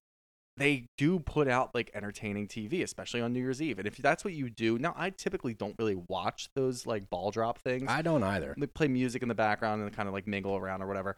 they 0.58 0.86
do 0.96 1.18
put 1.20 1.48
out 1.48 1.74
like 1.74 1.90
entertaining 1.94 2.48
TV, 2.48 2.82
especially 2.82 3.20
on 3.20 3.32
New 3.32 3.40
Year's 3.40 3.62
Eve. 3.62 3.78
And 3.78 3.86
if 3.86 3.96
that's 3.96 4.24
what 4.24 4.34
you 4.34 4.50
do, 4.50 4.78
now 4.78 4.94
I 4.96 5.10
typically 5.10 5.54
don't 5.54 5.74
really 5.78 5.96
watch 6.08 6.48
those 6.54 6.86
like 6.86 7.08
ball 7.08 7.30
drop 7.30 7.58
things. 7.58 7.86
I 7.88 8.02
don't 8.02 8.22
either. 8.22 8.54
They 8.56 8.66
play 8.66 8.88
music 8.88 9.22
in 9.22 9.28
the 9.28 9.34
background 9.34 9.82
and 9.82 9.92
kind 9.92 10.08
of 10.08 10.14
like 10.14 10.26
mingle 10.26 10.56
around 10.56 10.82
or 10.82 10.86
whatever. 10.86 11.16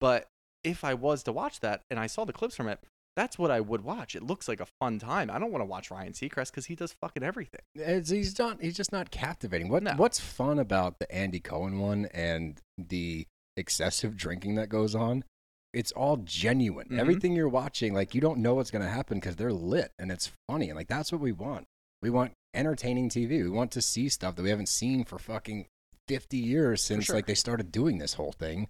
But 0.00 0.26
if 0.62 0.84
I 0.84 0.94
was 0.94 1.22
to 1.24 1.32
watch 1.32 1.60
that 1.60 1.82
and 1.90 1.98
I 1.98 2.06
saw 2.06 2.24
the 2.24 2.32
clips 2.32 2.56
from 2.56 2.68
it, 2.68 2.80
that's 3.16 3.38
what 3.38 3.50
I 3.50 3.60
would 3.60 3.82
watch. 3.84 4.16
It 4.16 4.24
looks 4.24 4.48
like 4.48 4.60
a 4.60 4.66
fun 4.80 4.98
time. 4.98 5.30
I 5.30 5.38
don't 5.38 5.52
want 5.52 5.62
to 5.62 5.66
watch 5.66 5.90
Ryan 5.90 6.12
Seacrest 6.12 6.50
because 6.50 6.66
he 6.66 6.74
does 6.74 6.92
fucking 6.92 7.22
everything. 7.22 7.60
It's, 7.74 8.10
he's 8.10 8.36
not. 8.38 8.60
He's 8.60 8.76
just 8.76 8.92
not 8.92 9.10
captivating. 9.10 9.68
What 9.68 9.82
No. 9.82 9.92
What's 9.92 10.18
fun 10.18 10.58
about 10.58 10.98
the 10.98 11.10
Andy 11.14 11.40
Cohen 11.40 11.78
one 11.78 12.06
and 12.06 12.60
the 12.76 13.26
excessive 13.56 14.16
drinking 14.16 14.56
that 14.56 14.68
goes 14.68 14.94
on? 14.94 15.24
It's 15.74 15.92
all 15.92 16.18
genuine. 16.18 16.88
Mhm. 16.88 16.98
Everything 16.98 17.32
you're 17.32 17.48
watching, 17.48 17.94
like 17.94 18.14
you 18.14 18.20
don't 18.20 18.38
know 18.38 18.54
what's 18.54 18.70
going 18.70 18.84
to 18.84 18.90
happen 18.90 19.18
because 19.18 19.36
they're 19.36 19.52
lit 19.52 19.92
and 19.98 20.10
it's 20.10 20.30
funny. 20.48 20.68
And 20.68 20.76
like 20.76 20.88
that's 20.88 21.10
what 21.12 21.20
we 21.20 21.32
want. 21.32 21.66
We 22.02 22.10
want 22.10 22.32
entertaining 22.54 23.08
TV. 23.08 23.42
We 23.42 23.50
want 23.50 23.70
to 23.72 23.82
see 23.82 24.08
stuff 24.08 24.36
that 24.36 24.42
we 24.42 24.50
haven't 24.50 24.68
seen 24.68 25.04
for 25.04 25.18
fucking 25.18 25.66
50 26.08 26.36
years 26.36 26.82
since 26.82 27.06
sure. 27.06 27.16
like 27.16 27.26
they 27.26 27.34
started 27.34 27.72
doing 27.72 27.98
this 27.98 28.14
whole 28.14 28.32
thing. 28.32 28.68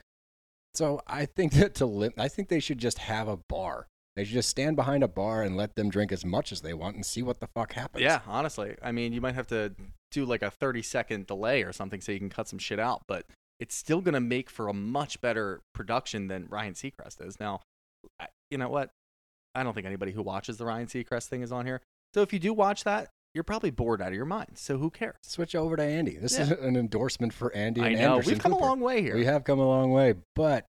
So 0.75 1.01
I 1.07 1.27
think 1.27 1.53
that 1.55 1.75
to 1.77 1.87
lim- 1.87 2.15
I 2.19 2.29
think 2.29 2.49
they 2.49 2.61
should 2.61 2.79
just 2.79 2.99
have 2.99 3.29
a 3.29 3.39
bar. 3.49 3.87
They 4.17 4.25
should 4.25 4.35
just 4.35 4.49
stand 4.49 4.77
behind 4.77 5.03
a 5.03 5.09
bar 5.09 5.43
and 5.43 5.57
let 5.57 5.75
them 5.75 5.91
drink 5.91 6.13
as 6.13 6.25
much 6.25 6.53
as 6.53 6.61
they 6.61 6.73
want 6.73 6.95
and 6.95 7.05
see 7.05 7.23
what 7.23 7.41
the 7.41 7.49
fuck 7.49 7.73
happens. 7.73 8.03
Yeah, 8.03 8.21
honestly. 8.27 8.77
I 8.81 8.93
mean, 8.93 9.13
you 9.13 9.21
might 9.21 9.35
have 9.35 9.49
to 9.49 9.75
do 10.13 10.25
like 10.25 10.43
a 10.43 10.51
30 10.53 10.83
second 10.83 11.27
delay 11.27 11.65
or 11.65 11.73
something 11.73 12.01
so 12.01 12.13
you 12.13 12.21
can 12.21 12.31
cut 12.31 12.47
some 12.49 12.61
shit 12.61 12.79
out, 12.79 13.03
but 13.09 13.27
it's 13.65 13.75
still 13.75 14.03
going 14.03 14.13
to 14.13 14.21
make 14.21 14.51
for 14.51 14.69
a 14.69 14.75
much 14.75 15.23
better 15.23 15.63
production 15.75 16.29
than 16.29 16.47
Ryan 16.51 16.75
Seacrest 16.75 17.27
is. 17.27 17.41
Now, 17.41 17.61
I- 18.21 18.29
you 18.51 18.59
know 18.59 18.69
what? 18.69 18.91
I 19.55 19.63
don't 19.63 19.73
think 19.73 19.87
anybody 19.87 20.13
who 20.13 20.23
watches 20.23 20.59
the 20.59 20.67
Ryan 20.67 20.87
Seacrest 20.87 21.29
thing 21.29 21.41
is 21.41 21.51
on 21.51 21.65
here. 21.65 21.81
So 22.13 22.21
if 22.21 22.31
you 22.35 22.39
do 22.39 22.53
watch 22.53 22.85
that, 22.85 23.09
you're 23.35 23.43
probably 23.43 23.71
bored 23.71 24.03
out 24.03 24.09
of 24.09 24.15
your 24.15 24.27
mind. 24.27 24.51
So 24.57 24.77
who 24.77 24.91
cares? 24.91 25.17
switch 25.23 25.55
over 25.55 25.77
to 25.77 25.83
Andy. 25.83 26.19
This 26.19 26.35
Yeah. 26.37 26.43
is 26.43 26.51
an 26.51 26.77
endorsement 26.77 27.33
for 27.33 27.51
Andy 27.57 27.81
I 27.81 27.89
and 27.89 28.01
know. 28.01 28.13
Anderson 28.17 28.33
We've 28.35 28.39
come 28.43 28.53
Cooper. 28.53 28.65
a 28.65 28.69
long 28.69 28.81
way 28.81 29.01
here. 29.01 29.15
We 29.17 29.25
have 29.25 29.45
come 29.45 29.59
a 29.59 29.67
long 29.67 29.93
way, 29.93 30.15
but 30.37 30.67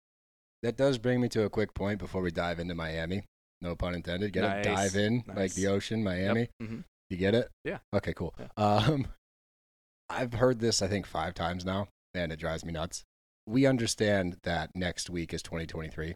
that 0.62 0.76
does 0.76 0.98
bring 0.98 1.18
me 1.22 1.30
to 1.30 1.44
a 1.44 1.48
quick 1.50 1.72
point 1.72 1.98
before 1.98 2.20
we 2.20 2.30
dive 2.30 2.60
into 2.60 2.74
Miami. 2.74 3.22
No 3.62 3.74
pun 3.74 3.94
intended. 3.94 4.32
Get 4.34 4.42
Nice. 4.42 4.66
it? 4.66 4.68
Dive 4.68 4.96
in 4.96 5.24
like 5.34 5.54
the 5.54 5.66
ocean, 5.68 6.04
Miami. 6.04 6.50
hmm 6.60 6.80
You 7.08 7.16
get 7.16 7.34
it? 7.34 7.48
Yeah. 7.64 7.78
Okay, 7.94 8.12
cool. 8.12 8.34
Yeah. 8.38 8.48
Um, 8.58 9.06
I've 10.10 10.34
heard 10.34 10.58
this 10.60 10.82
I 10.82 10.88
think 10.88 11.06
five 11.06 11.32
times 11.34 11.64
now, 11.64 11.88
and 12.14 12.32
it 12.32 12.38
drives 12.38 12.64
me 12.64 12.72
nuts. 12.72 13.04
We 13.46 13.66
understand 13.66 14.38
that 14.44 14.70
next 14.74 15.10
week 15.10 15.34
is 15.34 15.42
2023. 15.42 16.14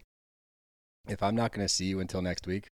If 1.07 1.23
I'm 1.23 1.35
not 1.35 1.51
going 1.51 1.65
to 1.65 1.73
see 1.73 1.85
you 1.85 1.99
until 1.99 2.21
next 2.21 2.47
week, 2.47 2.67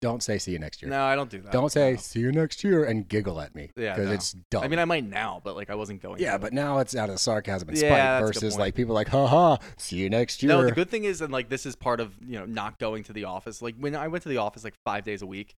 don't 0.00 0.22
say 0.22 0.36
see 0.36 0.52
you 0.52 0.58
next 0.58 0.82
year. 0.82 0.90
No, 0.90 1.02
I 1.04 1.14
don't 1.14 1.30
do 1.30 1.40
that. 1.40 1.50
don't 1.52 1.72
say 1.72 1.92
No. 1.92 1.96
see 1.96 2.20
you 2.20 2.30
next 2.32 2.62
year 2.62 2.84
and 2.84 3.08
giggle 3.08 3.40
at 3.40 3.54
me. 3.54 3.70
Yeah, 3.74 3.94
because 3.94 4.08
no. 4.08 4.14
it's 4.14 4.32
dumb. 4.50 4.62
I 4.62 4.68
mean, 4.68 4.78
I 4.78 4.84
might 4.84 5.04
now, 5.04 5.40
but 5.42 5.56
like 5.56 5.70
I 5.70 5.74
wasn't 5.74 6.02
going. 6.02 6.20
Yeah, 6.20 6.36
but 6.36 6.52
now 6.52 6.78
it's 6.78 6.94
out 6.94 7.08
of 7.08 7.18
sarcasm 7.20 7.68
and 7.70 7.78
Yeah, 7.78 7.88
spite 7.88 7.96
that's 7.96 8.30
a 8.30 8.32
good 8.34 8.40
versus 8.42 8.58
like 8.58 8.74
people 8.74 8.94
like, 8.94 9.08
haha, 9.08 9.56
see 9.78 9.96
you 9.96 10.10
next 10.10 10.42
year. 10.42 10.52
No, 10.52 10.62
the 10.62 10.72
good 10.72 10.90
thing 10.90 11.04
is, 11.04 11.22
and 11.22 11.32
like 11.32 11.48
this 11.48 11.64
is 11.64 11.74
part 11.74 12.00
of 12.00 12.14
you 12.20 12.38
know 12.38 12.44
not 12.44 12.78
going 12.78 13.02
to 13.04 13.14
the 13.14 13.24
office. 13.24 13.62
Like 13.62 13.76
when 13.78 13.96
I 13.96 14.08
went 14.08 14.22
to 14.24 14.28
the 14.28 14.36
office 14.36 14.62
like 14.62 14.74
five 14.84 15.04
days 15.04 15.22
a 15.22 15.26
week, 15.26 15.54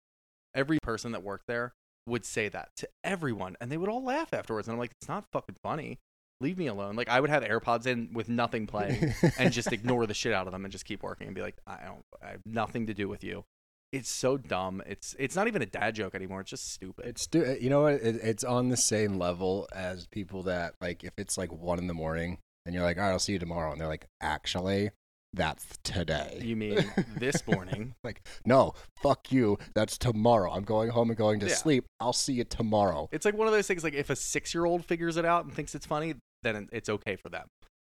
every 0.54 0.78
person 0.80 1.12
that 1.14 1.24
worked 1.24 1.48
there 1.48 1.74
would 2.06 2.24
say 2.24 2.48
that 2.50 2.70
to 2.78 2.88
everyone, 3.04 3.56
and 3.60 3.72
they 3.72 3.78
would 3.78 3.90
all 3.90 4.04
laugh 4.04 4.32
afterwards. 4.32 4.68
And 4.68 4.74
I'm 4.74 4.80
like, 4.80 4.92
it's 5.02 5.08
not 5.10 5.26
fucking 5.32 5.56
funny. 5.64 5.98
Leave 6.42 6.58
me 6.58 6.68
alone. 6.68 6.96
Like 6.96 7.10
I 7.10 7.20
would 7.20 7.30
have 7.30 7.44
AirPods 7.44 7.86
in 7.88 8.10
with 8.14 8.28
nothing 8.30 8.68
playing 8.68 9.14
and 9.40 9.54
just 9.54 9.72
ignore 9.72 10.06
the 10.06 10.14
shit 10.14 10.34
out 10.34 10.48
of 10.48 10.54
them 10.54 10.66
and 10.66 10.72
just 10.72 10.86
keep 10.86 11.02
working 11.04 11.28
and 11.28 11.36
be 11.36 11.42
like, 11.42 11.56
I 11.66 11.78
don't, 11.86 12.02
I 12.22 12.32
have 12.32 12.42
nothing 12.46 12.88
to 12.88 12.94
do 12.94 13.08
with 13.08 13.24
you. 13.24 13.46
It's 13.94 14.10
so 14.10 14.36
dumb. 14.36 14.84
It's 14.86 15.16
it's 15.18 15.36
not 15.38 15.48
even 15.48 15.62
a 15.62 15.66
dad 15.66 15.96
joke 15.96 16.16
anymore. 16.16 16.42
It's 16.42 16.50
just 16.50 16.74
stupid. 16.74 17.06
It's 17.06 17.22
stu- 17.22 17.58
you 17.62 17.70
know 17.70 17.84
what? 17.84 17.94
It, 17.94 18.18
it's 18.22 18.44
on 18.44 18.68
the 18.68 18.76
same 18.76 19.18
level 19.18 19.70
as 19.74 20.08
people 20.08 20.44
that 20.44 20.74
like 20.82 21.04
if 21.06 21.14
it's 21.18 21.38
like 21.38 21.52
one 21.54 21.80
in 21.80 21.88
the 21.88 21.94
morning 21.94 22.40
and 22.66 22.76
you're 22.76 22.84
like, 22.84 22.98
all 22.98 23.04
right, 23.04 23.12
I'll 23.12 23.20
see 23.20 23.34
you 23.34 23.40
tomorrow, 23.40 23.72
and 23.72 23.80
they're 23.80 23.88
like, 23.88 24.08
actually, 24.22 24.90
That's 25.34 25.66
today. 25.84 26.40
You 26.42 26.56
mean 26.56 26.92
this 27.18 27.46
morning? 27.48 27.94
like, 28.04 28.22
no, 28.46 28.74
fuck 29.04 29.32
you. 29.32 29.60
That's 29.76 29.98
tomorrow. 29.98 30.52
I'm 30.52 30.64
going 30.64 30.90
home 30.90 31.10
and 31.10 31.18
going 31.18 31.40
to 31.42 31.48
Yeah. 31.48 31.54
sleep. 31.56 31.86
I'll 32.00 32.12
see 32.14 32.34
you 32.34 32.44
tomorrow. 32.44 33.08
It's 33.12 33.24
like 33.26 33.36
one 33.38 33.48
of 33.48 33.54
those 33.54 33.68
things. 33.68 33.84
Like 33.84 33.94
if 33.94 34.10
a 34.10 34.16
six-year-old 34.16 34.84
figures 34.86 35.16
it 35.16 35.26
out 35.26 35.46
and 35.46 35.54
thinks 35.54 35.76
it's 35.76 35.86
funny, 35.86 36.16
then 36.46 36.70
it's 36.72 36.90
okay 36.90 37.16
for 37.16 37.30
them. 37.30 37.48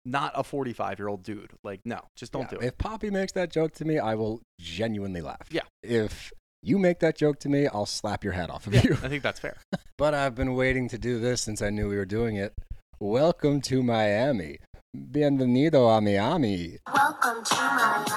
Not 0.07 0.33
a 0.35 0.45
forty-five-year-old 0.45 1.23
dude. 1.23 1.53
Like 1.64 1.81
no, 1.85 2.01
just 2.17 2.33
don't 2.33 2.43
Yeah, 2.43 2.49
do 2.49 2.57
it. 2.59 2.64
If 2.67 2.79
Poppy 2.79 3.11
makes 3.11 3.33
that 3.33 3.51
joke 3.51 3.73
to 3.75 3.85
me, 3.85 3.99
I 3.99 4.14
will 4.14 4.40
genuinely 4.61 5.23
laugh. 5.23 5.49
Yeah. 5.51 5.62
If 5.83 6.31
you 6.62 6.79
make 6.79 7.01
that 7.01 7.17
joke 7.17 7.38
to 7.40 7.49
me, 7.49 7.67
I'll 7.67 7.87
slap 7.87 8.23
your 8.25 8.35
hat 8.35 8.51
off 8.51 8.67
of 8.67 8.75
Yeah, 8.75 8.83
you. 8.85 8.93
I 9.03 9.09
think 9.09 9.23
that's 9.23 9.40
fair. 9.40 9.57
But 9.97 10.12
I've 10.12 10.35
been 10.35 10.55
waiting 10.55 10.88
to 10.88 10.99
do 10.99 11.21
this 11.21 11.40
since 11.40 11.62
I 11.62 11.71
knew 11.71 11.88
we 11.88 11.95
were 11.97 12.05
doing 12.05 12.35
it. 12.37 12.53
Welcome 12.99 13.61
to 13.62 13.81
Miami. 13.83 14.59
Bienvenido 14.97 15.88
a 15.97 16.01
Miami. 16.01 16.79
Welcome 16.93 17.45
to 17.45 17.55
Miami. 17.55 18.11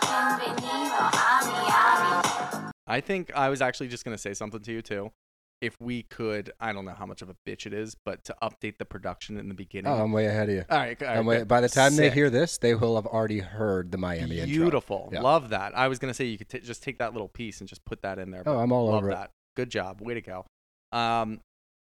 Bienvenido 0.00 0.98
a 0.98 1.46
Miami. 1.46 2.72
I 2.86 3.00
think 3.00 3.32
I 3.34 3.48
was 3.48 3.60
actually 3.60 3.88
just 3.88 4.04
gonna 4.04 4.16
say 4.18 4.32
something 4.34 4.60
to 4.60 4.72
you 4.72 4.80
too. 4.82 5.10
If 5.60 5.76
we 5.80 6.02
could, 6.02 6.52
I 6.60 6.72
don't 6.74 6.84
know 6.84 6.92
how 6.92 7.06
much 7.06 7.22
of 7.22 7.30
a 7.30 7.36
bitch 7.48 7.64
it 7.64 7.72
is, 7.72 7.96
but 8.04 8.22
to 8.24 8.36
update 8.42 8.76
the 8.78 8.84
production 8.84 9.38
in 9.38 9.48
the 9.48 9.54
beginning. 9.54 9.90
Oh, 9.90 10.02
I'm 10.02 10.12
way 10.12 10.26
ahead 10.26 10.50
of 10.50 10.54
you. 10.54 10.64
all 10.68 10.78
right, 10.78 11.02
all 11.02 11.08
right, 11.08 11.24
way, 11.24 11.42
by 11.44 11.62
the 11.62 11.68
time 11.70 11.96
they 11.96 12.10
hear 12.10 12.28
this, 12.28 12.58
they 12.58 12.74
will 12.74 12.96
have 12.96 13.06
already 13.06 13.38
heard 13.38 13.90
the 13.90 13.96
Miami 13.96 14.40
intro. 14.40 14.46
Beautiful. 14.46 15.08
Yeah. 15.12 15.22
Love 15.22 15.50
that. 15.50 15.76
I 15.76 15.88
was 15.88 15.98
gonna 15.98 16.12
say 16.12 16.26
you 16.26 16.36
could 16.36 16.50
t- 16.50 16.58
just 16.60 16.82
take 16.82 16.98
that 16.98 17.12
little 17.14 17.28
piece 17.28 17.60
and 17.60 17.68
just 17.68 17.84
put 17.86 18.02
that 18.02 18.18
in 18.18 18.30
there. 18.30 18.42
Oh, 18.44 18.58
I'm 18.58 18.72
all 18.72 18.86
love 18.86 18.96
over 18.96 19.10
it. 19.10 19.14
that. 19.14 19.30
Good 19.56 19.70
job. 19.70 20.00
Way 20.02 20.14
to 20.14 20.20
go. 20.20 20.44
Um, 20.92 21.40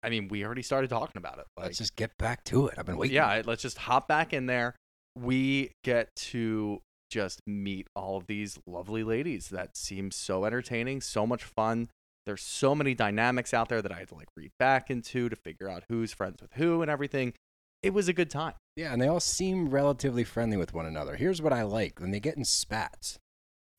I 0.02 0.10
mean, 0.10 0.30
we 0.30 0.46
already 0.46 0.62
started 0.64 0.90
talking 0.90 1.18
about 1.18 1.38
it. 1.40 1.46
Like, 1.58 1.68
Let's 1.68 1.78
just 1.78 1.96
get 1.96 2.18
back 2.18 2.44
to 2.46 2.68
it. 2.68 2.76
I've 2.78 2.86
been 2.86 2.98
waiting. 2.98 3.16
yeah, 3.16 3.42
let's 3.46 3.62
just 3.62 3.78
hop 3.78 4.08
back 4.08 4.34
in 4.34 4.46
there. 4.46 4.74
We 5.16 5.74
get 5.84 6.16
to 6.16 6.80
just 7.12 7.42
meet 7.46 7.88
all 7.96 8.18
of 8.18 8.28
these 8.28 8.58
lovely 8.66 9.04
ladies 9.04 9.50
that 9.50 9.76
seem 9.76 10.12
so 10.12 10.46
entertaining, 10.46 11.02
so 11.02 11.28
much 11.28 11.44
fun. 11.44 11.90
There's 12.30 12.44
so 12.44 12.76
many 12.76 12.94
dynamics 12.94 13.56
out 13.56 13.70
there 13.70 13.82
that 13.82 13.92
I 13.92 13.98
had 13.98 14.10
to 14.10 14.14
like 14.16 14.28
read 14.38 14.52
back 14.60 14.92
into 14.92 15.30
to 15.30 15.36
figure 15.36 15.68
out 15.68 15.84
who's 15.90 16.14
friends 16.14 16.44
with 16.44 16.54
who 16.54 16.84
and 16.84 16.92
everything. 16.92 17.34
It 17.82 17.92
was 17.92 18.08
a 18.08 18.14
good 18.14 18.30
time. 18.30 18.54
Yeah, 18.76 18.94
and 18.94 19.02
they 19.02 19.08
all 19.08 19.20
seem 19.20 19.70
relatively 19.70 20.24
friendly 20.24 20.56
with 20.56 20.72
one 20.72 20.86
another. 20.86 21.16
Here's 21.16 21.42
what 21.42 21.54
I 21.54 21.64
like 21.64 22.00
when 22.00 22.12
they 22.12 22.20
get 22.20 22.38
in 22.38 22.46
spats. 22.46 23.18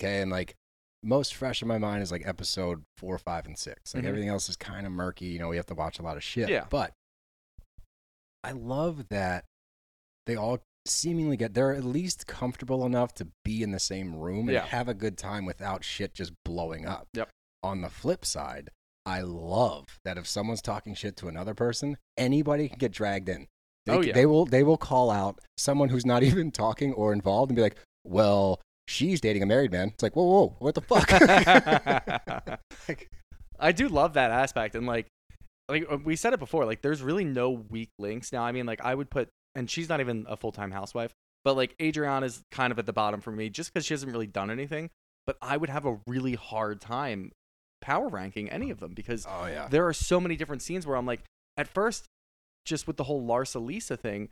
Okay, 0.00 0.20
and 0.20 0.32
like 0.32 0.56
most 1.04 1.32
fresh 1.36 1.62
in 1.62 1.68
my 1.68 1.78
mind 1.78 2.02
is 2.02 2.10
like 2.10 2.26
episode 2.26 2.82
four, 2.98 3.16
five, 3.18 3.46
and 3.46 3.56
six. 3.56 3.94
Like 3.94 4.02
Mhm. 4.02 4.08
everything 4.08 4.28
else 4.30 4.48
is 4.48 4.56
kind 4.56 4.84
of 4.84 4.90
murky. 4.92 5.26
You 5.26 5.38
know, 5.38 5.48
we 5.48 5.56
have 5.56 5.66
to 5.66 5.74
watch 5.74 6.00
a 6.00 6.02
lot 6.02 6.16
of 6.16 6.24
shit. 6.24 6.48
Yeah. 6.48 6.66
But 6.68 6.92
I 8.42 8.50
love 8.50 9.08
that 9.10 9.44
they 10.26 10.34
all 10.34 10.58
seemingly 10.86 11.36
get 11.36 11.54
they're 11.54 11.72
at 11.74 11.84
least 11.84 12.26
comfortable 12.26 12.84
enough 12.84 13.14
to 13.14 13.28
be 13.44 13.62
in 13.62 13.70
the 13.70 13.78
same 13.78 14.16
room 14.16 14.48
and 14.48 14.52
Yeah. 14.54 14.66
have 14.66 14.88
a 14.88 14.94
good 14.94 15.16
time 15.16 15.44
without 15.44 15.84
shit 15.84 16.14
just 16.14 16.32
blowing 16.44 16.84
up. 16.86 17.06
Yep. 17.14 17.28
On 17.62 17.82
the 17.82 17.90
flip 17.90 18.24
side, 18.24 18.70
I 19.04 19.20
love 19.22 19.98
that 20.04 20.16
if 20.18 20.26
someone's 20.26 20.62
talking 20.62 20.94
shit 20.94 21.16
to 21.18 21.28
another 21.28 21.54
person, 21.54 21.96
anybody 22.16 22.68
can 22.68 22.78
get 22.78 22.92
dragged 22.92 23.28
in. 23.28 23.46
They, 23.86 23.92
Oh, 23.92 24.00
yeah. 24.00 24.12
they 24.12 24.26
will 24.26 24.44
they 24.46 24.62
will 24.62 24.76
call 24.76 25.10
out 25.10 25.40
someone 25.56 25.88
who's 25.88 26.06
not 26.06 26.22
even 26.30 26.50
talking 26.50 26.92
or 26.94 27.12
involved 27.12 27.50
and 27.50 27.56
be 27.56 27.62
like, 27.62 27.76
"Well, 28.04 28.60
she's 28.88 29.20
dating 29.20 29.42
a 29.42 29.46
married 29.46 29.72
man." 29.72 29.88
It's 29.88 30.02
like, 30.02 30.16
"Whoa, 30.16 30.24
whoa, 30.24 30.56
what 30.58 30.74
the 30.74 30.80
fuck?" 30.80 31.08
Like, 32.88 33.10
I 33.58 33.72
do 33.72 33.88
love 33.88 34.14
that 34.14 34.30
aspect, 34.30 34.74
and 34.74 34.86
like, 34.86 35.06
like 35.68 35.86
uh, 35.90 35.98
we 35.98 36.16
said 36.16 36.32
it 36.32 36.38
before, 36.40 36.64
like 36.64 36.82
there's 36.82 37.02
really 37.02 37.24
no 37.24 37.50
weak 37.50 37.90
links. 37.98 38.32
Now, 38.32 38.42
I 38.42 38.52
mean, 38.52 38.66
like 38.66 38.80
I 38.82 38.94
would 38.94 39.10
put, 39.10 39.28
and 39.54 39.70
she's 39.70 39.88
not 39.88 40.00
even 40.00 40.24
a 40.28 40.36
full 40.36 40.52
time 40.52 40.70
housewife, 40.70 41.12
but 41.44 41.56
like 41.56 41.74
Adriana's 41.80 42.42
kind 42.50 42.72
of 42.72 42.78
at 42.78 42.86
the 42.86 42.92
bottom 42.92 43.20
for 43.20 43.32
me, 43.32 43.48
just 43.50 43.72
because 43.72 43.84
she 43.86 43.94
hasn't 43.94 44.12
really 44.12 44.26
done 44.26 44.50
anything. 44.50 44.90
But 45.26 45.36
I 45.42 45.56
would 45.56 45.68
have 45.70 45.84
a 45.84 45.98
really 46.06 46.34
hard 46.34 46.80
time 46.80 47.32
power 47.80 48.08
ranking 48.08 48.50
any 48.50 48.70
of 48.70 48.80
them 48.80 48.92
because 48.94 49.26
oh 49.28 49.46
yeah. 49.46 49.68
there 49.68 49.86
are 49.86 49.92
so 49.92 50.20
many 50.20 50.36
different 50.36 50.62
scenes 50.62 50.86
where 50.86 50.96
I'm 50.96 51.06
like, 51.06 51.22
at 51.56 51.68
first, 51.68 52.06
just 52.64 52.86
with 52.86 52.96
the 52.96 53.04
whole 53.04 53.26
Larsa 53.26 53.64
Lisa 53.64 53.96
thing, 53.96 54.28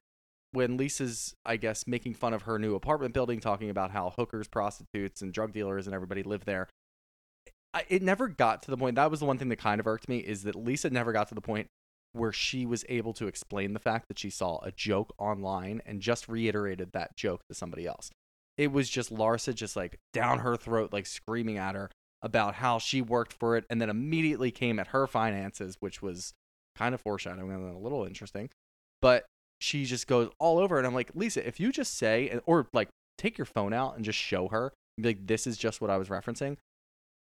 when 0.52 0.76
Lisa's, 0.76 1.34
I 1.44 1.56
guess, 1.56 1.86
making 1.86 2.14
fun 2.14 2.32
of 2.32 2.42
her 2.42 2.58
new 2.58 2.74
apartment 2.74 3.14
building, 3.14 3.40
talking 3.40 3.70
about 3.70 3.90
how 3.90 4.10
hookers, 4.10 4.48
prostitutes, 4.48 5.20
and 5.20 5.32
drug 5.32 5.52
dealers 5.52 5.86
and 5.86 5.94
everybody 5.94 6.22
live 6.22 6.44
there. 6.44 6.68
I, 7.74 7.84
it 7.88 8.02
never 8.02 8.28
got 8.28 8.62
to 8.62 8.70
the 8.70 8.76
point. 8.76 8.96
That 8.96 9.10
was 9.10 9.20
the 9.20 9.26
one 9.26 9.38
thing 9.38 9.50
that 9.50 9.56
kind 9.56 9.78
of 9.78 9.86
irked 9.86 10.08
me 10.08 10.18
is 10.18 10.44
that 10.44 10.54
Lisa 10.54 10.88
never 10.88 11.12
got 11.12 11.28
to 11.28 11.34
the 11.34 11.40
point 11.40 11.68
where 12.12 12.32
she 12.32 12.64
was 12.64 12.84
able 12.88 13.12
to 13.12 13.26
explain 13.26 13.74
the 13.74 13.78
fact 13.78 14.08
that 14.08 14.18
she 14.18 14.30
saw 14.30 14.58
a 14.62 14.72
joke 14.72 15.14
online 15.18 15.82
and 15.84 16.00
just 16.00 16.28
reiterated 16.28 16.92
that 16.92 17.14
joke 17.16 17.42
to 17.48 17.54
somebody 17.54 17.86
else. 17.86 18.10
It 18.56 18.72
was 18.72 18.88
just 18.88 19.14
Larsa 19.14 19.54
just 19.54 19.76
like 19.76 19.98
down 20.14 20.40
her 20.40 20.56
throat, 20.56 20.92
like 20.92 21.06
screaming 21.06 21.58
at 21.58 21.74
her 21.74 21.90
about 22.22 22.54
how 22.54 22.78
she 22.78 23.00
worked 23.00 23.32
for 23.32 23.56
it 23.56 23.64
and 23.70 23.80
then 23.80 23.90
immediately 23.90 24.50
came 24.50 24.78
at 24.78 24.88
her 24.88 25.06
finances, 25.06 25.76
which 25.80 26.02
was 26.02 26.32
kind 26.76 26.94
of 26.94 27.00
foreshadowing 27.00 27.50
and 27.50 27.74
a 27.74 27.78
little 27.78 28.04
interesting. 28.04 28.50
But 29.00 29.26
she 29.60 29.84
just 29.84 30.06
goes 30.06 30.30
all 30.38 30.58
over 30.58 30.78
it. 30.78 30.86
I'm 30.86 30.94
like, 30.94 31.10
Lisa, 31.14 31.46
if 31.46 31.60
you 31.60 31.72
just 31.72 31.96
say, 31.96 32.40
or 32.46 32.66
like 32.72 32.88
take 33.16 33.38
your 33.38 33.44
phone 33.44 33.72
out 33.72 33.96
and 33.96 34.04
just 34.04 34.18
show 34.18 34.48
her, 34.48 34.72
and 34.96 35.02
be 35.02 35.10
like, 35.10 35.26
this 35.26 35.46
is 35.46 35.56
just 35.56 35.80
what 35.80 35.90
I 35.90 35.96
was 35.96 36.08
referencing. 36.08 36.56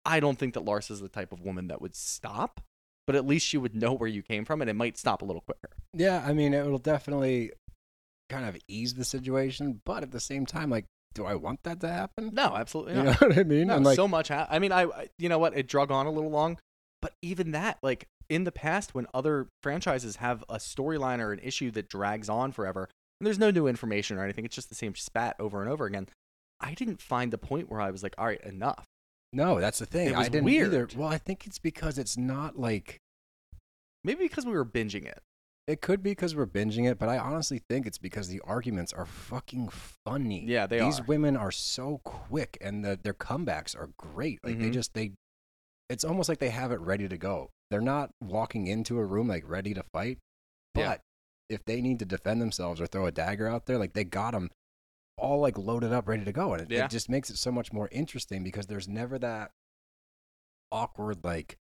I 0.05 0.19
don't 0.19 0.39
think 0.39 0.53
that 0.53 0.63
Lars 0.63 0.89
is 0.89 1.01
the 1.01 1.09
type 1.09 1.33
of 1.33 1.41
woman 1.41 1.67
that 1.67 1.81
would 1.81 1.95
stop, 1.95 2.61
but 3.05 3.15
at 3.15 3.27
least 3.27 3.45
she 3.45 3.57
would 3.57 3.75
know 3.75 3.93
where 3.93 4.07
you 4.07 4.21
came 4.23 4.45
from 4.45 4.61
and 4.61 4.69
it 4.69 4.75
might 4.75 4.97
stop 4.97 5.21
a 5.21 5.25
little 5.25 5.41
quicker. 5.41 5.75
Yeah, 5.93 6.23
I 6.25 6.33
mean, 6.33 6.53
it 6.53 6.65
will 6.65 6.77
definitely 6.77 7.51
kind 8.29 8.45
of 8.45 8.57
ease 8.67 8.93
the 8.93 9.03
situation, 9.03 9.81
but 9.85 10.03
at 10.03 10.11
the 10.11 10.19
same 10.19 10.45
time, 10.45 10.69
like, 10.69 10.85
do 11.13 11.25
I 11.25 11.35
want 11.35 11.63
that 11.63 11.79
to 11.81 11.89
happen? 11.89 12.31
No, 12.33 12.55
absolutely 12.55 12.95
You 12.95 13.03
know 13.03 13.13
what 13.19 13.37
I 13.37 13.43
mean? 13.43 13.67
No, 13.67 13.75
and 13.75 13.85
like, 13.85 13.95
so 13.95 14.07
much. 14.07 14.27
Ha- 14.29 14.47
I 14.49 14.59
mean, 14.59 14.71
I, 14.71 14.83
I- 14.83 15.09
you 15.17 15.29
know 15.29 15.39
what? 15.39 15.57
It 15.57 15.67
drug 15.67 15.91
on 15.91 16.05
a 16.05 16.11
little 16.11 16.29
long, 16.31 16.57
but 17.01 17.13
even 17.21 17.51
that, 17.51 17.77
like 17.81 18.07
in 18.29 18.43
the 18.43 18.51
past, 18.51 18.93
when 18.93 19.07
other 19.13 19.47
franchises 19.63 20.17
have 20.17 20.43
a 20.49 20.55
storyline 20.57 21.19
or 21.19 21.31
an 21.33 21.39
issue 21.39 21.71
that 21.71 21.89
drags 21.89 22.29
on 22.29 22.51
forever, 22.51 22.87
and 23.19 23.25
there's 23.27 23.39
no 23.39 23.51
new 23.51 23.67
information 23.67 24.17
or 24.17 24.23
anything, 24.23 24.45
it's 24.45 24.55
just 24.55 24.69
the 24.69 24.75
same 24.75 24.95
spat 24.95 25.35
over 25.39 25.61
and 25.61 25.69
over 25.71 25.85
again. 25.85 26.07
I 26.61 26.73
didn't 26.73 27.01
find 27.01 27.31
the 27.33 27.37
point 27.37 27.69
where 27.71 27.81
I 27.81 27.89
was 27.91 28.03
like, 28.03 28.15
all 28.17 28.25
right, 28.25 28.41
enough. 28.41 28.85
no, 29.33 29.59
that's 29.59 29.79
the 29.79 29.85
thing. 29.85 30.09
It 30.09 30.15
I 30.15 30.27
didn't 30.29 30.47
either. 30.49 30.87
Well, 30.95 31.07
I 31.07 31.17
think 31.17 31.47
it's 31.47 31.59
because 31.59 31.97
it's 31.97 32.17
not 32.17 32.57
like 32.59 32.97
Maybe 34.03 34.23
because 34.25 34.45
we 34.45 34.53
were 34.53 34.65
binging 34.65 35.05
it. 35.05 35.19
It 35.69 35.81
could 35.81 36.01
be 36.01 36.09
because 36.11 36.35
we're 36.35 36.47
binging 36.47 36.89
it, 36.89 36.97
but 36.97 37.09
I 37.09 37.19
honestly 37.19 37.61
think 37.69 37.85
it's 37.85 37.99
because 37.99 38.27
the 38.27 38.41
arguments 38.41 38.91
are 38.91 39.05
fucking 39.05 39.69
funny. 39.69 40.43
Yeah, 40.45 40.65
they 40.65 40.79
These 40.79 40.99
are. 40.99 41.03
women 41.03 41.37
are 41.37 41.51
so 41.51 42.01
quick, 42.03 42.57
and 42.59 42.83
the, 42.83 42.97
their 43.01 43.13
comebacks 43.13 43.75
are 43.77 43.89
great. 43.97 44.39
Like 44.43 44.57
they 44.57 44.69
Mhm. 44.69 44.73
just 44.73 44.95
they, 44.95 45.11
it's 45.87 46.03
almost 46.03 46.27
like 46.27 46.39
they 46.39 46.49
have 46.49 46.71
it 46.71 46.79
ready 46.79 47.07
to 47.07 47.17
go. 47.17 47.51
They're 47.69 47.81
not 47.81 48.09
walking 48.19 48.65
into 48.65 48.97
a 48.97 49.05
room 49.05 49.27
like 49.27 49.47
ready 49.47 49.75
to 49.75 49.83
fight, 49.93 50.17
but 50.73 50.81
Yeah. 50.81 50.97
if 51.55 51.63
they 51.65 51.81
need 51.81 51.99
to 51.99 52.05
defend 52.05 52.41
themselves 52.41 52.81
or 52.81 52.87
throw 52.87 53.05
a 53.05 53.11
dagger 53.11 53.47
out 53.47 53.67
there, 53.67 53.77
like 53.77 53.93
they 53.93 54.03
got 54.03 54.31
them 54.31 54.49
all 55.17 55.39
like 55.39 55.57
loaded 55.57 55.93
up, 55.93 56.07
ready 56.07 56.25
to 56.25 56.31
go, 56.31 56.53
and 56.53 56.63
it, 56.63 56.71
Yeah. 56.71 56.85
it 56.85 56.89
just 56.91 57.09
makes 57.09 57.29
it 57.29 57.37
so 57.37 57.51
much 57.51 57.71
more 57.71 57.89
interesting 57.91 58.43
because 58.43 58.65
there's 58.65 58.87
never 58.87 59.19
that 59.19 59.51
awkward 60.71 61.23
like 61.23 61.57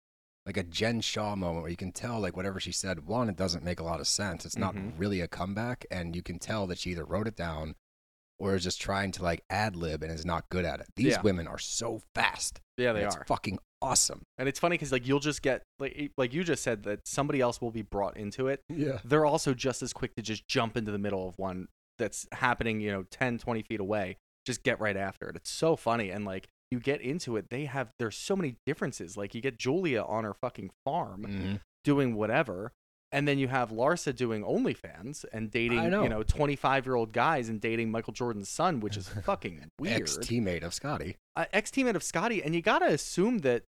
like 0.46 0.56
a 0.56 0.62
Jen 0.62 1.00
Shah 1.00 1.34
moment 1.36 1.62
where 1.62 1.70
you 1.70 1.76
can 1.76 1.92
tell 1.92 2.20
like 2.20 2.36
whatever 2.36 2.60
she 2.60 2.72
said, 2.72 3.06
one, 3.06 3.28
it 3.28 3.36
doesn't 3.36 3.64
make 3.64 3.80
a 3.80 3.84
lot 3.84 4.00
of 4.00 4.06
sense. 4.06 4.44
It's 4.44 4.58
not 4.58 4.74
Mhm. 4.74 4.92
really 4.98 5.20
a 5.20 5.28
comeback, 5.28 5.86
and 5.90 6.14
you 6.14 6.22
can 6.22 6.38
tell 6.38 6.66
that 6.66 6.78
she 6.78 6.90
either 6.90 7.04
wrote 7.04 7.26
it 7.26 7.36
down 7.36 7.74
or 8.38 8.54
is 8.54 8.64
just 8.64 8.80
trying 8.80 9.12
to 9.12 9.22
like 9.22 9.42
ad 9.48 9.76
lib 9.76 10.02
and 10.02 10.12
is 10.12 10.26
not 10.26 10.48
good 10.50 10.64
at 10.64 10.80
it. 10.80 10.86
These 10.96 11.12
Yeah. 11.12 11.22
women 11.22 11.46
are 11.46 11.58
so 11.58 12.02
fast. 12.14 12.60
Yeah, 12.76 12.92
they 12.92 13.04
it's 13.04 13.16
are. 13.16 13.24
fucking 13.26 13.58
awesome. 13.80 14.22
And 14.38 14.48
it's 14.48 14.58
funny 14.58 14.74
because 14.74 14.92
like 14.92 15.06
you'll 15.06 15.20
just 15.20 15.40
get 15.40 15.62
like 15.78 16.12
like 16.18 16.34
you 16.34 16.42
just 16.44 16.62
said 16.62 16.82
that 16.82 17.06
somebody 17.06 17.40
else 17.40 17.60
will 17.60 17.70
be 17.70 17.82
brought 17.82 18.16
into 18.16 18.48
it. 18.48 18.60
Yeah. 18.68 18.98
They're 19.04 19.24
also 19.26 19.54
just 19.54 19.82
as 19.82 19.92
quick 19.92 20.14
to 20.16 20.22
just 20.22 20.46
jump 20.48 20.76
into 20.76 20.90
the 20.90 20.98
middle 20.98 21.26
of 21.28 21.38
one 21.38 21.68
that's 21.96 22.26
happening, 22.32 22.80
you 22.80 22.90
know, 22.90 23.04
10, 23.04 23.38
20 23.38 23.62
feet 23.62 23.78
away. 23.80 24.16
Just 24.44 24.62
get 24.64 24.80
right 24.80 24.96
after 24.96 25.28
it. 25.28 25.36
It's 25.36 25.50
so 25.50 25.76
funny. 25.76 26.10
And 26.10 26.24
like 26.24 26.48
you 26.70 26.80
get 26.80 27.00
into 27.00 27.36
it, 27.36 27.50
they 27.50 27.66
have 27.66 27.90
there's 27.98 28.16
so 28.16 28.34
many 28.36 28.56
differences. 28.66 29.16
Like 29.16 29.34
you 29.34 29.40
get 29.40 29.58
Julia 29.58 30.02
on 30.02 30.24
her 30.24 30.34
fucking 30.34 30.70
farm 30.84 31.22
Mhm. 31.28 31.60
doing 31.84 32.14
whatever. 32.16 32.72
And 33.12 33.28
then 33.28 33.38
you 33.38 33.46
have 33.46 33.70
Larsa 33.70 34.12
doing 34.16 34.42
OnlyFans 34.42 35.24
and 35.32 35.48
dating, 35.48 35.88
know. 35.90 36.02
you 36.02 36.08
know, 36.08 36.24
25 36.24 36.84
year 36.84 36.96
old 36.96 37.12
guys 37.12 37.48
and 37.48 37.60
dating 37.60 37.92
Michael 37.92 38.12
Jordan's 38.12 38.48
son, 38.48 38.80
which 38.80 38.96
is 38.96 39.08
fucking 39.24 39.68
weird. 39.78 40.00
Ex 40.02 40.16
teammate 40.18 40.64
of 40.64 40.74
Scottie. 40.74 41.16
uh, 41.36 41.44
ex 41.52 41.70
teammate 41.70 41.94
of 41.94 42.02
Scottie, 42.02 42.42
and 42.42 42.54
you 42.56 42.62
gotta 42.62 42.86
assume 42.86 43.38
that 43.40 43.62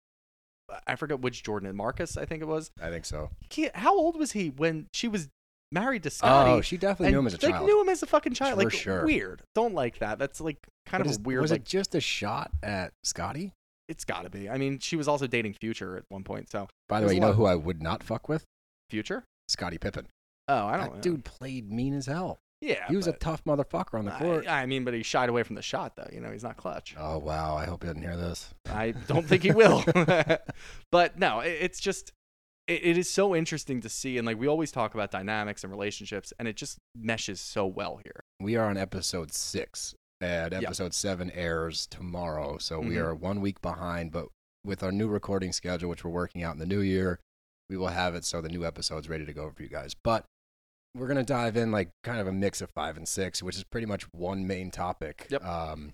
I 0.84 0.96
forget 0.96 1.20
which 1.20 1.44
Jordan, 1.44 1.68
and 1.68 1.76
Marcus, 1.78 2.16
I 2.16 2.24
think 2.24 2.42
it 2.42 2.46
was. 2.46 2.72
I 2.82 2.90
think 2.90 3.04
so. 3.04 3.30
How 3.74 3.96
old 3.96 4.18
was 4.18 4.32
he 4.32 4.50
when 4.50 4.88
she 4.92 5.06
was 5.06 5.28
married 5.72 6.02
to 6.04 6.08
oh, 6.08 6.10
Scottie? 6.10 6.50
Oh, 6.50 6.60
she 6.60 6.76
definitely 6.76 7.12
knew 7.12 7.20
him 7.20 7.26
as 7.26 7.34
a 7.34 7.46
like, 7.46 7.54
child. 7.54 7.66
knew 7.66 7.80
him 7.80 7.88
as 7.88 8.02
a 8.02 8.06
fucking 8.06 8.34
child. 8.34 8.58
For 8.58 8.64
like 8.64 8.72
sure. 8.72 9.04
weird. 9.04 9.42
Don't 9.54 9.74
like 9.74 9.98
that. 9.98 10.18
That's 10.18 10.40
like 10.40 10.58
kind 10.86 11.02
But 11.02 11.06
of 11.06 11.12
is- 11.12 11.18
a 11.18 11.22
weird. 11.22 11.42
Was 11.42 11.50
like 11.50 11.60
it 11.62 11.66
just 11.66 11.94
a 11.94 12.00
shot 12.00 12.50
at 12.62 12.92
Scottie? 13.02 13.52
it's 13.88 14.04
got 14.04 14.22
to 14.24 14.30
be. 14.30 14.50
I 14.50 14.58
mean, 14.58 14.78
she 14.80 14.96
was 14.96 15.06
also 15.06 15.26
dating 15.26 15.54
Future 15.54 15.96
at 15.96 16.04
one 16.08 16.24
point. 16.24 16.50
So 16.50 16.68
By 16.88 17.00
the 17.00 17.06
way, 17.06 17.14
you 17.14 17.20
know 17.20 17.32
who 17.32 17.44
I 17.44 17.54
would 17.54 17.82
not 17.82 18.02
fuck 18.02 18.28
with? 18.28 18.44
Future. 18.90 19.24
Scottie 19.48 19.78
Pippen. 19.78 20.08
Oh, 20.48 20.66
I 20.66 20.76
don't 20.76 20.86
That 20.86 20.94
know. 20.96 21.00
dude 21.02 21.24
played 21.24 21.70
mean 21.70 21.94
as 21.94 22.06
hell. 22.06 22.38
Yeah, 22.60 22.86
He 22.88 22.96
was 22.96 23.06
a 23.06 23.12
tough 23.12 23.44
motherfucker 23.44 23.98
on 23.98 24.06
the 24.06 24.12
court. 24.12 24.48
I, 24.48 24.62
I 24.62 24.66
mean, 24.66 24.82
but 24.82 24.94
he 24.94 25.02
shied 25.02 25.28
away 25.28 25.42
from 25.42 25.56
the 25.56 25.62
shot, 25.62 25.94
though. 25.94 26.08
You 26.10 26.20
know, 26.20 26.32
he's 26.32 26.42
not 26.42 26.56
clutch. 26.56 26.94
oh 26.98 27.18
wow, 27.18 27.54
I 27.54 27.66
hope 27.66 27.82
he 27.82 27.86
doesn't 27.88 28.02
hear 28.02 28.16
this. 28.16 28.48
I 28.72 28.92
don't 29.06 29.26
think 29.26 29.42
he 29.42 29.50
will. 29.50 29.84
but 30.90 31.18
no, 31.18 31.40
it, 31.40 31.58
it's 31.60 31.80
just 31.80 32.12
it, 32.66 32.84
it 32.84 32.98
is 32.98 33.08
so 33.10 33.34
interesting 33.34 33.80
to 33.82 33.88
see, 33.88 34.18
and 34.18 34.26
like 34.26 34.38
we 34.38 34.46
always 34.46 34.72
talk 34.72 34.94
about 34.94 35.10
dynamics 35.10 35.62
and 35.64 35.70
relationships, 35.70 36.32
and 36.38 36.48
it 36.48 36.56
just 36.56 36.78
meshes 36.94 37.40
so 37.40 37.66
well 37.66 38.00
here. 38.04 38.20
We 38.40 38.56
are 38.56 38.68
on 38.68 38.76
episode 38.76 39.32
six, 39.32 39.94
and 40.20 40.52
Yep. 40.52 40.62
episode 40.64 40.94
seven 40.94 41.30
airs 41.32 41.86
tomorrow. 41.86 42.58
So 42.58 42.80
we 42.80 42.94
Mhm. 42.94 43.04
are 43.04 43.14
one 43.14 43.40
week 43.40 43.60
behind, 43.60 44.12
but 44.12 44.28
with 44.64 44.82
our 44.82 44.90
new 44.92 45.08
recording 45.08 45.52
schedule, 45.52 45.88
which 45.90 46.04
we're 46.04 46.10
working 46.10 46.42
out 46.42 46.54
in 46.54 46.58
the 46.58 46.66
new 46.66 46.80
year, 46.80 47.20
we 47.68 47.76
will 47.76 47.88
have 47.88 48.14
it 48.14 48.24
so 48.24 48.40
the 48.40 48.48
new 48.48 48.64
episode's 48.64 49.08
ready 49.08 49.24
to 49.26 49.32
go 49.32 49.50
for 49.50 49.62
you 49.62 49.68
guys. 49.68 49.94
But 49.94 50.24
we're 50.94 51.06
gonna 51.08 51.22
dive 51.22 51.56
in 51.56 51.70
like 51.70 51.90
kind 52.02 52.20
of 52.20 52.26
a 52.26 52.32
mix 52.32 52.60
of 52.62 52.70
five 52.70 52.96
and 52.96 53.06
six, 53.06 53.42
which 53.42 53.56
is 53.56 53.64
pretty 53.64 53.86
much 53.86 54.04
one 54.12 54.46
main 54.46 54.70
topic. 54.70 55.26
Yep. 55.30 55.44
Um, 55.44 55.92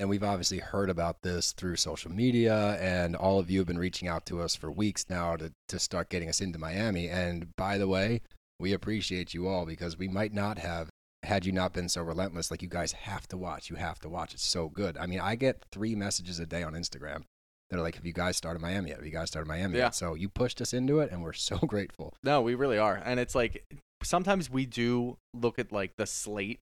and 0.00 0.08
we've 0.08 0.24
obviously 0.24 0.58
heard 0.58 0.90
about 0.90 1.22
this 1.22 1.52
through 1.52 1.76
social 1.76 2.10
media, 2.10 2.76
and 2.80 3.14
all 3.14 3.38
of 3.38 3.50
you 3.50 3.58
have 3.60 3.68
been 3.68 3.78
reaching 3.78 4.08
out 4.08 4.26
to 4.26 4.40
us 4.40 4.56
for 4.56 4.70
weeks 4.70 5.04
now 5.08 5.36
to 5.36 5.52
to 5.68 5.78
start 5.78 6.08
getting 6.08 6.28
us 6.28 6.40
into 6.40 6.58
Miami. 6.58 7.08
And 7.08 7.54
by 7.56 7.78
the 7.78 7.86
way, 7.86 8.22
we 8.58 8.72
appreciate 8.72 9.34
you 9.34 9.46
all 9.46 9.64
because 9.66 9.96
we 9.98 10.08
might 10.08 10.32
not 10.32 10.58
have 10.58 10.88
had 11.22 11.44
you 11.44 11.52
not 11.52 11.72
been 11.74 11.88
so 11.88 12.02
relentless. 12.02 12.50
Like 12.50 12.62
you 12.62 12.68
guys 12.68 12.92
have 12.92 13.28
to 13.28 13.36
watch. 13.36 13.70
You 13.70 13.76
have 13.76 13.98
to 14.00 14.08
watch. 14.08 14.34
It's 14.34 14.42
so 14.46 14.68
good. 14.68 14.96
I 14.96 15.06
mean, 15.06 15.20
I 15.20 15.34
get 15.36 15.62
three 15.70 15.94
messages 15.94 16.40
a 16.40 16.46
day 16.46 16.62
on 16.62 16.72
Instagram 16.72 17.22
that 17.68 17.78
are 17.78 17.82
like, 17.82 17.94
"Have 17.96 18.06
you 18.06 18.12
guys 18.12 18.36
started 18.36 18.60
Miami 18.60 18.88
yet? 18.88 18.96
Have 18.96 19.06
you 19.06 19.12
guys 19.12 19.28
started 19.28 19.46
Miami 19.48 19.76
Yeah. 19.78 19.84
yet?" 19.84 19.94
So 19.94 20.14
you 20.14 20.28
pushed 20.28 20.60
us 20.60 20.72
into 20.72 20.98
it, 21.00 21.10
and 21.12 21.22
we're 21.22 21.32
so 21.34 21.58
grateful. 21.66 22.14
No, 22.24 22.40
we 22.40 22.54
really 22.54 22.78
are, 22.78 23.00
and 23.04 23.20
it's 23.20 23.34
like 23.34 23.64
sometimes 24.02 24.48
we 24.50 24.64
do 24.66 25.18
look 25.34 25.58
at 25.58 25.70
like 25.72 25.96
the 25.96 26.06
slate, 26.06 26.58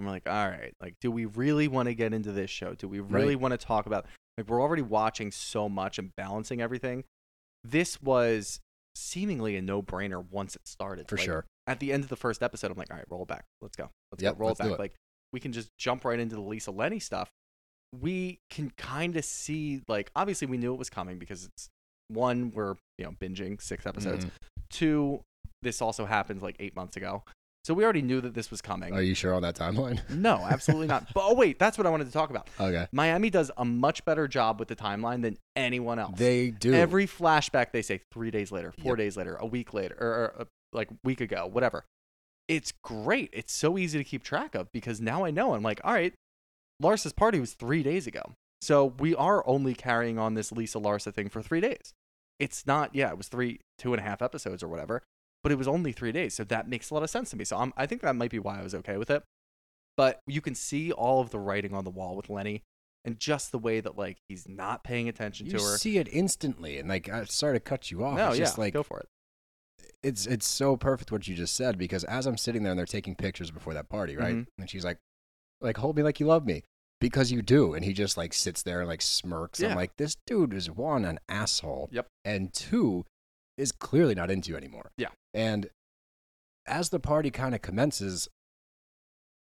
and 0.00 0.06
we're 0.06 0.12
like, 0.14 0.28
all 0.28 0.48
right, 0.48 0.72
like, 0.80 0.94
do 1.00 1.10
we 1.10 1.26
really 1.26 1.68
want 1.68 1.88
to 1.88 1.94
get 1.94 2.12
into 2.12 2.32
this 2.32 2.50
show? 2.50 2.74
Do 2.74 2.88
we 2.88 3.00
really 3.00 3.34
Right. 3.36 3.40
want 3.40 3.52
to 3.52 3.58
talk 3.58 3.86
about? 3.86 4.06
Like, 4.36 4.48
we're 4.48 4.60
already 4.60 4.82
watching 4.82 5.30
so 5.30 5.68
much 5.68 5.98
and 5.98 6.10
balancing 6.16 6.60
everything. 6.60 7.04
This 7.62 8.00
was 8.02 8.60
seemingly 8.96 9.56
a 9.56 9.62
no-brainer 9.62 10.24
once 10.30 10.56
it 10.56 10.66
started. 10.66 11.08
For 11.08 11.16
Like, 11.16 11.24
sure. 11.24 11.44
at 11.66 11.78
the 11.80 11.92
end 11.92 12.02
of 12.02 12.08
the 12.10 12.16
first 12.16 12.42
episode, 12.42 12.70
I'm 12.70 12.76
like, 12.78 12.90
all 12.90 12.96
right, 12.96 13.06
roll 13.10 13.24
back. 13.26 13.44
Let's 13.60 13.76
go. 13.76 13.90
Let's 14.10 14.22
Yep, 14.22 14.34
go. 14.34 14.38
Roll 14.40 14.48
let's 14.50 14.60
back. 14.60 14.78
Like 14.78 14.94
we 15.32 15.38
can 15.40 15.52
just 15.52 15.68
jump 15.78 16.04
right 16.04 16.18
into 16.18 16.34
the 16.34 16.40
Lisa 16.42 16.70
Lenny 16.72 16.98
stuff. 16.98 17.30
We 18.00 18.38
can 18.50 18.70
kind 18.76 19.16
of 19.16 19.24
see, 19.24 19.82
like, 19.88 20.10
obviously 20.16 20.46
we 20.46 20.56
knew 20.58 20.72
it 20.74 20.78
was 20.78 20.90
coming 20.90 21.18
because 21.18 21.44
it's 21.44 21.68
one, 22.08 22.50
we're 22.52 22.74
you 22.98 23.04
know 23.04 23.12
binging 23.12 23.60
six 23.62 23.86
episodes. 23.86 24.24
Mhm. 24.24 24.30
Two, 24.70 25.20
this 25.62 25.80
also 25.82 26.06
happens 26.06 26.42
like 26.42 26.56
eight 26.58 26.74
months 26.74 26.96
ago, 26.96 27.22
so 27.64 27.74
we 27.74 27.84
already 27.84 28.02
knew 28.02 28.20
that 28.20 28.34
this 28.34 28.50
was 28.50 28.60
coming. 28.62 28.92
Are 28.94 29.02
you 29.02 29.14
sure 29.14 29.34
on 29.34 29.42
that 29.42 29.54
timeline? 29.54 30.00
no, 30.10 30.36
absolutely 30.36 30.86
not. 30.86 31.12
But 31.14 31.24
oh 31.26 31.34
wait, 31.34 31.58
that's 31.58 31.76
what 31.78 31.86
I 31.86 31.90
wanted 31.90 32.06
to 32.06 32.12
talk 32.12 32.30
about. 32.30 32.48
okay. 32.58 32.86
Miami 32.92 33.30
does 33.30 33.50
a 33.56 33.64
much 33.64 34.04
better 34.04 34.26
job 34.28 34.58
with 34.58 34.68
the 34.68 34.76
timeline 34.76 35.22
than 35.22 35.36
anyone 35.56 35.98
else. 35.98 36.18
They 36.18 36.50
do. 36.50 36.72
Every 36.72 37.06
flashback, 37.06 37.72
they 37.72 37.82
say 37.82 38.00
three 38.12 38.30
days 38.30 38.50
later, 38.50 38.72
four 38.72 38.92
Yep. 38.92 38.98
days 38.98 39.16
later, 39.16 39.36
a 39.36 39.46
week 39.46 39.74
later, 39.74 39.96
or, 40.00 40.08
or 40.08 40.34
uh, 40.40 40.44
like 40.72 40.88
week 41.04 41.20
ago, 41.20 41.46
whatever. 41.50 41.84
It's 42.48 42.72
great. 42.82 43.30
It's 43.32 43.52
so 43.52 43.78
easy 43.78 43.98
to 43.98 44.04
keep 44.04 44.24
track 44.24 44.54
of 44.54 44.72
because 44.72 45.00
now 45.00 45.24
I 45.24 45.30
know. 45.30 45.54
I'm 45.54 45.62
like, 45.62 45.80
all 45.84 45.92
right, 45.92 46.12
Larsa's 46.82 47.12
party 47.12 47.38
was 47.38 47.52
three 47.52 47.82
days 47.82 48.06
ago. 48.06 48.32
So 48.62 48.86
we 48.98 49.14
are 49.14 49.46
only 49.46 49.74
carrying 49.74 50.18
on 50.18 50.34
this 50.34 50.50
Lisa 50.52 50.78
Larsa 50.78 51.14
thing 51.14 51.28
for 51.28 51.42
three 51.42 51.60
days. 51.60 51.92
It's 52.38 52.66
not, 52.66 52.94
yeah, 52.94 53.10
it 53.10 53.16
was 53.18 53.28
three, 53.28 53.60
two 53.78 53.92
and 53.92 54.00
a 54.00 54.02
half 54.04 54.20
episodes 54.22 54.62
or 54.62 54.68
whatever, 54.68 55.02
but 55.42 55.52
it 55.52 55.56
was 55.58 55.68
only 55.68 55.92
three 55.92 56.12
days. 56.12 56.34
So 56.34 56.44
that 56.44 56.68
makes 56.68 56.90
a 56.90 56.94
lot 56.94 57.02
of 57.02 57.10
sense 57.10 57.30
to 57.30 57.36
me. 57.36 57.44
So 57.44 57.56
I'm, 57.56 57.72
I 57.76 57.86
think 57.86 58.02
that 58.02 58.14
might 58.16 58.30
be 58.30 58.38
why 58.38 58.58
I 58.60 58.62
was 58.62 58.74
okay 58.74 58.96
with 58.96 59.10
it. 59.10 59.22
But 59.96 60.20
you 60.26 60.40
can 60.40 60.54
see 60.54 60.92
all 60.92 61.20
of 61.20 61.30
the 61.30 61.38
writing 61.38 61.74
on 61.74 61.84
the 61.84 61.90
wall 61.90 62.16
with 62.16 62.30
Lenny 62.30 62.62
and 63.04 63.18
just 63.18 63.50
the 63.52 63.58
way 63.58 63.80
that, 63.80 63.96
like, 63.98 64.18
he's 64.28 64.48
not 64.48 64.84
paying 64.84 65.08
attention 65.08 65.46
you 65.46 65.52
to 65.52 65.58
her. 65.58 65.76
see 65.78 65.98
it 65.98 66.08
instantly, 66.12 66.78
and 66.78 66.88
like 66.88 67.08
I 67.08 67.24
sorry 67.24 67.56
to 67.56 67.60
cut 67.60 67.90
you 67.90 68.04
off. 68.04 68.16
no, 68.16 68.28
it's 68.28 68.38
yeah, 68.38 68.44
just 68.44 68.58
like 68.58 68.72
go 68.74 68.82
for 68.82 69.00
it. 69.00 69.08
it's 70.02 70.26
it's 70.26 70.46
so 70.46 70.76
perfect 70.76 71.10
what 71.12 71.26
you 71.28 71.34
just 71.34 71.54
said 71.56 71.76
because 71.78 72.04
as 72.04 72.26
I'm 72.26 72.36
sitting 72.36 72.62
there 72.62 72.72
and 72.72 72.78
they're 72.78 72.86
taking 72.86 73.14
pictures 73.14 73.50
before 73.50 73.74
that 73.74 73.88
party, 73.88 74.16
right? 74.16 74.34
Mhm. 74.36 74.46
And 74.58 74.70
she's 74.70 74.84
like, 74.84 74.98
like 75.60 75.76
hold 75.78 75.96
me 75.96 76.02
like 76.02 76.20
you 76.20 76.26
love 76.26 76.46
me 76.46 76.62
because 77.00 77.32
you 77.32 77.40
do, 77.42 77.74
and 77.74 77.84
he 77.84 77.92
just 77.92 78.16
like 78.16 78.32
sits 78.34 78.62
there 78.62 78.80
and 78.80 78.88
like 78.88 79.02
smirks. 79.02 79.60
Yeah. 79.60 79.70
I'm 79.70 79.76
like, 79.76 79.96
this 79.96 80.16
dude 80.26 80.52
is 80.54 80.70
one 80.70 81.04
an 81.04 81.18
asshole, 81.28 81.88
Yep. 81.92 82.06
and 82.24 82.52
two 82.52 83.04
is 83.56 83.72
clearly 83.72 84.14
not 84.14 84.30
into 84.30 84.56
anymore. 84.56 84.90
Yeah. 84.96 85.08
And 85.34 85.68
as 86.66 86.88
the 86.90 87.00
party 87.00 87.30
kind 87.30 87.54
of 87.54 87.62
commences, 87.62 88.28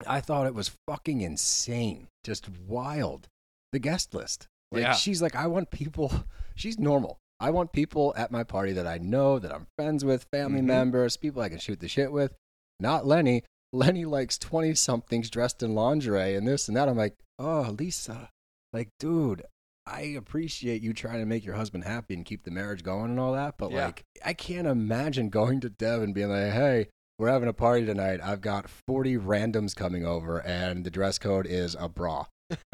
I 0.08 0.20
thought 0.22 0.48
it 0.48 0.56
was 0.56 0.72
fucking 0.88 1.22
insane, 1.22 2.08
just 2.24 2.50
wild. 2.50 3.28
The 3.72 3.80
guest 3.80 4.14
list. 4.14 4.48
Like 4.72 4.82
Yeah. 4.84 4.94
she's 4.94 5.22
like, 5.22 5.36
I 5.36 5.48
want 5.48 5.72
people. 5.72 6.12
She's 6.56 6.78
normal. 6.78 7.18
I 7.40 7.50
want 7.50 7.72
people 7.74 8.14
at 8.16 8.30
my 8.32 8.44
party 8.44 8.74
that 8.74 8.86
I 8.86 9.00
know, 9.00 9.40
that 9.40 9.52
I'm 9.52 9.66
friends 9.76 10.06
with, 10.06 10.28
family 10.32 10.62
Mhm. 10.62 10.66
members, 10.66 11.18
people 11.18 11.42
I 11.42 11.50
can 11.50 11.58
shoot 11.58 11.80
the 11.80 11.88
shit 11.88 12.12
with. 12.12 12.36
Not 12.80 13.08
Lenny. 13.08 13.44
Lenny 13.72 14.06
likes 14.06 14.38
20 14.38 14.76
somethings 14.76 15.32
dressed 15.32 15.64
in 15.64 15.74
lingerie 15.74 16.36
and 16.36 16.48
this 16.48 16.68
and 16.68 16.78
that. 16.78 16.88
I'm 16.88 16.96
like, 16.98 17.16
oh, 17.40 17.76
Lisa. 17.80 18.30
Like, 18.72 18.90
dude, 19.00 19.44
I 19.86 20.02
appreciate 20.18 20.82
you 20.82 20.94
trying 20.94 21.20
to 21.20 21.26
make 21.26 21.44
your 21.46 21.56
husband 21.56 21.84
happy 21.84 22.14
and 22.14 22.24
keep 22.26 22.44
the 22.44 22.52
marriage 22.52 22.84
going 22.84 23.12
and 23.12 23.20
all 23.20 23.34
that. 23.34 23.56
But, 23.58 23.72
Yeah. 23.72 23.88
like, 23.88 24.06
I 24.24 24.34
can't 24.34 24.68
imagine 24.68 25.30
going 25.30 25.60
to 25.62 25.70
Dev 25.70 26.02
and 26.02 26.14
being 26.14 26.30
like, 26.30 26.54
hey, 26.54 26.88
we're 27.20 27.30
having 27.30 27.50
a 27.50 27.54
party 27.54 27.86
tonight. 27.86 28.20
I've 28.24 28.42
got 28.42 28.70
40 28.88 29.18
randoms 29.18 29.76
coming 29.76 30.06
over, 30.06 30.40
and 30.42 30.84
the 30.86 30.90
dress 30.90 31.20
code 31.20 31.46
is 31.46 31.76
a 31.78 31.90
bra. 31.90 32.26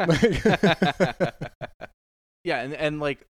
yeah, 2.43 2.61
and 2.61 2.73
and 2.73 2.99
like 2.99 3.25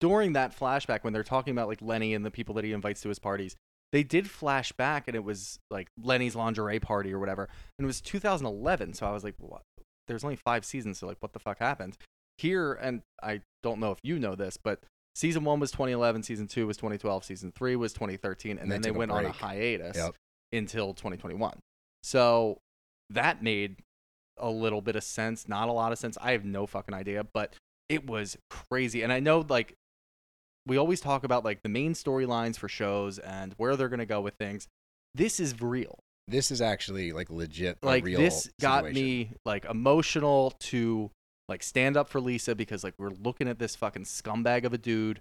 during 0.00 0.32
that 0.32 0.56
flashback 0.58 1.02
when 1.04 1.12
they're 1.12 1.22
talking 1.22 1.52
about 1.52 1.68
like 1.68 1.80
Lenny 1.82 2.14
and 2.14 2.24
the 2.24 2.30
people 2.30 2.54
that 2.56 2.64
he 2.64 2.72
invites 2.72 3.00
to 3.02 3.08
his 3.08 3.18
parties, 3.18 3.56
they 3.92 4.02
did 4.02 4.28
flash 4.30 4.72
back 4.72 5.06
and 5.06 5.14
it 5.14 5.22
was 5.24 5.58
like 5.70 5.88
Lenny's 6.02 6.34
lingerie 6.34 6.80
party 6.80 7.12
or 7.12 7.18
whatever, 7.18 7.48
and 7.78 7.84
it 7.84 7.86
was 7.86 8.00
2011. 8.00 8.94
So 8.94 9.06
I 9.06 9.10
was 9.12 9.24
like, 9.24 9.34
what? 9.38 9.62
There's 10.08 10.24
only 10.24 10.36
five 10.36 10.64
seasons, 10.64 10.98
so 10.98 11.06
like, 11.06 11.18
what 11.20 11.32
the 11.32 11.38
fuck 11.38 11.58
happened 11.58 11.96
here? 12.38 12.72
And 12.72 13.02
I 13.22 13.42
don't 13.62 13.80
know 13.80 13.90
if 13.92 13.98
you 14.02 14.18
know 14.18 14.34
this, 14.34 14.56
but 14.56 14.80
season 15.14 15.44
one 15.44 15.60
was 15.60 15.70
2011, 15.70 16.22
season 16.22 16.46
two 16.46 16.66
was 16.66 16.76
2012, 16.76 17.24
season 17.24 17.52
three 17.52 17.76
was 17.76 17.92
2013, 17.92 18.52
and, 18.52 18.60
And 18.60 18.70
then 18.72 18.82
they 18.82 18.90
a 18.90 18.92
went 18.92 19.10
on 19.10 19.24
a 19.24 19.32
hiatus 19.32 19.96
Yep. 19.96 20.14
until 20.52 20.94
2021. 20.94 21.58
So 22.02 22.58
that 23.10 23.42
made 23.42 23.76
a 24.38 24.50
little 24.50 24.80
bit 24.80 24.96
of 24.96 25.04
sense, 25.04 25.46
not 25.46 25.68
a 25.68 25.72
lot 25.72 25.92
of 25.92 25.98
sense. 25.98 26.16
I 26.20 26.32
have 26.32 26.44
no 26.44 26.66
fucking 26.66 26.94
idea, 26.94 27.24
but 27.24 27.54
it 27.88 28.06
was 28.06 28.36
crazy. 28.50 29.02
And 29.02 29.12
I 29.12 29.20
know 29.20 29.44
like 29.48 29.74
we 30.66 30.76
always 30.76 31.00
talk 31.00 31.24
about 31.24 31.44
like 31.44 31.62
the 31.62 31.68
main 31.68 31.92
storylines 31.92 32.56
for 32.56 32.68
shows 32.68 33.18
and 33.18 33.52
where 33.56 33.76
they're 33.76 33.88
going 33.88 33.98
to 34.00 34.06
go 34.06 34.20
with 34.20 34.34
things. 34.34 34.68
This 35.14 35.38
is 35.40 35.60
real. 35.60 35.98
this 36.28 36.50
is 36.50 36.62
actually 36.62 37.12
like 37.12 37.28
legit. 37.30 37.78
Like 37.82 38.04
real 38.04 38.18
this 38.18 38.48
got 38.60 38.84
me 38.90 39.32
like 39.44 39.64
emotional 39.66 40.52
to 40.60 41.10
like 41.48 41.62
stand 41.62 41.96
up 41.96 42.08
for 42.08 42.20
Lisa 42.20 42.54
because 42.54 42.84
like 42.84 42.94
we're 42.98 43.10
looking 43.10 43.48
at 43.48 43.58
this 43.58 43.76
fucking 43.76 44.04
scumbag 44.04 44.64
of 44.64 44.72
a 44.72 44.78
dude 44.78 45.20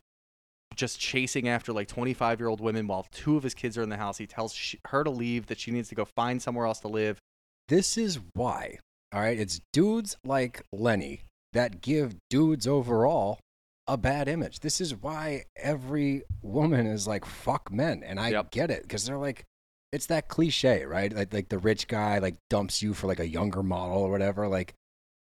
just 0.76 1.00
chasing 1.00 1.48
after 1.50 1.74
like 1.74 1.88
25 1.88 2.40
year 2.40 2.48
old 2.48 2.62
women 2.62 2.88
while 2.88 3.06
two 3.12 3.36
of 3.36 3.44
his 3.44 3.54
kids 3.54 3.78
are 3.78 3.82
in 3.84 3.90
the 3.90 3.98
house. 3.98 4.18
He 4.18 4.28
tells 4.28 4.54
sh- 4.54 4.76
her 4.88 5.04
to 5.04 5.10
leave 5.10 5.48
that 5.48 5.60
she 5.60 5.72
needs 5.72 5.90
to 5.90 5.96
go 5.96 6.06
find 6.06 6.42
somewhere 6.42 6.66
else 6.66 6.80
to 6.80 6.88
live. 6.88 7.20
This 7.68 7.98
is 7.98 8.20
why. 8.34 8.78
All 9.14 9.20
right, 9.20 9.38
it's 9.38 9.60
dudes 9.74 10.16
like 10.24 10.64
Lenny 10.72 11.24
that 11.54 11.82
give 11.82 12.16
dudes 12.30 12.66
overall 12.66 13.40
a 13.88 13.98
bad 13.98 14.30
image. 14.30 14.62
This 14.62 14.80
is 14.80 14.96
why 14.96 15.44
every 15.58 16.24
woman 16.42 16.86
is 16.86 17.08
like 17.08 17.26
fuck 17.26 17.70
men, 17.72 18.04
and 18.06 18.20
I 18.20 18.30
Yep. 18.30 18.52
get 18.52 18.72
it 18.72 18.84
because 18.84 19.06
they're 19.06 19.18
like, 19.18 19.44
it's 19.92 20.06
that 20.06 20.30
cliche, 20.30 20.86
right? 20.86 21.12
Like, 21.14 21.34
like 21.34 21.50
the 21.50 21.58
rich 21.60 21.90
guy 21.90 22.20
like 22.20 22.36
dumps 22.50 22.82
you 22.82 22.94
for 22.94 23.08
like 23.08 23.20
a 23.20 23.28
younger 23.28 23.62
model 23.64 23.98
or 23.98 24.10
whatever. 24.10 24.48
Like, 24.48 24.74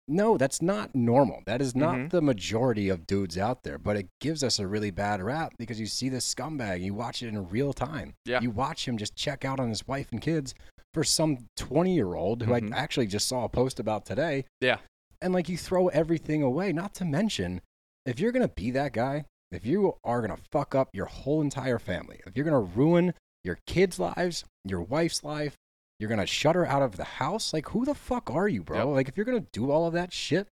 no, 0.07 0.37
that's 0.37 0.61
not 0.61 0.95
normal. 0.95 1.43
That 1.47 1.61
is 1.63 1.75
not 1.75 1.97
Mhm. 1.97 2.11
the 2.11 2.21
majority 2.23 2.89
of 2.89 3.07
dudes 3.07 3.39
out 3.39 3.63
there. 3.63 3.79
But 3.79 3.97
it 3.97 4.09
gives 4.21 4.43
us 4.45 4.59
a 4.59 4.67
really 4.67 4.91
bad 4.91 5.23
rap 5.23 5.55
because 5.59 5.81
you 5.81 5.87
see 5.87 6.09
this 6.09 6.33
scumbag, 6.33 6.83
you 6.83 6.95
watch 6.95 7.23
it 7.23 7.29
in 7.29 7.49
real 7.49 7.73
time. 7.73 8.15
Yeah. 8.25 8.41
You 8.41 8.51
watch 8.51 8.87
him 8.87 8.99
just 8.99 9.17
check 9.17 9.45
out 9.45 9.61
on 9.61 9.69
his 9.71 9.87
wife 9.89 10.09
and 10.13 10.21
kids 10.21 10.55
for 10.93 11.05
some 11.05 11.47
20 11.57 11.95
year 11.95 12.15
old 12.15 12.43
who 12.43 12.53
Mhm. 12.53 12.73
I 12.73 12.77
actually 12.77 13.07
just 13.07 13.27
saw 13.29 13.45
a 13.45 13.49
post 13.49 13.81
about 13.81 14.05
today. 14.05 14.45
Yeah. 14.61 14.79
And 15.23 15.33
like 15.33 15.49
you 15.49 15.57
throw 15.57 15.89
everything 15.89 16.43
away, 16.43 16.73
not 16.73 16.95
to 16.95 17.05
mention, 17.05 17.63
if 18.05 18.21
you're 18.21 18.33
going 18.33 18.47
to 18.47 18.55
be 18.55 18.71
that 18.73 18.93
guy, 18.93 19.25
if 19.51 19.65
you 19.65 19.97
are 20.05 20.21
going 20.21 20.37
to 20.37 20.43
fuck 20.53 20.75
up 20.75 20.91
your 20.93 21.07
whole 21.07 21.41
entire 21.41 21.79
family, 21.79 22.21
if 22.27 22.37
you're 22.37 22.45
going 22.45 22.53
to 22.67 22.77
ruin 22.77 23.15
your 23.43 23.59
kids' 23.67 23.99
lives, 23.99 24.45
your 24.65 24.83
wife's 24.83 25.25
life, 25.25 25.57
you're 25.99 26.09
going 26.09 26.21
to 26.21 26.27
shut 26.27 26.55
her 26.57 26.67
out 26.67 26.83
of 26.83 26.97
the 26.97 27.05
house, 27.05 27.53
like 27.53 27.69
who 27.69 27.85
the 27.85 27.95
fuck 27.95 28.31
are 28.31 28.49
you, 28.49 28.63
bro? 28.63 28.79
Yep. 28.79 28.87
Like 28.97 29.09
if 29.09 29.17
you're 29.17 29.27
going 29.27 29.41
to 29.43 29.49
do 29.53 29.71
all 29.71 29.87
of 29.87 29.93
that 29.95 30.13
shit, 30.13 30.49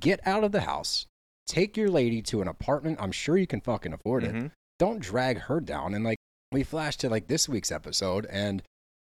get 0.00 0.20
out 0.26 0.44
of 0.44 0.52
the 0.52 0.62
house. 0.62 1.06
Take 1.46 1.76
your 1.76 1.88
lady 1.90 2.22
to 2.22 2.40
an 2.42 2.48
apartment. 2.48 2.98
I'm 3.00 3.12
sure 3.12 3.36
you 3.36 3.46
can 3.46 3.60
fucking 3.60 3.92
afford 3.92 4.24
it 4.24 4.34
Mhm. 4.34 4.50
don't 4.78 4.98
drag 5.00 5.38
her 5.42 5.60
down. 5.60 5.94
And 5.94 6.04
like 6.04 6.18
we 6.52 6.62
flash 6.62 6.96
to 6.98 7.08
like 7.08 7.26
this 7.26 7.48
week's 7.48 7.70
episode, 7.70 8.26
and 8.26 8.62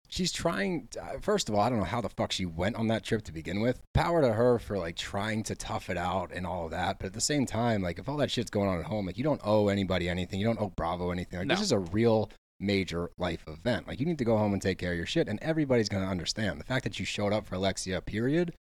she's 0.08 0.32
trying. 0.32 0.88
uh, 1.00 1.18
First 1.20 1.48
of 1.48 1.54
all, 1.54 1.60
I 1.60 1.68
don't 1.68 1.78
know 1.78 1.84
how 1.84 2.00
the 2.00 2.08
fuck 2.08 2.32
she 2.32 2.46
went 2.46 2.76
on 2.76 2.86
that 2.88 3.04
trip 3.04 3.22
to 3.24 3.32
begin 3.32 3.60
with. 3.60 3.80
Power 3.92 4.22
to 4.22 4.32
her 4.32 4.58
for 4.58 4.78
like 4.78 4.96
trying 4.96 5.42
to 5.44 5.54
tough 5.54 5.90
it 5.90 5.96
out 5.98 6.32
and 6.32 6.46
all 6.46 6.64
of 6.64 6.70
that. 6.70 6.98
But 6.98 7.06
at 7.06 7.12
the 7.12 7.20
same 7.20 7.44
time, 7.46 7.82
like 7.82 7.98
if 7.98 8.08
all 8.08 8.16
that 8.18 8.30
shit's 8.30 8.50
going 8.50 8.68
on 8.68 8.78
at 8.78 8.86
home, 8.86 9.06
like 9.06 9.18
you 9.18 9.24
don't 9.24 9.40
owe 9.44 9.68
anybody 9.68 10.08
anything. 10.08 10.40
You 10.40 10.46
don't 10.46 10.60
owe 10.60 10.70
Bravo 10.70 11.10
anything. 11.10 11.40
Like 11.40 11.48
this 11.48 11.60
is 11.60 11.72
a 11.72 11.78
real 11.78 12.30
major 12.60 13.10
life 13.18 13.44
event. 13.48 13.88
Like 13.88 13.98
you 13.98 14.06
need 14.06 14.18
to 14.18 14.24
go 14.24 14.36
home 14.36 14.52
and 14.52 14.62
take 14.62 14.78
care 14.78 14.92
of 14.92 14.96
your 14.96 15.06
shit, 15.06 15.28
and 15.28 15.38
everybody's 15.42 15.88
gonna 15.88 16.08
understand. 16.08 16.60
The 16.60 16.64
fact 16.64 16.84
that 16.84 16.98
you 16.98 17.04
showed 17.04 17.32
up 17.32 17.46
for 17.46 17.56
Alexia, 17.56 18.00
period, 18.00 18.54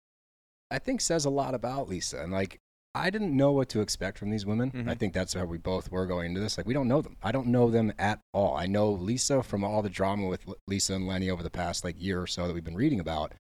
I 0.72 0.80
think 0.80 1.02
says 1.02 1.26
a 1.26 1.30
lot 1.30 1.54
about 1.54 1.90
Lisa. 1.90 2.22
And 2.22 2.32
like 2.32 2.60
I 2.96 3.10
didn't 3.12 3.36
know 3.36 3.52
what 3.52 3.70
to 3.70 3.82
expect 3.82 4.18
from 4.18 4.32
these 4.32 4.46
women. 4.46 4.72
Mhm. 4.72 4.90
I 4.90 4.96
think 4.96 5.14
that's 5.14 5.34
how 5.34 5.46
we 5.46 5.60
both 5.60 5.92
were 5.92 6.08
going 6.08 6.28
into 6.28 6.40
this. 6.40 6.58
Like 6.58 6.66
we 6.66 6.74
don't 6.74 6.88
know 6.88 7.02
them. 7.02 7.18
I 7.22 7.32
don't 7.32 7.48
know 7.48 7.70
them 7.70 7.94
at 8.00 8.20
all. 8.34 8.56
I 8.56 8.66
know 8.66 8.92
Lisa 8.92 9.44
from 9.44 9.64
all 9.64 9.82
the 9.84 9.90
drama 9.90 10.28
with 10.28 10.46
Lisa 10.66 10.96
and 10.96 11.06
Lenny 11.08 11.30
over 11.30 11.44
the 11.44 11.52
past 11.52 11.84
like 11.84 12.02
year 12.02 12.22
or 12.22 12.28
so 12.28 12.48
that 12.48 12.54
we've 12.54 12.64
been 12.64 12.76
reading 12.76 13.00
about. 13.00 13.34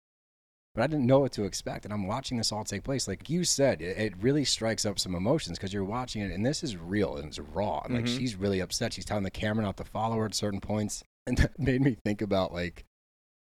But 0.77 0.83
I 0.83 0.87
didn't 0.87 1.07
know 1.07 1.17
what 1.17 1.31
to 1.31 1.45
expect, 1.45 1.85
and 1.85 1.91
I'm 1.93 2.05
watching 2.05 2.37
this 2.37 2.51
all 2.51 2.63
take 2.63 2.83
place. 2.83 3.07
Like 3.07 3.31
you 3.31 3.43
said, 3.43 3.81
it, 3.81 3.97
it 3.97 4.13
really 4.21 4.45
strikes 4.45 4.85
up 4.85 4.99
some 4.99 5.15
emotions 5.15 5.57
because 5.57 5.73
you're 5.73 5.83
watching 5.83 6.21
it, 6.21 6.31
and 6.31 6.45
this 6.45 6.63
is 6.63 6.77
real 6.77 7.17
and 7.17 7.25
it's 7.29 7.39
raw. 7.39 7.81
And 7.83 7.95
like 7.95 8.05
Mhm. 8.05 8.15
she's 8.15 8.35
really 8.35 8.59
upset. 8.59 8.93
She's 8.93 9.03
telling 9.03 9.23
the 9.23 9.31
camera 9.31 9.65
not 9.65 9.77
to 9.77 9.83
follow 9.83 10.17
her 10.17 10.25
at 10.25 10.35
certain 10.35 10.61
points, 10.61 11.03
and 11.25 11.35
that 11.39 11.57
made 11.57 11.81
me 11.81 11.97
think 12.05 12.21
about 12.21 12.53
like 12.53 12.85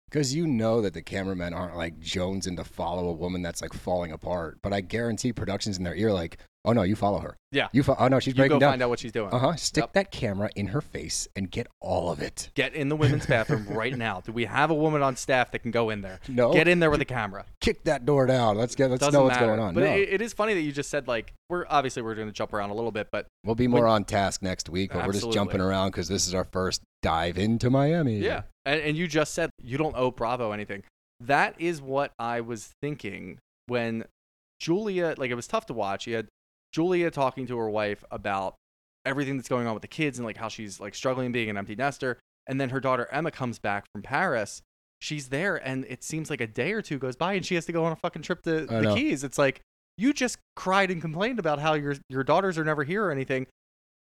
because 0.10 0.36
you 0.36 0.46
know 0.46 0.82
that 0.82 0.94
the 0.94 1.02
cameramen 1.02 1.54
aren't 1.54 1.78
like 1.78 2.02
jonesing 2.02 2.58
to 2.58 2.65
follow 2.65 3.08
a 3.08 3.13
woman 3.13 3.41
that's 3.41 3.62
like 3.62 3.72
falling 3.72 4.12
apart. 4.12 4.58
But 4.62 4.74
I 4.74 4.82
guarantee 4.82 5.32
productions 5.32 5.78
in 5.78 5.86
their 5.86 5.96
ear 5.96 6.12
like, 6.12 6.38
oh 6.65 6.74
no, 6.74 6.84
you 6.84 6.95
follow 6.95 7.19
her. 7.19 7.36
Yeah. 7.52 7.67
You 7.74 7.84
fo- 7.84 7.95
oh 8.00 8.08
no, 8.08 8.19
she's 8.19 8.34
You 8.34 8.38
breaking 8.38 8.56
go 8.58 8.60
down. 8.60 8.71
find 8.74 8.82
out 8.84 8.89
what 8.89 9.00
she's 9.00 9.12
doing. 9.12 9.32
Uh 9.34 9.39
huh. 9.39 9.56
Stick 9.56 9.82
Yep. 9.84 9.93
that 9.93 10.12
camera 10.12 10.50
in 10.56 10.67
her 10.67 10.82
face 10.82 11.28
and 11.36 11.50
get 11.52 11.67
all 11.82 12.12
of 12.12 12.21
it. 12.21 12.50
Get 12.56 12.74
in 12.76 12.88
the 12.89 12.95
women's 12.95 13.26
bathroom 13.26 13.65
right 13.69 13.97
now. 13.97 14.21
Do 14.21 14.32
we 14.32 14.45
have 14.45 14.69
a 14.71 14.74
woman 14.76 15.02
on 15.02 15.15
staff 15.15 15.52
that 15.52 15.60
can 15.60 15.71
go 15.71 15.89
in 15.89 16.02
there? 16.02 16.19
No. 16.28 16.54
Get 16.54 16.67
in 16.67 16.80
there 16.80 16.89
with 16.91 17.02
a 17.02 17.06
camera. 17.06 17.45
Kick 17.60 17.84
that 17.86 18.06
door 18.06 18.26
down. 18.26 18.58
Let's 18.58 18.76
get. 18.76 18.89
Let's 18.89 19.00
Doesn't 19.02 19.13
know 19.13 19.24
what's 19.26 19.36
matter. 19.36 19.47
going 19.47 19.60
on. 19.60 19.74
But 19.74 19.82
no. 19.86 19.89
it, 19.95 20.10
it 20.13 20.21
is 20.21 20.34
funny 20.34 20.54
that 20.54 20.62
you 20.62 20.71
just 20.71 20.89
said 20.89 21.08
like 21.08 21.34
we're 21.50 21.65
obviously 21.69 22.02
we're 22.04 22.15
going 22.15 22.28
to 22.28 22.34
jump 22.34 22.54
around 22.54 22.69
a 22.69 22.74
little 22.76 22.91
bit, 22.91 23.08
but 23.12 23.26
we'll 23.43 23.56
be 23.56 23.67
more 23.67 23.88
on 23.88 24.06
task 24.06 24.41
next 24.41 24.69
week, 24.69 24.91
but 24.93 25.00
we're 25.00 25.13
just 25.13 25.26
Absolutely. 25.26 25.36
jumping 25.36 25.62
around 25.62 25.89
because 25.91 26.08
this 26.08 26.28
is 26.28 26.34
our 26.34 26.45
first 26.45 26.82
dive 27.02 27.38
into 27.38 27.69
Miami. 27.69 28.17
Yeah. 28.19 28.43
And, 28.65 28.80
and 28.82 28.95
you 28.97 29.08
just 29.08 29.34
said 29.34 29.50
you 29.62 29.78
don't 29.78 29.95
owe 29.97 30.12
Bravo 30.12 30.52
anything. 30.52 30.84
That 31.19 31.56
is 31.60 31.82
what 31.82 32.13
I 32.19 32.41
was 32.41 32.69
thinking 32.82 33.39
when 33.67 34.06
Julia, 34.60 35.15
like, 35.17 35.32
it 35.32 35.36
was 35.36 35.47
tough 35.47 35.65
to 35.67 35.74
watch. 35.74 36.08
You 36.08 36.15
had 36.15 36.28
Julia 36.72 37.12
talking 37.12 37.48
to 37.48 37.58
her 37.58 37.70
wife 37.70 38.04
about 38.12 38.56
everything 39.06 39.38
that's 39.38 39.50
going 39.50 39.68
on 39.68 39.74
with 39.74 39.82
the 39.82 39.88
kids 39.88 40.20
and, 40.20 40.26
like, 40.26 40.38
how 40.38 40.48
she's, 40.48 40.80
like, 40.80 40.96
struggling 40.96 41.32
being 41.32 41.50
an 41.50 41.58
empty 41.58 41.76
nester. 41.76 42.20
And 42.48 42.60
then 42.60 42.70
her 42.70 42.80
daughter 42.80 43.08
Emma 43.12 43.32
comes 43.32 43.60
back 43.60 43.86
from 43.94 44.02
Paris. 44.02 44.62
She's 45.00 45.30
there, 45.30 45.56
and 45.56 45.86
it 45.90 46.04
seems 46.04 46.30
like 46.30 46.42
a 46.42 46.48
day 46.48 46.74
or 46.74 46.82
two 46.82 47.00
goes 47.00 47.16
by, 47.16 47.34
and 47.34 47.46
she 47.46 47.56
has 47.56 47.66
to 47.66 47.72
go 47.72 47.86
on 47.86 47.92
a 47.92 47.96
fucking 47.96 48.22
trip 48.22 48.44
to 48.44 48.68
I 48.70 48.76
the 48.76 48.82
know. 48.82 48.96
Keys. 48.96 49.24
It's 49.24 49.38
like, 49.38 49.62
you 49.98 50.14
just 50.14 50.38
cried 50.56 50.92
and 50.92 51.02
complained 51.02 51.40
about 51.40 51.60
how 51.60 51.74
your, 51.74 51.96
your 52.10 52.24
daughters 52.24 52.58
are 52.58 52.64
never 52.64 52.84
here 52.84 53.06
or 53.06 53.12
anything. 53.12 53.48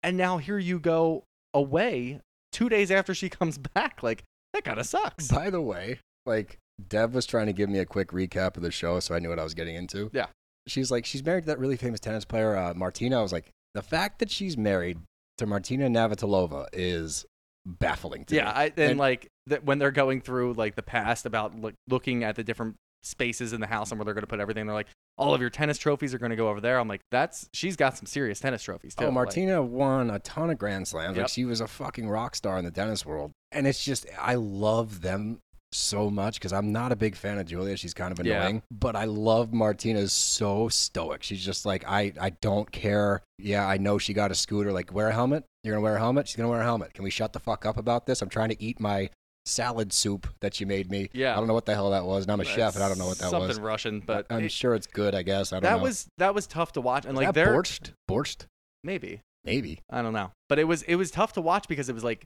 And 0.03 0.17
now 0.17 0.38
here 0.38 0.58
you 0.58 0.79
go 0.79 1.23
away 1.53 2.21
two 2.51 2.69
days 2.69 2.91
after 2.91 3.13
she 3.13 3.29
comes 3.29 3.58
back. 3.58 4.03
Like, 4.03 4.23
that 4.53 4.63
kind 4.63 4.79
of 4.79 4.86
sucks. 4.86 5.27
By 5.27 5.49
the 5.49 5.62
way, 5.62 5.99
like 6.25 6.58
Dev 6.88 7.13
was 7.13 7.25
trying 7.25 7.47
to 7.47 7.53
give 7.53 7.69
me 7.69 7.79
a 7.79 7.86
quick 7.86 8.10
recap 8.10 8.58
of 8.58 8.63
the 8.63 8.71
show, 8.71 8.99
so 8.99 9.15
I 9.15 9.19
knew 9.19 9.29
what 9.29 9.39
I 9.39 9.43
was 9.43 9.53
getting 9.53 9.75
into. 9.75 10.10
Yeah. 10.13 10.27
She's 10.69 10.91
like, 10.91 11.05
she's 11.05 11.23
married 11.23 11.41
to 11.41 11.47
that 11.47 11.60
really 11.60 11.77
famous 11.77 11.99
tennis 11.99 12.25
player, 12.25 12.55
uh, 12.55 12.73
Martina. 12.73 13.19
I 13.19 13.21
was 13.21 13.34
like, 13.34 13.49
the 13.73 13.82
fact 13.82 14.19
that 14.19 14.29
she's 14.32 14.58
married 14.58 14.99
to 15.38 15.45
Martina 15.45 15.88
Navratilova 15.88 16.67
is 16.73 17.25
baffling 17.65 18.25
to 18.25 18.36
yeah, 18.36 18.45
me. 18.45 18.49
I, 18.51 18.63
and, 18.65 18.79
And- 18.79 18.99
like 18.99 19.27
th- 19.47 19.62
when 19.63 19.79
they're 19.79 19.91
going 19.91 20.21
through 20.21 20.53
like 20.53 20.75
the 20.75 20.84
past 20.84 21.25
about 21.25 21.60
like 21.60 21.75
looking 21.88 22.23
at 22.23 22.36
the 22.36 22.43
different 22.43 22.75
spaces 23.03 23.53
in 23.53 23.62
the 23.62 23.67
house 23.67 23.91
and 23.91 23.99
where 23.99 24.05
they're 24.05 24.13
going 24.13 24.23
to 24.23 24.27
put 24.27 24.39
everything, 24.39 24.65
they're 24.65 24.75
like, 24.75 24.88
all 25.17 25.34
of 25.34 25.41
your 25.41 25.49
tennis 25.49 25.77
trophies 25.77 26.13
are 26.13 26.17
going 26.17 26.29
to 26.32 26.36
go 26.36 26.47
over 26.47 26.62
there. 26.62 26.79
I'm 26.79 26.88
like, 26.88 27.01
that's 27.12 27.49
she's 27.53 27.75
got 27.75 27.97
some 27.97 28.05
serious 28.05 28.39
tennis 28.39 28.63
trophies 28.63 28.95
too. 28.95 29.03
Oh, 29.03 29.08
Like, 29.08 29.13
Martina 29.13 29.62
won 29.62 30.10
a 30.10 30.19
ton 30.19 30.49
of 30.49 30.58
Grand 30.58 30.88
Slams. 30.88 31.17
Like 31.17 31.27
she 31.27 31.45
was 31.45 31.62
a 31.62 31.67
fucking 31.67 32.10
rock 32.10 32.36
star 32.36 32.58
in 32.58 32.65
the 32.65 32.71
tennis 32.71 33.05
world. 33.05 33.32
And 33.51 33.67
it's 33.67 33.84
just 33.84 34.05
I 34.19 34.36
love 34.36 35.01
them 35.01 35.39
so 35.71 36.10
much 36.10 36.36
because 36.36 36.51
I'm 36.53 36.71
not 36.71 36.91
a 36.91 36.95
big 36.95 37.15
fan 37.15 37.38
of 37.38 37.45
Julia. 37.45 37.77
She's 37.77 37.93
kind 37.93 38.12
of 38.17 38.25
Yeah. 38.25 38.39
annoying, 38.41 38.63
but 38.71 38.95
I 38.95 39.05
love 39.05 39.53
Martina's 39.53 40.12
so 40.13 40.67
stoic. 40.69 41.23
She's 41.23 41.43
just 41.43 41.65
like 41.65 41.84
I 41.88 42.13
I 42.19 42.32
don't 42.32 42.71
care. 42.71 43.21
Yeah, 43.38 43.65
I 43.67 43.77
know 43.77 43.97
she 43.97 44.13
got 44.13 44.32
a 44.32 44.36
scooter. 44.36 44.71
Like 44.71 44.93
wear 44.93 45.10
a 45.10 45.13
helmet. 45.13 45.43
You're 45.63 45.75
gonna 45.75 45.84
wear 45.84 45.95
a 45.95 45.99
helmet. 45.99 46.27
She's 46.27 46.36
gonna 46.38 46.49
wear 46.49 46.62
a 46.62 46.63
helmet. 46.65 46.93
Can 46.93 47.03
we 47.03 47.10
shut 47.10 47.34
the 47.34 47.39
fuck 47.39 47.65
up 47.65 47.77
about 47.77 48.05
this? 48.05 48.21
I'm 48.21 48.29
trying 48.29 48.49
to 48.49 48.62
eat 48.62 48.79
my 48.79 49.10
salad 49.45 49.91
soup 49.93 50.27
that 50.41 50.60
you 50.60 50.67
made 50.67 50.91
me. 50.91 51.10
Yeah. 51.13 51.34
I 51.34 51.38
don't 51.38 51.47
know 51.47 51.53
what 51.53 51.65
the 51.65 51.73
hell 51.73 51.89
that 51.91 52.05
was. 52.05 52.23
And 52.25 52.32
I'm 52.32 52.39
a 52.39 52.45
chef, 52.45 52.75
and 52.75 52.84
I 52.84 52.88
don't 52.88 52.97
know 52.99 53.08
what 53.08 53.17
that 53.17 53.29
something 53.29 53.47
was. 53.47 53.55
Something 53.55 53.63
Russian, 53.63 53.99
but 54.01 54.25
I'm 54.29 54.43
it- 54.45 54.51
sure 54.51 54.75
it's 54.75 54.88
good. 54.88 55.15
I 55.15 55.23
guess 55.23 55.51
I 55.53 55.58
don't 55.58 55.63
that 55.63 55.77
know. 55.77 55.84
was 55.84 56.08
that 56.17 56.34
was 56.36 56.45
tough 56.47 56.73
to 56.73 56.82
watch. 56.82 57.05
And 57.05 57.13
Is 57.17 57.23
like 57.23 57.34
they're 57.34 57.53
borscht. 57.53 57.91
Borscht. 58.10 58.45
maybe 58.84 59.21
Maybe. 59.45 59.79
I 59.89 60.01
don't 60.01 60.13
know, 60.13 60.32
but 60.49 60.60
it 60.60 60.65
was 60.65 60.82
it 60.84 60.95
was 60.95 61.12
tough 61.12 61.34
to 61.34 61.41
watch 61.41 61.67
because 61.67 61.89
it 61.89 61.93
was 61.93 62.03
like 62.03 62.25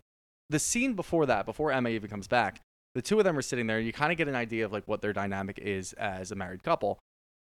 the 0.49 0.59
scene 0.59 0.93
before 0.95 1.25
that, 1.27 1.45
before 1.45 1.71
Emma 1.71 1.89
even 1.89 2.09
comes 2.09 2.27
back. 2.27 2.59
The 2.95 3.01
two 3.01 3.17
of 3.17 3.23
them 3.23 3.37
are 3.37 3.41
sitting 3.41 3.67
there. 3.67 3.77
and 3.77 3.85
You 3.85 3.93
kind 3.93 4.11
of 4.11 4.17
get 4.17 4.27
an 4.27 4.35
idea 4.35 4.65
of 4.65 4.71
like 4.71 4.87
what 4.87 5.01
their 5.01 5.13
dynamic 5.13 5.59
is 5.59 5.93
as 5.93 6.31
a 6.31 6.35
married 6.35 6.63
couple, 6.63 6.99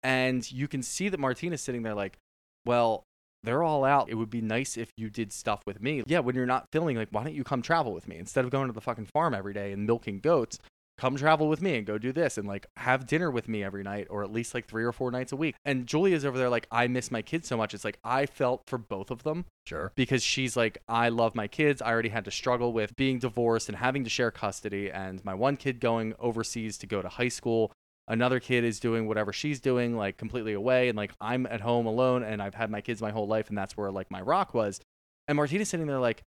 and 0.02 0.50
you 0.52 0.68
can 0.68 0.84
see 0.84 1.10
that 1.10 1.20
Martina's 1.20 1.62
sitting 1.62 1.84
there 1.84 1.94
like, 1.94 2.18
well, 2.66 3.04
they're 3.44 3.64
all 3.64 3.84
out. 3.84 4.10
It 4.10 4.16
would 4.16 4.30
be 4.30 4.42
nice 4.42 4.78
if 4.78 4.90
you 4.96 5.10
did 5.10 5.34
stuff 5.34 5.62
with 5.66 5.82
me. 5.82 6.04
Yeah, 6.08 6.20
when 6.20 6.36
you're 6.36 6.46
not 6.46 6.68
filming, 6.72 6.96
like, 6.96 7.10
why 7.12 7.24
don't 7.24 7.34
you 7.34 7.44
come 7.44 7.62
travel 7.62 7.94
with 7.94 8.08
me 8.08 8.18
instead 8.18 8.46
of 8.46 8.52
going 8.52 8.68
to 8.68 8.74
the 8.74 8.82
fucking 8.82 9.08
farm 9.14 9.34
every 9.34 9.54
day 9.54 9.74
and 9.74 9.86
milking 9.86 10.20
goats? 10.20 10.60
Come 10.98 11.16
travel 11.16 11.50
with 11.50 11.62
me 11.62 11.76
and 11.76 11.86
go 11.88 11.98
do 11.98 12.12
this 12.12 12.38
and 12.38 12.48
like 12.48 12.68
have 12.78 13.08
dinner 13.08 13.32
with 13.32 13.50
me 13.50 13.64
every 13.64 13.84
night 13.84 14.08
or 14.10 14.24
at 14.24 14.32
least 14.32 14.54
like 14.54 14.68
three 14.68 14.84
or 14.84 14.92
four 14.92 15.10
nights 15.12 15.32
a 15.32 15.36
week. 15.36 15.56
And 15.66 15.88
Julia's 15.88 16.24
over 16.24 16.38
there 16.38 16.50
like, 16.50 16.68
I 16.72 16.88
miss 16.88 17.10
my 17.10 17.22
kids 17.22 17.48
so 17.48 17.58
much. 17.58 17.74
It's 17.74 17.84
like 17.84 17.98
I 18.04 18.26
felt 18.28 18.62
for 18.68 18.78
both 18.78 19.10
of 19.10 19.24
them 19.24 19.46
Sure. 19.66 19.92
because 19.96 20.24
she's 20.24 20.56
like, 20.56 20.78
I 20.88 21.10
love 21.10 21.34
my 21.36 21.48
kids. 21.48 21.82
I 21.82 21.90
already 21.92 22.10
had 22.10 22.26
to 22.26 22.32
struggle 22.32 22.74
with 22.74 22.96
being 22.96 23.18
divorced 23.20 23.70
and 23.70 23.78
having 23.78 24.04
to 24.04 24.10
share 24.10 24.30
custody, 24.30 24.92
and 24.92 25.24
my 25.26 25.34
one 25.34 25.58
kid 25.58 25.80
going 25.80 26.14
overseas 26.20 26.78
to 26.80 26.88
go 26.88 27.02
to 27.02 27.10
high 27.10 27.30
school. 27.30 27.72
Another 28.08 28.40
kid 28.42 28.64
is 28.66 28.80
doing 28.82 29.08
whatever 29.08 29.32
she's 29.32 29.62
doing, 29.62 29.96
like 29.98 30.18
completely 30.18 30.54
away, 30.54 30.90
and 30.90 30.98
like 30.98 31.14
I'm 31.22 31.46
at 31.48 31.62
home 31.62 31.86
alone, 31.86 32.22
and 32.24 32.42
I've 32.42 32.56
had 32.56 32.70
my 32.70 32.82
kids 32.82 33.02
my 33.02 33.12
whole 33.12 33.28
life, 33.28 33.48
and 33.50 33.58
that's 33.58 33.76
where 33.78 33.90
like 33.92 34.12
my 34.12 34.22
rock 34.22 34.54
was. 34.54 34.80
And 35.28 35.38
Martina's 35.38 35.70
sitting 35.70 35.88
there 35.88 36.00
like, 36.00 36.22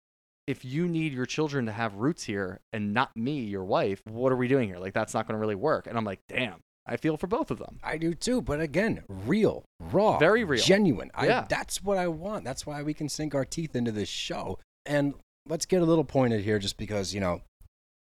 if 0.46 0.64
you 0.64 0.86
need 0.88 1.12
your 1.12 1.26
children 1.26 1.66
to 1.66 1.72
have 1.72 1.94
roots 1.94 2.24
here 2.24 2.60
and 2.72 2.92
not 2.92 3.10
me, 3.16 3.40
your 3.40 3.64
wife, 3.64 4.02
what 4.06 4.30
are 4.32 4.36
we 4.36 4.48
doing 4.48 4.68
here? 4.68 4.78
Like 4.78 4.92
that's 4.94 5.14
not 5.14 5.26
going 5.26 5.34
to 5.34 5.40
really 5.40 5.54
work. 5.54 5.86
And 5.86 5.96
I'm 5.96 6.04
like, 6.04 6.20
damn, 6.28 6.60
I 6.86 6.96
feel 6.98 7.16
for 7.16 7.26
both 7.26 7.50
of 7.50 7.58
them. 7.58 7.78
I 7.82 7.96
do 7.96 8.12
too, 8.14 8.42
but 8.42 8.60
again, 8.60 9.04
real, 9.08 9.64
raw, 9.80 10.18
Very 10.18 10.44
real. 10.44 10.62
genuine. 10.62 11.10
Yeah. 11.22 11.40
I, 11.40 11.46
that's 11.48 11.82
what 11.82 11.96
I 11.96 12.08
want. 12.08 12.44
That's 12.44 12.66
why 12.66 12.82
we 12.82 12.92
can 12.92 13.08
sink 13.08 13.34
our 13.34 13.44
teeth 13.46 13.74
into 13.74 13.90
this 13.90 14.08
show. 14.08 14.58
And 14.84 15.14
let's 15.48 15.64
get 15.64 15.80
a 15.80 15.84
little 15.86 16.04
pointed 16.04 16.42
here, 16.42 16.58
just 16.58 16.76
because 16.76 17.14
you 17.14 17.20
know 17.20 17.40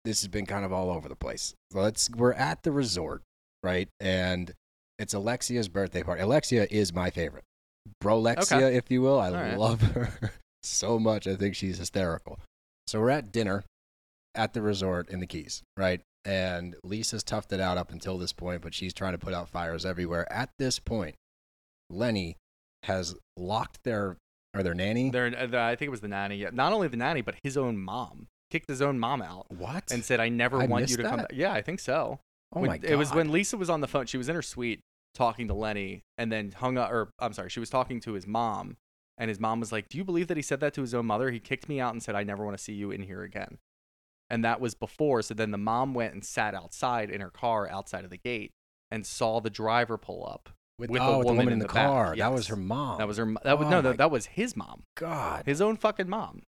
this 0.05 0.21
has 0.21 0.27
been 0.27 0.47
kind 0.47 0.65
of 0.65 0.73
all 0.73 0.89
over 0.89 1.07
the 1.07 1.15
place. 1.15 1.53
Let's. 1.71 2.09
We're 2.09 2.33
at 2.33 2.63
the 2.63 2.71
resort, 2.71 3.21
right? 3.61 3.87
And 3.99 4.51
it's 4.97 5.13
Alexia's 5.13 5.69
birthday 5.69 6.01
party. 6.01 6.21
Alexia 6.23 6.65
is 6.71 6.91
my 6.93 7.11
favorite, 7.11 7.43
Brolexia, 8.03 8.53
Okay. 8.63 8.75
if 8.75 8.89
you 8.89 9.01
will. 9.03 9.19
I 9.19 9.27
All 9.27 9.33
right. 9.33 9.57
love 9.57 9.81
her 9.81 10.31
so 10.63 10.99
much. 10.99 11.27
I 11.27 11.35
think 11.35 11.55
she's 11.55 11.77
hysterical. 11.77 12.39
So 12.87 12.99
we're 12.99 13.09
at 13.11 13.31
dinner 13.31 13.63
at 14.35 14.53
the 14.53 14.61
resort 14.61 15.09
in 15.09 15.19
the 15.19 15.27
Keys, 15.27 15.61
right? 15.77 16.01
And 16.25 16.75
Lisa's 16.83 17.23
toughed 17.23 17.51
it 17.51 17.59
out 17.59 17.77
up 17.77 17.91
until 17.91 18.17
this 18.17 18.33
point, 18.33 18.61
but 18.61 18.73
she's 18.73 18.93
trying 18.93 19.11
to 19.13 19.17
put 19.17 19.33
out 19.33 19.49
fires 19.49 19.85
everywhere. 19.85 20.31
At 20.31 20.49
this 20.57 20.79
point, 20.79 21.15
Lenny 21.89 22.37
has 22.83 23.15
locked 23.37 23.83
their 23.83 24.17
or 24.55 24.63
their 24.63 24.73
nanny. 24.73 25.09
There, 25.09 25.25
uh, 25.27 25.65
I 25.65 25.75
think 25.75 25.87
it 25.87 25.91
was 25.91 26.01
the 26.01 26.07
nanny. 26.07 26.37
Yeah, 26.37 26.49
not 26.53 26.73
only 26.73 26.87
the 26.87 26.97
nanny, 26.97 27.21
but 27.21 27.35
his 27.43 27.57
own 27.57 27.77
mom 27.77 28.27
kicked 28.51 28.69
his 28.69 28.81
own 28.81 28.99
mom 28.99 29.21
out. 29.21 29.47
what? 29.49 29.91
and 29.91 30.03
said, 30.03 30.19
"I 30.19 30.29
never 30.29 30.61
I 30.61 30.65
want 30.67 30.89
you 30.89 30.97
to 30.97 31.03
come 31.03 31.17
back." 31.17 31.31
Yeah, 31.33 31.51
I 31.53 31.61
think 31.61 31.79
so. 31.79 32.19
oh 32.55 32.59
When- 32.61 32.69
my 32.69 32.77
god! 32.77 32.91
It 32.91 32.95
was 32.95 33.13
when 33.13 33.31
Lisa 33.31 33.57
was 33.57 33.69
on 33.69 33.81
the 33.81 33.87
phone. 33.87 34.05
She 34.05 34.17
was 34.17 34.29
in 34.29 34.35
her 34.35 34.41
suite 34.41 34.79
talking 35.15 35.47
to 35.47 35.53
Lenny, 35.53 36.01
and 36.17 36.31
then 36.31 36.51
hung 36.51 36.77
up. 36.77 36.91
Or 36.91 37.09
I'm 37.19 37.33
sorry, 37.33 37.49
she 37.49 37.59
was 37.59 37.69
talking 37.69 37.99
to 38.01 38.13
his 38.13 38.27
mom, 38.27 38.75
and 39.17 39.29
his 39.29 39.39
mom 39.39 39.59
was 39.59 39.71
like, 39.71 39.89
"Do 39.89 39.97
you 39.97 40.03
believe 40.03 40.27
that 40.27 40.37
he 40.37 40.43
said 40.43 40.59
that 40.61 40.73
to 40.75 40.81
his 40.81 40.93
own 40.93 41.05
mother? 41.05 41.31
He 41.31 41.39
kicked 41.39 41.67
me 41.69 41.79
out 41.79 41.93
and 41.93 42.01
said 42.01 42.15
I 42.15 42.23
never 42.23 42.43
want 42.45 42.57
to 42.57 42.63
see 42.63 42.73
you 42.73 42.91
in 42.91 43.03
here 43.03 43.23
again." 43.23 43.57
And 44.29 44.43
that 44.43 44.59
was 44.61 44.73
before. 44.73 45.21
So 45.21 45.33
then 45.33 45.51
the 45.51 45.57
mom 45.57 45.93
went 45.93 46.13
and 46.13 46.23
sat 46.25 46.55
outside 46.55 47.09
in 47.09 47.21
her 47.21 47.29
car 47.29 47.69
outside 47.69 48.03
of 48.03 48.09
the 48.09 48.17
gate 48.17 48.51
and 48.89 49.05
saw 49.05 49.39
the 49.39 49.49
driver 49.49 49.97
pull 49.97 50.25
up. 50.25 50.49
with, 50.79 50.89
with 50.89 51.01
oh, 51.01 51.11
the 51.11 51.17
with 51.19 51.27
woman 51.27 51.49
in 51.53 51.59
the, 51.59 51.65
the 51.65 51.69
car. 51.73 52.15
That 52.15 52.31
was 52.33 52.47
her 52.47 52.55
mom. 52.55 52.97
That 52.97 53.07
was 53.07 53.17
her. 53.17 53.25
That 53.43 53.59
was 53.59 53.67
Oh 53.67 53.69
no, 53.69 53.81
that, 53.81 53.97
that 53.97 54.09
was 54.11 54.25
his 54.27 54.55
mom, 54.55 54.83
God. 54.95 55.45
his 55.45 55.61
own 55.61 55.77
fucking 55.77 56.09
mom. 56.09 56.41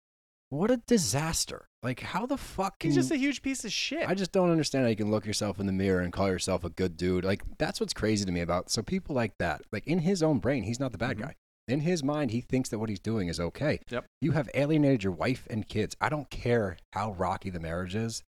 What 0.49 0.69
a 0.69 0.77
disaster! 0.77 1.67
Like, 1.81 1.99
how 1.99 2.25
the 2.27 2.37
fuck 2.37 2.79
can 2.79 2.89
He's 2.91 2.95
just 2.95 3.11
a 3.11 3.17
huge 3.17 3.41
piece 3.41 3.65
of 3.65 3.71
shit. 3.73 4.07
I 4.07 4.13
just 4.13 4.31
don't 4.31 4.51
understand 4.51 4.85
how 4.85 4.89
you 4.89 4.95
can 4.95 5.09
look 5.09 5.25
yourself 5.25 5.59
in 5.59 5.65
the 5.65 5.73
mirror 5.73 5.99
and 6.01 6.13
call 6.13 6.27
yourself 6.29 6.63
a 6.63 6.69
good 6.69 6.95
dude. 6.95 7.25
Like 7.25 7.41
that's 7.57 7.79
what's 7.79 7.93
crazy 7.93 8.23
to 8.23 8.31
me 8.31 8.39
about 8.41 8.69
so 8.69 8.81
people 8.83 9.15
like 9.15 9.37
that. 9.39 9.63
Like 9.71 9.87
in 9.87 9.99
his 9.99 10.21
own 10.23 10.37
brain, 10.39 10.63
he's 10.63 10.79
not 10.79 10.91
the 10.91 10.97
bad 10.97 11.17
Mhm. 11.17 11.21
guy. 11.21 11.35
In 11.67 11.79
his 11.81 12.03
mind, 12.03 12.31
he 12.31 12.41
thinks 12.41 12.69
that 12.69 12.79
what 12.79 12.89
he's 12.89 12.99
doing 12.99 13.29
is 13.29 13.39
okay. 13.39 13.79
Yep. 13.89 14.05
You 14.21 14.31
have 14.31 14.49
alienated 14.53 15.03
your 15.03 15.13
wife 15.13 15.47
and 15.49 15.67
kids. 15.67 15.95
I 16.01 16.09
don't 16.09 16.29
care 16.29 16.77
how 16.91 17.13
rocky 17.13 17.49
the 17.49 17.59
marriage 17.59 17.95
is. 17.95 18.21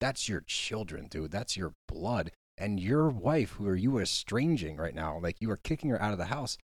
That's 0.00 0.28
your 0.28 0.42
children, 0.46 1.06
dude. 1.08 1.30
That's 1.30 1.56
your 1.56 1.72
blood. 1.88 2.32
And 2.56 2.80
your 2.80 3.08
wife, 3.08 3.52
who 3.52 3.68
are 3.68 3.76
you 3.76 3.98
estranging 3.98 4.76
right 4.76 4.94
now, 4.94 5.18
like 5.22 5.36
you 5.40 5.50
are 5.50 5.56
kicking 5.56 5.90
her 5.90 6.02
out 6.02 6.12
of 6.12 6.18
the 6.18 6.26
house, 6.26 6.58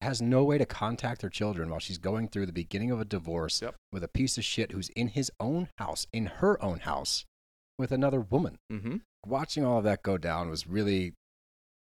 has 0.00 0.20
no 0.22 0.44
way 0.44 0.56
to 0.58 0.66
contact 0.66 1.20
her 1.22 1.28
children 1.28 1.68
while 1.70 1.78
she's 1.78 1.98
going 1.98 2.28
through 2.28 2.46
the 2.46 2.52
beginning 2.52 2.90
of 2.90 3.00
a 3.00 3.04
divorce 3.04 3.60
Yep. 3.62 3.74
with 3.92 4.02
a 4.04 4.08
piece 4.08 4.36
of 4.38 4.44
shit 4.44 4.72
who's 4.72 4.88
in 4.90 5.08
his 5.08 5.30
own 5.38 5.68
house, 5.78 6.06
in 6.12 6.26
her 6.26 6.62
own 6.62 6.80
house, 6.80 7.24
with 7.78 7.92
another 7.92 8.20
woman. 8.20 8.56
Mm-hmm. 8.72 8.96
Watching 9.26 9.64
all 9.64 9.78
of 9.78 9.84
that 9.84 10.02
go 10.02 10.16
down 10.18 10.48
was 10.50 10.66
really 10.66 11.12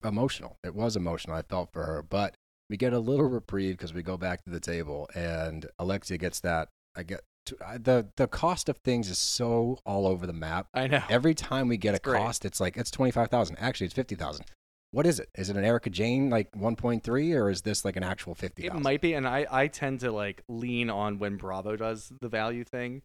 emotional. 0.05 0.57
It 0.65 0.75
was 0.75 0.97
emotional. 0.97 1.37
I 1.37 1.43
felt 1.43 1.73
for 1.73 1.85
her, 1.85 2.03
but 2.03 2.35
we 2.73 2.79
get 2.79 2.95
a 2.95 2.99
little 2.99 3.27
reprieve 3.27 3.77
because 3.77 3.93
we 3.93 4.03
go 4.03 4.17
back 4.17 4.43
to 4.45 4.51
the 4.51 4.59
table 4.59 5.07
and 5.15 5.67
Alexia 5.79 6.17
gets 6.17 6.41
that. 6.41 6.69
I 6.97 7.03
get 7.03 7.21
to, 7.45 7.57
I, 7.63 7.77
the 7.77 8.09
the 8.17 8.27
cost 8.27 8.71
of 8.71 8.79
things 8.79 9.11
is 9.11 9.19
so 9.19 9.79
all 9.85 10.07
over 10.07 10.27
the 10.27 10.33
map. 10.33 10.69
I 10.73 10.87
know. 10.87 11.03
Every 11.11 11.35
time 11.35 11.69
we 11.69 11.77
get 11.77 11.95
It's 11.95 12.01
a 12.07 12.11
great. 12.11 12.19
cost, 12.23 12.47
it's 12.47 12.61
like 12.61 12.79
it's 12.79 12.91
twenty 12.91 13.11
five 13.13 13.29
thousand. 13.29 13.57
Actually, 13.61 13.89
it's 13.89 13.95
fifty 13.95 14.15
thousand. 14.15 14.47
What 14.91 15.07
is 15.07 15.21
it? 15.21 15.29
Is 15.35 15.51
it 15.51 15.57
an 15.57 15.67
Erika 15.67 15.91
Jayne 15.91 16.31
like 16.31 16.49
one 16.57 16.75
point 16.75 17.05
three, 17.05 17.35
or 17.35 17.51
is 17.51 17.61
this 17.61 17.85
like 17.85 17.97
an 17.97 18.05
actual 18.05 18.35
fifty 18.35 18.65
It 18.65 18.75
might 18.75 19.03
be, 19.03 19.13
and 19.13 19.29
I, 19.29 19.47
I 19.51 19.67
tend 19.67 20.01
to 20.01 20.11
like 20.11 20.43
lean 20.49 20.89
on 20.89 21.19
when 21.19 21.37
Bravo 21.37 21.77
does 21.77 22.11
the 22.23 22.29
value 22.31 22.65
thing. 22.65 23.03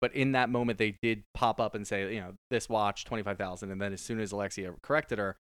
But 0.00 0.12
in 0.12 0.32
that 0.32 0.50
moment, 0.50 0.78
they 0.78 0.98
did 1.00 1.22
pop 1.34 1.60
up 1.60 1.76
and 1.76 1.86
say, 1.86 2.12
you 2.12 2.20
know, 2.20 2.32
this 2.50 2.68
watch 2.68 3.04
twenty 3.04 3.22
five 3.22 3.38
thousand, 3.38 3.70
and 3.70 3.80
then 3.80 3.92
as 3.92 4.00
soon 4.00 4.18
as 4.18 4.32
Alexia 4.32 4.74
corrected 4.82 5.18
her, 5.18 5.36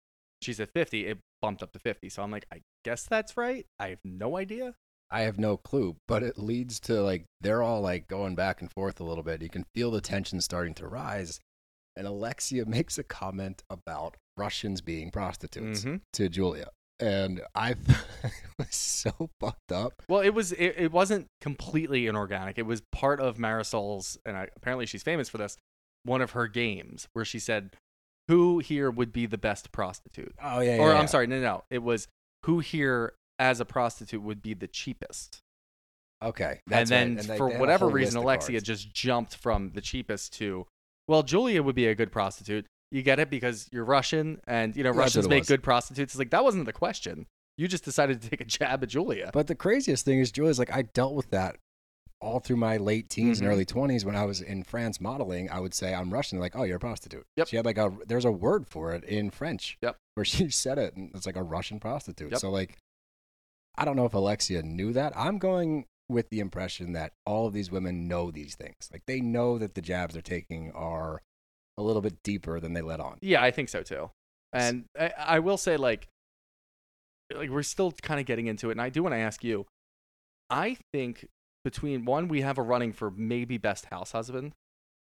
she 0.43 0.53
said 0.53 0.69
fifty. 0.75 1.07
It 1.07 1.19
bumped 1.43 1.63
up 1.63 1.73
to 1.73 1.79
fifty. 1.79 2.09
So 2.09 2.23
I'm 2.23 2.31
like, 2.31 2.47
I 2.53 2.61
guess 2.85 3.05
that's 3.05 3.37
right. 3.37 3.67
I 3.79 3.89
have 3.89 4.01
no 4.05 4.37
idea. 4.37 4.75
I 5.11 5.23
have 5.23 5.39
no 5.39 5.57
clue, 5.57 5.97
but 6.07 6.23
it 6.23 6.39
leads 6.39 6.79
to 6.81 7.03
like 7.03 7.25
they're 7.41 7.63
all 7.63 7.81
like 7.81 8.07
going 8.09 8.35
back 8.37 8.61
and 8.61 8.71
forth 8.71 9.01
a 9.01 9.05
little 9.05 9.25
bit. 9.25 9.43
You 9.43 9.49
can 9.49 9.65
feel 9.75 9.91
the 9.91 10.01
tension 10.01 10.41
starting 10.41 10.75
to 10.75 10.87
rise. 10.87 11.41
And 11.97 12.07
Alexia 12.07 12.65
makes 12.67 12.97
a 12.99 13.03
comment 13.03 13.63
about 13.69 14.17
Russians 14.37 14.81
being 14.81 15.11
prostitutes 15.11 15.85
Mhm. 15.85 16.01
to 16.15 16.29
Julia. 16.29 16.69
And 17.01 17.41
I 17.55 17.75
was 18.59 18.69
so 18.75 19.31
fucked 19.41 19.73
up. 19.73 19.95
Well, 20.09 20.21
it 20.21 20.31
was 20.35 20.53
it, 20.53 20.75
it 20.77 20.93
wasn't 20.93 21.27
completely 21.41 22.07
inorganic. 22.07 22.59
It 22.59 22.67
was 22.67 22.83
part 22.93 23.21
of 23.21 23.39
Marysol's, 23.39 24.19
and 24.25 24.37
I, 24.37 24.49
apparently 24.57 24.87
she's 24.87 25.03
famous 25.03 25.29
for 25.29 25.39
this. 25.39 25.57
One 26.05 26.21
of 26.21 26.31
her 26.33 26.47
games 26.47 27.09
where 27.15 27.25
she 27.25 27.39
said, 27.39 27.71
"Who 28.31 28.59
here 28.61 28.91
would 28.91 29.13
be 29.13 29.27
the 29.27 29.39
best 29.39 29.73
prostitute?" 29.73 30.35
Oh 30.43 30.61
yeah, 30.61 30.79
or 30.79 30.93
I'm 30.95 31.09
sorry, 31.09 31.27
no, 31.27 31.37
no, 31.37 31.43
no. 31.43 31.65
It 31.71 31.83
was 31.83 32.09
who 32.47 32.61
here 32.61 33.15
as 33.39 33.61
a 33.61 33.65
prostitute 33.65 34.23
would 34.23 34.41
be 34.43 34.55
the 34.55 34.69
cheapest. 34.69 35.41
Okay, 36.23 36.61
and 36.71 36.87
then 36.89 37.17
right. 37.17 37.27
they- 37.27 37.37
for 37.37 37.51
they 37.51 37.59
whatever 37.59 37.89
reason, 37.89 38.21
Alexia 38.21 38.55
cards. 38.55 38.65
just 38.67 38.93
jumped 38.95 39.37
from 39.37 39.71
the 39.73 39.81
cheapest 39.81 40.35
to, 40.35 40.67
well, 41.09 41.23
Julia 41.23 41.63
would 41.63 41.75
be 41.75 41.87
a 41.87 41.95
good 41.95 42.13
prostitute. 42.13 42.67
You 42.91 43.03
get 43.03 43.19
it 43.19 43.31
because 43.31 43.69
you're 43.73 43.85
Russian, 43.85 44.41
and 44.47 44.77
you 44.77 44.83
know 44.83 44.91
That's 44.91 44.99
Russians 44.99 45.29
make 45.29 45.41
was. 45.43 45.49
good 45.49 45.63
prostitutes. 45.63 46.13
It's 46.15 46.19
like 46.19 46.31
that 46.31 46.45
wasn't 46.45 46.67
the 46.67 46.73
question. 46.73 47.27
You 47.57 47.69
just 47.69 47.85
decided 47.85 48.21
to 48.23 48.31
take 48.31 48.41
a 48.41 48.45
jab 48.45 48.83
at 48.83 48.89
Julia. 48.91 49.31
But 49.33 49.47
the 49.47 49.55
craziest 49.55 50.05
thing 50.05 50.19
is 50.19 50.31
Julia's 50.33 50.59
like 50.59 50.73
I 50.73 50.83
dealt 50.83 51.15
with 51.15 51.31
that 51.31 51.57
all 52.21 52.39
through 52.41 52.57
my 52.57 52.77
late 52.77 53.09
teens 53.09 53.39
Mhm. 53.39 53.43
and 53.43 53.51
early 53.51 53.65
20s 53.65 54.05
when 54.05 54.15
I 54.17 54.25
was 54.25 54.43
in 54.43 54.63
France 54.63 55.01
modeling, 55.01 55.49
I 55.51 55.59
would 55.61 55.73
say 55.75 55.95
I'm 55.95 56.13
Russian. 56.13 56.37
They're 56.37 56.43
like, 56.45 56.57
oh, 56.57 56.65
you're 56.65 56.77
a 56.77 56.81
prostitute. 56.81 57.27
Yep. 57.37 57.49
She 57.49 57.57
had 57.57 57.65
like 57.65 57.79
a 57.79 57.97
there's 58.07 58.25
a 58.27 58.33
word 58.33 58.67
for 58.69 58.93
it 58.93 59.05
in 59.05 59.31
French. 59.31 59.79
Yep. 59.83 59.97
Where 60.15 60.25
she 60.25 60.49
said 60.51 60.79
it, 60.79 60.95
and 60.97 61.11
it's 61.15 61.27
like 61.27 61.37
a 61.37 61.43
Russian 61.43 61.81
prostitute. 61.81 62.33
Yep. 62.33 62.41
So 62.41 62.51
like, 62.51 62.77
I 63.77 63.85
don't 63.85 63.97
know 63.97 64.05
if 64.05 64.15
Alexia 64.15 64.63
knew 64.63 64.93
that. 64.93 65.17
I'm 65.17 65.39
going 65.39 65.87
with 66.09 66.29
the 66.31 66.41
impression 66.41 66.93
that 66.93 67.13
all 67.25 67.47
of 67.47 67.53
these 67.53 67.71
women 67.71 68.09
know 68.09 68.31
these 68.31 68.55
things. 68.57 68.91
Like 68.93 69.03
they 69.07 69.21
know 69.21 69.59
that 69.59 69.75
the 69.75 69.81
jabs 69.81 70.15
they're 70.15 70.23
taking 70.23 70.73
are 70.73 71.23
a 71.79 71.83
little 71.83 72.03
bit 72.03 72.23
deeper 72.23 72.61
than 72.61 72.73
they 72.75 72.83
let 72.83 73.01
on. 73.01 73.19
Yeah, 73.23 73.43
I 73.43 73.51
think 73.51 73.69
so 73.69 73.83
too. 73.83 74.11
And 74.53 74.87
I, 74.99 75.13
I 75.17 75.39
will 75.39 75.57
say, 75.57 75.77
like, 75.77 76.09
like 77.35 77.49
we're 77.49 77.63
still 77.63 77.93
kind 78.03 78.19
of 78.21 78.27
getting 78.27 78.49
into 78.49 78.69
it, 78.69 78.73
and 78.73 78.83
I 78.83 78.89
do 78.91 79.03
want 79.03 79.15
to 79.15 79.19
ask 79.19 79.43
you. 79.45 79.67
I 80.51 80.77
think 80.93 81.27
between 81.65 82.05
one, 82.05 82.29
we 82.29 82.41
have 82.43 82.59
a 82.59 82.63
running 82.63 82.93
for 82.93 83.11
maybe 83.11 83.59
best 83.59 83.87
house 83.87 84.13
husband 84.13 84.53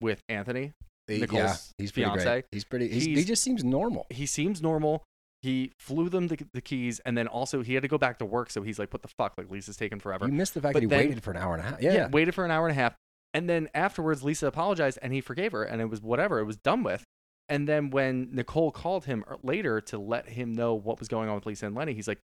with 0.01 0.21
Anthony. 0.29 0.73
He- 1.07 1.19
Nicole's 1.19 1.39
yeah, 1.41 1.55
he's 1.77 1.91
pretty 1.91 2.09
fiance. 2.09 2.23
great. 2.25 2.45
He's 2.51 2.63
pretty. 2.65 2.87
He's, 2.89 3.05
he 3.05 3.23
just 3.23 3.41
seems 3.43 3.63
normal. 3.63 4.05
He 4.09 4.25
seems 4.25 4.61
normal. 4.61 5.03
He 5.41 5.71
flew 5.79 6.09
them 6.09 6.27
the, 6.27 6.37
the 6.53 6.61
keys, 6.61 6.99
and 7.05 7.17
then 7.17 7.27
also 7.27 7.61
he 7.63 7.73
had 7.73 7.83
to 7.83 7.87
go 7.89 7.97
back 7.97 8.19
to 8.19 8.25
work. 8.25 8.51
So 8.51 8.61
he's 8.61 8.77
like, 8.77 8.91
"What 8.93 9.01
the 9.01 9.07
fuck? 9.07 9.33
Like 9.37 9.49
Lisa's 9.49 9.77
taking 9.77 9.99
forever." 9.99 10.25
You 10.27 10.33
missed 10.33 10.53
the 10.53 10.61
fact 10.61 10.73
But 10.73 10.81
that 10.81 10.85
he 10.85 10.87
then- 10.89 11.07
waited 11.07 11.23
for 11.23 11.31
an 11.31 11.37
hour 11.37 11.55
and 11.55 11.63
a 11.65 11.69
half. 11.69 11.81
Yeah. 11.81 12.07
waited 12.09 12.35
for 12.35 12.43
an 12.45 12.51
hour 12.51 12.67
and 12.67 12.77
a 12.77 12.81
half. 12.81 12.93
And 13.33 13.47
then 13.49 13.69
afterwards, 13.73 14.23
Lisa 14.23 14.47
apologized 14.47 14.99
and 15.01 15.13
he 15.13 15.21
forgave 15.21 15.51
her, 15.53 15.63
and 15.63 15.81
it 15.81 15.85
was 15.85 16.01
whatever. 16.01 16.39
It 16.39 16.45
was 16.45 16.57
done 16.57 16.83
with. 16.83 17.03
And 17.47 17.67
then 17.67 17.89
when 17.89 18.29
Nicole 18.33 18.71
called 18.71 19.05
him 19.05 19.23
er- 19.29 19.37
later 19.41 19.81
to 19.81 19.97
let 19.97 20.29
him 20.29 20.53
know 20.53 20.73
what 20.75 20.99
was 20.99 21.07
going 21.07 21.29
on 21.29 21.35
with 21.35 21.45
Lisa 21.45 21.65
and 21.67 21.75
Lenny, 21.75 21.93
he's 21.93 22.07
like, 22.07 22.19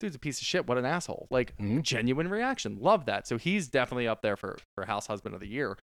dude's 0.00 0.14
a 0.16 0.18
piece 0.18 0.40
of 0.40 0.46
shit. 0.46 0.66
What 0.66 0.78
an 0.78 0.84
asshole. 0.84 1.26
Like, 1.30 1.56
Mhm. 1.58 1.82
genuine 1.82 2.28
reaction. 2.28 2.76
Love 2.80 3.06
that. 3.06 3.26
So 3.26 3.36
he's 3.38 3.68
definitely 3.68 4.06
up 4.08 4.22
there 4.22 4.36
for, 4.36 4.58
for 4.74 4.84
House 4.86 5.06
Husband 5.08 5.34
of 5.34 5.40
the 5.40 5.48
Year. 5.48 5.76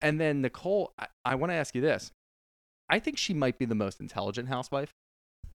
And 0.00 0.20
then 0.20 0.40
Nicole, 0.42 0.92
I, 0.98 1.06
I 1.24 1.34
want 1.36 1.50
to 1.50 1.54
ask 1.54 1.74
you 1.74 1.80
this. 1.80 2.10
I 2.88 2.98
think 3.00 3.18
she 3.18 3.34
might 3.34 3.58
be 3.58 3.64
the 3.64 3.74
most 3.74 3.98
intelligent 4.00 4.48
housewife. 4.48 4.92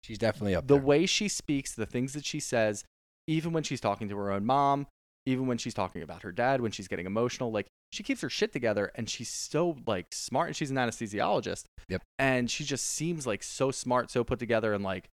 She's 0.02 0.18
definitely 0.18 0.54
up 0.54 0.66
The 0.66 0.74
there. 0.74 0.82
way 0.82 1.06
she 1.06 1.28
speaks, 1.28 1.74
the 1.74 1.86
things 1.86 2.14
that 2.14 2.24
she 2.24 2.40
says, 2.40 2.84
even 3.26 3.52
when 3.52 3.62
she's 3.62 3.80
talking 3.80 4.08
to 4.08 4.16
her 4.16 4.32
own 4.32 4.44
mom, 4.46 4.86
even 5.26 5.46
when 5.46 5.58
she's 5.58 5.74
talking 5.74 6.02
about 6.02 6.22
her 6.22 6.32
dad, 6.32 6.60
when 6.62 6.72
she's 6.72 6.88
getting 6.88 7.06
emotional, 7.06 7.52
like 7.52 7.66
she 7.92 8.02
keeps 8.02 8.22
her 8.22 8.30
shit 8.30 8.52
together 8.52 8.90
and 8.94 9.08
she's 9.10 9.28
so 9.28 9.76
like 9.86 10.06
smart 10.12 10.48
and 10.48 10.56
she's 10.56 10.70
an 10.70 10.76
anesthesiologist. 10.78 11.64
Yep. 11.88 12.02
And 12.18 12.50
she 12.50 12.64
just 12.64 12.86
seems 12.86 13.26
like 13.26 13.42
so 13.42 13.70
smart, 13.70 14.10
so 14.10 14.24
put 14.24 14.38
together 14.38 14.72
and 14.72 14.82
like 14.82 15.08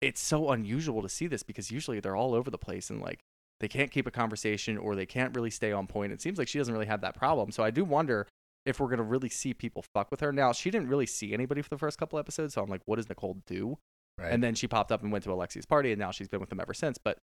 it's 0.00 0.20
so 0.20 0.50
unusual 0.50 1.02
to 1.02 1.08
see 1.08 1.26
this 1.26 1.42
because 1.42 1.70
usually 1.70 2.00
they're 2.00 2.16
all 2.16 2.34
over 2.34 2.50
the 2.50 2.58
place 2.58 2.90
and 2.90 3.00
like 3.00 3.20
they 3.60 3.68
can't 3.68 3.90
keep 3.90 4.06
a 4.06 4.10
conversation 4.10 4.78
or 4.78 4.94
they 4.94 5.06
can't 5.06 5.34
really 5.34 5.50
stay 5.50 5.72
on 5.72 5.86
point. 5.86 6.12
It 6.12 6.20
seems 6.20 6.38
like 6.38 6.48
she 6.48 6.58
doesn't 6.58 6.72
really 6.72 6.86
have 6.86 7.00
that 7.00 7.16
problem. 7.16 7.50
So 7.50 7.64
I 7.64 7.70
do 7.70 7.84
wonder 7.84 8.26
if 8.64 8.78
we're 8.78 8.86
going 8.86 8.98
to 8.98 9.04
really 9.04 9.28
see 9.28 9.54
people 9.54 9.84
fuck 9.94 10.10
with 10.10 10.20
her. 10.20 10.32
Now, 10.32 10.52
she 10.52 10.70
didn't 10.70 10.88
really 10.88 11.06
see 11.06 11.32
anybody 11.32 11.62
for 11.62 11.70
the 11.70 11.78
first 11.78 11.98
couple 11.98 12.18
episodes, 12.18 12.54
so 12.54 12.62
I'm 12.62 12.68
like 12.68 12.82
what 12.84 12.96
does 12.96 13.08
Nicole 13.08 13.38
do? 13.46 13.78
Right. 14.18 14.32
And 14.32 14.42
then 14.42 14.54
she 14.54 14.66
popped 14.66 14.90
up 14.92 15.02
and 15.02 15.12
went 15.12 15.24
to 15.24 15.30
Alexi's 15.30 15.66
party, 15.66 15.92
and 15.92 15.98
now 15.98 16.10
she's 16.10 16.28
been 16.28 16.40
with 16.40 16.50
them 16.50 16.60
ever 16.60 16.74
since. 16.74 16.98
But 16.98 17.18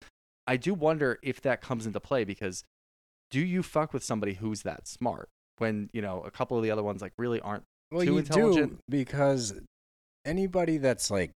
I 0.48 0.58
do 0.58 0.74
wonder 0.74 1.20
if 1.22 1.42
that 1.42 1.62
comes 1.62 1.86
into 1.86 2.00
play 2.00 2.24
because 2.24 2.64
do 3.32 3.40
you 3.40 3.64
fuck 3.64 3.94
with 3.94 4.04
somebody 4.04 4.36
who's 4.36 4.62
that 4.62 4.88
smart 4.88 5.30
when 5.58 5.90
you 5.94 6.02
know 6.02 6.22
a 6.22 6.32
couple 6.32 6.58
of 6.58 6.64
the 6.64 6.72
other 6.72 6.84
ones 6.84 7.02
like 7.02 7.14
really 7.18 7.40
aren't? 7.42 7.64
well, 7.92 8.04
too 8.04 8.14
you 8.14 8.18
intelligent? 8.18 8.72
do 8.72 8.78
because 8.90 9.54
anybody 10.26 10.78
that's 10.78 11.12
like 11.12 11.32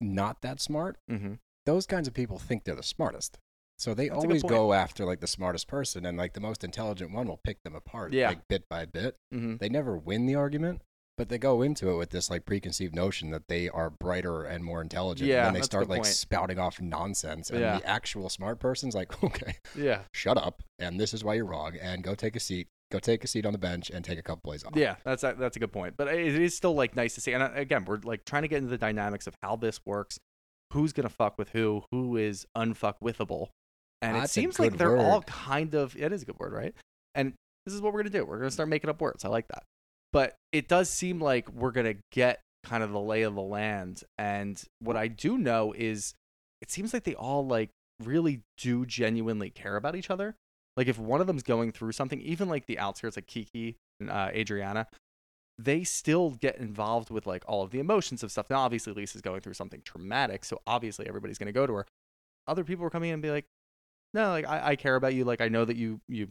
not 0.00 0.42
that 0.42 0.60
smart, 0.60 0.96
Mm-hmm. 1.10 1.34
those 1.66 1.86
kinds 1.86 2.08
of 2.08 2.14
people 2.14 2.38
think 2.38 2.64
they're 2.64 2.74
the 2.74 2.82
smartest. 2.82 3.38
So 3.78 3.94
they 3.94 4.08
That's 4.08 4.24
always 4.24 4.42
go 4.42 4.72
after 4.72 5.04
like 5.04 5.20
the 5.20 5.26
smartest 5.28 5.68
person, 5.68 6.04
and 6.04 6.18
like 6.18 6.32
the 6.34 6.40
most 6.40 6.64
intelligent 6.64 7.12
one 7.12 7.28
will 7.28 7.40
pick 7.44 7.62
them 7.62 7.74
apart, 7.76 8.12
Yeah. 8.12 8.28
like 8.28 8.48
bit 8.48 8.68
by 8.68 8.86
bit. 8.86 9.16
Mm-hmm. 9.32 9.56
They 9.58 9.68
never 9.68 9.96
win 9.96 10.26
the 10.26 10.34
argument, 10.34 10.82
but 11.16 11.28
they 11.28 11.38
go 11.38 11.62
into 11.62 11.88
it 11.90 11.96
with 11.96 12.10
this 12.10 12.28
like 12.28 12.44
preconceived 12.44 12.94
notion 12.94 13.30
that 13.30 13.46
they 13.48 13.68
are 13.68 13.88
brighter 13.90 14.42
and 14.44 14.64
more 14.64 14.82
intelligent. 14.82 15.28
Yeah, 15.30 15.46
and 15.46 15.54
then 15.54 15.60
they 15.60 15.64
start 15.64 15.84
good 15.84 15.90
like 15.90 16.02
point. 16.02 16.14
spouting 16.14 16.58
off 16.58 16.80
nonsense, 16.80 17.50
and 17.50 17.60
Yeah. 17.60 17.78
the 17.78 17.86
actual 17.88 18.28
smart 18.28 18.58
person's 18.58 18.96
like, 18.96 19.22
okay, 19.24 19.54
Yeah, 19.76 20.00
shut 20.12 20.36
up, 20.38 20.62
and 20.80 20.98
this 20.98 21.14
is 21.14 21.22
why 21.22 21.34
you're 21.34 21.44
wrong, 21.46 21.76
and 21.80 22.02
go 22.02 22.14
take 22.16 22.34
a 22.34 22.40
seat. 22.40 22.66
Go 22.90 22.98
take 22.98 23.22
a 23.22 23.26
seat 23.26 23.44
on 23.44 23.52
the 23.52 23.58
bench 23.58 23.90
and 23.90 24.04
take 24.04 24.18
a 24.18 24.22
couple 24.22 24.40
plays 24.42 24.64
off. 24.64 24.72
yeah, 24.74 24.96
that's 25.04 25.22
a, 25.22 25.34
that's 25.38 25.56
a 25.56 25.60
good 25.60 25.72
point. 25.72 25.94
But 25.96 26.08
it 26.08 26.34
is 26.34 26.56
still 26.56 26.74
like 26.74 26.96
nice 26.96 27.14
to 27.16 27.20
see. 27.20 27.32
And 27.32 27.42
uh, 27.42 27.50
again, 27.54 27.84
we're 27.84 28.00
like 28.02 28.24
trying 28.24 28.42
to 28.42 28.48
get 28.48 28.58
into 28.58 28.70
the 28.70 28.78
dynamics 28.78 29.26
of 29.26 29.34
how 29.42 29.56
this 29.56 29.80
works, 29.84 30.18
who's 30.72 30.92
gonna 30.92 31.10
fuck 31.10 31.36
with 31.38 31.50
who, 31.50 31.84
who 31.90 32.16
is 32.16 32.46
unfuck 32.56 32.94
withable, 33.02 33.48
and 34.00 34.16
it 34.16 34.20
That's 34.20 34.32
a 34.32 34.34
seems 34.34 34.58
like 34.58 34.78
they're 34.78 34.96
all 34.96 35.22
kind 35.22 35.74
of. 35.74 35.96
It 35.96 36.12
is 36.12 36.22
a 36.22 36.24
good 36.26 36.38
word, 36.38 36.52
right? 36.52 36.74
And 37.14 37.34
this 37.66 37.74
is 37.74 37.82
what 37.82 37.92
we're 37.92 38.00
gonna 38.00 38.10
do. 38.10 38.24
We're 38.24 38.38
gonna 38.38 38.50
start 38.50 38.68
making 38.68 38.88
up 38.88 39.00
words. 39.00 39.24
I 39.24 39.28
like 39.28 39.48
that. 39.48 39.64
But 40.12 40.34
it 40.52 40.68
does 40.68 40.88
seem 40.88 41.20
like 41.20 41.50
we're 41.52 41.72
gonna 41.72 41.96
get 42.12 42.40
kind 42.64 42.82
of 42.82 42.92
the 42.92 43.00
lay 43.00 43.22
of 43.22 43.34
the 43.34 43.42
land. 43.42 44.02
And 44.16 44.62
what 44.80 44.96
I 44.96 45.08
do 45.08 45.36
know 45.36 45.74
is, 45.76 46.14
it 46.62 46.70
seems 46.70 46.94
like 46.94 47.04
they 47.04 47.14
all 47.14 47.46
like 47.46 47.70
really 48.02 48.40
do 48.56 48.86
genuinely 48.86 49.50
care 49.50 49.76
about 49.76 49.96
each 49.96 50.10
other. 50.10 50.36
Like 50.78 50.86
if 50.86 50.96
one 50.96 51.20
of 51.20 51.26
them's 51.26 51.42
going 51.42 51.72
through 51.72 51.90
something, 51.90 52.20
even 52.20 52.48
like 52.48 52.66
the 52.66 52.78
outskirts, 52.78 53.16
like 53.16 53.26
Kiki 53.26 53.76
and 53.98 54.08
uh, 54.08 54.28
Adriana, 54.32 54.86
they 55.58 55.82
still 55.82 56.30
get 56.30 56.56
involved 56.58 57.10
with 57.10 57.26
like 57.26 57.42
all 57.48 57.64
of 57.64 57.72
the 57.72 57.80
emotions 57.80 58.22
of 58.22 58.30
stuff. 58.30 58.48
Now, 58.48 58.60
obviously, 58.60 58.92
Lisa's 58.92 59.20
going 59.20 59.40
through 59.40 59.54
something 59.54 59.82
traumatic, 59.84 60.44
so 60.44 60.60
obviously 60.68 61.08
everybody's 61.08 61.36
gonna 61.36 61.50
go 61.50 61.66
to 61.66 61.74
her. 61.74 61.86
Other 62.46 62.62
people 62.62 62.84
are 62.84 62.90
coming 62.90 63.08
in 63.10 63.14
and 63.14 63.22
be 63.22 63.32
like, 63.32 63.44
"No, 64.14 64.30
like 64.30 64.46
I, 64.46 64.68
I 64.68 64.76
care 64.76 64.94
about 64.94 65.14
you. 65.14 65.24
Like 65.24 65.40
I 65.40 65.48
know 65.48 65.64
that 65.64 65.76
you 65.76 66.00
you 66.06 66.28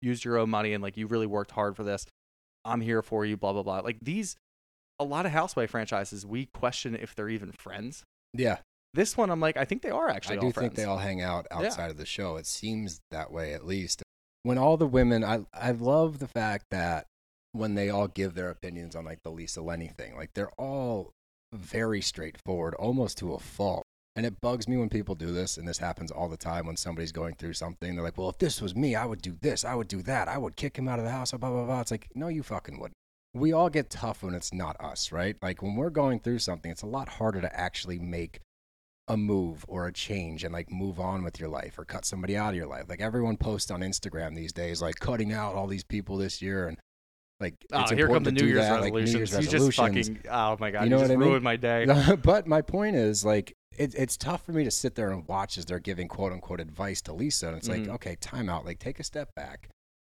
used 0.00 0.24
your 0.24 0.38
own 0.38 0.48
money 0.48 0.72
and 0.72 0.82
like 0.82 0.96
you 0.96 1.06
really 1.06 1.26
worked 1.26 1.50
hard 1.50 1.76
for 1.76 1.84
this. 1.84 2.06
I'm 2.64 2.80
here 2.80 3.02
for 3.02 3.26
you. 3.26 3.36
Blah 3.36 3.52
blah 3.52 3.62
blah. 3.62 3.80
Like 3.80 3.98
these, 4.00 4.36
a 4.98 5.04
lot 5.04 5.26
of 5.26 5.32
housewife 5.32 5.70
franchises, 5.70 6.24
we 6.24 6.46
question 6.46 6.96
if 6.96 7.14
they're 7.14 7.28
even 7.28 7.52
friends. 7.52 8.04
yeah. 8.32 8.60
This 8.94 9.16
one, 9.16 9.30
I'm 9.30 9.40
like, 9.40 9.56
I 9.56 9.64
think 9.64 9.82
they 9.82 9.90
are 9.90 10.08
actually. 10.08 10.38
I 10.38 10.40
do 10.40 10.52
think 10.52 10.74
they 10.74 10.84
all 10.84 10.98
hang 10.98 11.22
out 11.22 11.46
Yeah. 11.50 11.58
outside 11.58 11.90
of 11.90 11.96
the 11.96 12.06
show. 12.06 12.36
It 12.36 12.46
seems 12.46 13.00
that 13.10 13.32
way 13.32 13.54
at 13.54 13.64
least. 13.64 14.02
When 14.42 14.58
all 14.58 14.76
the 14.76 14.86
women, 14.86 15.24
I 15.24 15.44
I 15.54 15.70
love 15.70 16.18
the 16.18 16.28
fact 16.28 16.66
that 16.70 17.06
when 17.52 17.74
they 17.74 17.90
all 17.90 18.08
give 18.08 18.34
their 18.34 18.50
opinions 18.50 18.96
on 18.96 19.04
like 19.04 19.22
the 19.22 19.30
Lisa 19.30 19.62
Lenny 19.62 19.88
thing. 19.88 20.16
Like 20.16 20.32
they're 20.34 20.52
all 20.58 21.12
very 21.52 22.00
straightforward, 22.00 22.74
almost 22.74 23.18
to 23.18 23.34
a 23.34 23.38
fault. 23.38 23.84
And 24.14 24.26
it 24.26 24.40
bugs 24.42 24.68
me 24.68 24.76
when 24.76 24.90
people 24.90 25.14
do 25.14 25.32
this, 25.32 25.56
and 25.56 25.66
this 25.66 25.78
happens 25.78 26.10
all 26.10 26.28
the 26.28 26.36
time 26.36 26.66
when 26.66 26.76
somebody's 26.76 27.12
going 27.12 27.34
through 27.34 27.54
something. 27.54 27.94
They're 27.94 28.04
like, 28.04 28.18
"Well, 28.18 28.28
if 28.28 28.36
this 28.38 28.60
was 28.60 28.74
me, 28.76 28.94
I 28.94 29.06
would 29.06 29.22
do 29.22 29.36
this, 29.40 29.64
I 29.64 29.74
would 29.74 29.88
do 29.88 30.02
that, 30.02 30.28
I 30.28 30.36
would 30.36 30.56
kick 30.56 30.76
him 30.76 30.86
out 30.88 30.98
of 30.98 31.06
the 31.06 31.10
house." 31.10 31.32
Blah 31.32 31.50
blah 31.50 31.64
blah. 31.64 31.80
It's 31.80 31.90
like, 31.90 32.08
no, 32.14 32.28
you 32.28 32.42
fucking 32.42 32.78
wouldn't. 32.78 32.96
We 33.34 33.52
all 33.54 33.70
get 33.70 33.88
tough 33.88 34.22
when 34.22 34.34
it's 34.34 34.52
not 34.52 34.78
us, 34.80 35.12
right? 35.12 35.36
Like 35.40 35.62
when 35.62 35.76
we're 35.76 35.88
going 35.88 36.20
through 36.20 36.40
something, 36.40 36.70
it's 36.70 36.82
a 36.82 36.86
lot 36.86 37.08
harder 37.08 37.40
to 37.40 37.58
actually 37.58 37.98
make 37.98 38.40
a 39.12 39.16
move 39.16 39.64
or 39.68 39.86
a 39.86 39.92
change 39.92 40.42
and 40.44 40.52
like 40.52 40.70
move 40.70 40.98
on 40.98 41.22
with 41.22 41.38
your 41.38 41.48
life 41.48 41.78
or 41.78 41.84
cut 41.84 42.04
somebody 42.04 42.36
out 42.36 42.50
of 42.50 42.56
your 42.56 42.66
life. 42.66 42.84
Like 42.88 43.00
everyone 43.00 43.36
posts 43.36 43.70
on 43.70 43.80
Instagram 43.80 44.34
these 44.34 44.52
days, 44.52 44.80
like 44.80 44.94
cutting 44.96 45.32
out 45.32 45.54
all 45.54 45.66
these 45.66 45.84
people 45.84 46.16
this 46.16 46.40
year 46.40 46.68
and 46.68 46.78
like 47.40 47.54
Oh, 47.72 47.80
it's 47.82 47.90
here 47.90 48.08
come 48.08 48.22
the 48.24 48.32
New 48.32 48.46
Year's 48.46 48.60
that, 48.60 48.80
like, 48.80 48.92
New 48.92 49.00
resolutions. 49.00 49.32
Year's 49.32 49.52
You 49.52 49.58
just 49.68 49.76
fucking 49.76 50.20
oh 50.30 50.56
my 50.60 50.70
god, 50.70 50.80
You 50.80 50.84
you, 50.84 50.90
know 50.90 50.98
just 50.98 51.10
what 51.10 51.14
I 51.14 51.16
mean? 51.18 51.28
ruined 51.28 51.44
my 51.44 51.56
day. 51.56 52.16
but 52.22 52.46
my 52.46 52.62
point 52.62 52.96
is 52.96 53.24
like 53.24 53.52
it, 53.76 53.94
it's 53.94 54.16
tough 54.16 54.44
for 54.44 54.52
me 54.52 54.64
to 54.64 54.70
sit 54.70 54.94
there 54.94 55.10
and 55.10 55.26
watch 55.28 55.58
as 55.58 55.64
they're 55.64 55.78
giving 55.78 56.06
quote 56.08 56.32
unquote 56.32 56.60
advice 56.60 57.00
to 57.02 57.12
Lisa, 57.12 57.48
and 57.48 57.56
it's 57.56 57.68
Mhm. 57.68 57.86
like 57.86 57.94
okay, 57.96 58.16
time 58.20 58.48
out. 58.48 58.64
Like 58.64 58.78
take 58.78 58.98
a 59.00 59.04
step 59.04 59.28
back, 59.34 59.68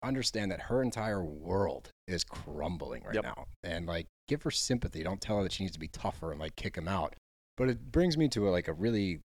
understand 0.02 0.50
that 0.52 0.62
her 0.62 0.82
entire 0.82 1.24
world 1.24 1.88
is 2.06 2.24
crumbling 2.24 3.02
right 3.04 3.14
Yep. 3.14 3.24
now, 3.24 3.44
and 3.62 3.86
like 3.86 4.06
give 4.28 4.42
her 4.42 4.50
sympathy. 4.50 5.02
Don't 5.02 5.20
tell 5.20 5.38
her 5.38 5.42
that 5.44 5.52
she 5.52 5.64
needs 5.64 5.74
to 5.74 5.80
be 5.80 5.88
tougher 5.88 6.30
and 6.30 6.40
like 6.40 6.56
kick 6.56 6.76
him 6.76 6.88
out. 6.88 7.14
But 7.56 7.70
it 7.70 7.92
brings 7.92 8.16
me 8.16 8.28
to 8.30 8.48
a, 8.48 8.50
like 8.50 8.68
a 8.68 8.72
really 8.72 9.20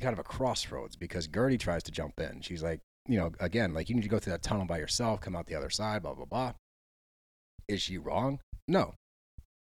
kind 0.00 0.12
of 0.12 0.18
a 0.18 0.24
crossroads 0.24 0.96
because 0.96 1.26
Guerdy 1.26 1.58
tries 1.58 1.82
to 1.84 1.90
jump 1.90 2.20
in. 2.20 2.40
She's 2.42 2.62
like, 2.62 2.80
you 3.08 3.18
know, 3.18 3.32
again, 3.40 3.72
like 3.72 3.88
you 3.88 3.94
need 3.94 4.02
to 4.02 4.08
go 4.08 4.18
through 4.18 4.32
that 4.32 4.42
tunnel 4.42 4.66
by 4.66 4.78
yourself, 4.78 5.20
come 5.20 5.36
out 5.36 5.46
the 5.46 5.54
other 5.54 5.70
side, 5.70 6.02
blah 6.02 6.14
blah 6.14 6.24
blah. 6.24 6.52
Is 7.68 7.82
she 7.82 7.98
wrong? 7.98 8.40
No. 8.68 8.94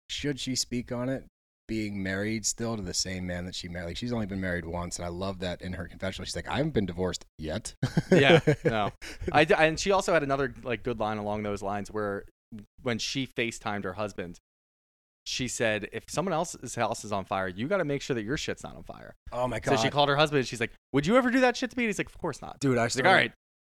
Should 0.09 0.39
she 0.39 0.55
speak 0.55 0.91
on 0.91 1.09
it? 1.09 1.25
Being 1.67 2.03
married 2.03 2.45
still 2.45 2.75
to 2.75 2.81
the 2.81 2.93
same 2.93 3.25
man 3.25 3.45
that 3.45 3.55
she 3.55 3.69
married. 3.69 3.87
Like 3.87 3.97
she's 3.97 4.11
only 4.11 4.25
been 4.25 4.41
married 4.41 4.65
once, 4.65 4.97
and 4.97 5.05
I 5.05 5.09
love 5.09 5.39
that 5.39 5.61
in 5.61 5.73
her 5.73 5.87
confessional. 5.87 6.25
She's 6.25 6.35
like, 6.35 6.49
I 6.49 6.57
haven't 6.57 6.73
been 6.73 6.85
divorced 6.85 7.25
yet. 7.37 7.73
yeah, 8.11 8.41
no. 8.65 8.91
I 9.31 9.43
and 9.43 9.79
she 9.79 9.91
also 9.91 10.13
had 10.13 10.23
another 10.23 10.53
like 10.63 10.83
good 10.83 10.99
line 10.99 11.17
along 11.17 11.43
those 11.43 11.61
lines 11.61 11.89
where 11.89 12.25
when 12.81 12.99
she 12.99 13.25
FaceTimed 13.25 13.85
her 13.85 13.93
husband, 13.93 14.39
she 15.31 15.47
said, 15.47 15.87
"If 15.93 16.03
someone 16.09 16.33
else's 16.33 16.75
house 16.75 17.05
is 17.05 17.11
on 17.11 17.23
fire, 17.25 17.47
you 17.47 17.67
got 17.67 17.77
to 17.77 17.85
make 17.85 18.01
sure 18.01 18.13
that 18.15 18.23
your 18.23 18.37
shit's 18.37 18.63
not 18.63 18.75
on 18.75 18.83
fire." 18.83 19.15
Oh 19.31 19.47
my 19.47 19.59
god! 19.59 19.77
So 19.77 19.81
she 19.83 19.89
called 19.89 20.09
her 20.09 20.17
husband. 20.17 20.39
and 20.39 20.47
She's 20.47 20.59
like, 20.59 20.71
"Would 20.93 21.07
you 21.07 21.15
ever 21.17 21.31
do 21.31 21.39
that 21.41 21.55
shit 21.57 21.71
to 21.71 21.77
me?" 21.77 21.85
And 21.85 21.89
he's 21.89 21.97
like, 21.97 22.07
"Of 22.07 22.17
course 22.17 22.41
not." 22.41 22.59
dude. 22.59 22.77
I 22.77 22.87
She's 22.87 22.97
like, 22.97 23.05
"All 23.05 23.13
right, 23.13 23.31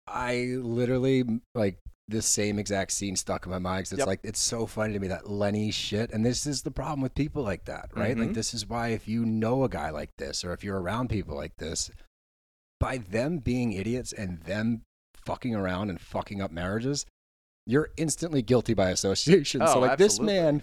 I 0.07 0.57
literally 0.61 1.25
like 1.55 1.79
this 2.09 2.27
same 2.27 2.59
exact 2.61 2.93
scene 2.93 3.17
stuck 3.17 3.47
in 3.47 3.51
my 3.51 3.59
mind 3.59 3.85
'cause 3.87 3.93
it's 3.93 3.99
Yep. 4.01 4.07
like 4.07 4.21
it's 4.23 4.39
so 4.39 4.67
funny 4.67 4.93
to 4.93 5.01
me 5.01 5.09
that 5.09 5.29
Lenny 5.29 5.71
shit, 5.73 6.13
and 6.13 6.25
this 6.25 6.47
is 6.47 6.63
the 6.63 6.71
problem 6.71 7.01
with 7.01 7.15
people 7.17 7.43
like 7.43 7.65
that, 7.65 7.89
right? 7.97 8.17
Like 8.17 8.29
Mhm. 8.31 8.35
this 8.35 8.55
is 8.55 8.69
why 8.69 8.89
if 8.89 9.09
you 9.09 9.25
know 9.27 9.65
a 9.65 9.69
guy 9.69 9.91
like 9.91 10.11
this, 10.19 10.45
or 10.45 10.53
if 10.53 10.63
you're 10.63 10.81
around 10.81 11.09
people 11.09 11.35
like 11.35 11.57
this, 11.57 11.91
by 12.79 12.99
them 12.99 13.39
being 13.39 13.73
idiots 13.73 14.13
and 14.13 14.41
them 14.43 14.83
fucking 15.25 15.55
around 15.57 15.91
and 15.91 16.01
fucking 16.01 16.41
up 16.41 16.53
marriages, 16.53 17.07
you're 17.67 17.91
instantly 17.97 18.43
guilty 18.43 18.75
by 18.75 18.91
association. 18.91 19.67
so 19.67 19.79
Oh, 19.79 19.81
like 19.81 19.99
this 19.99 20.21
man 20.21 20.63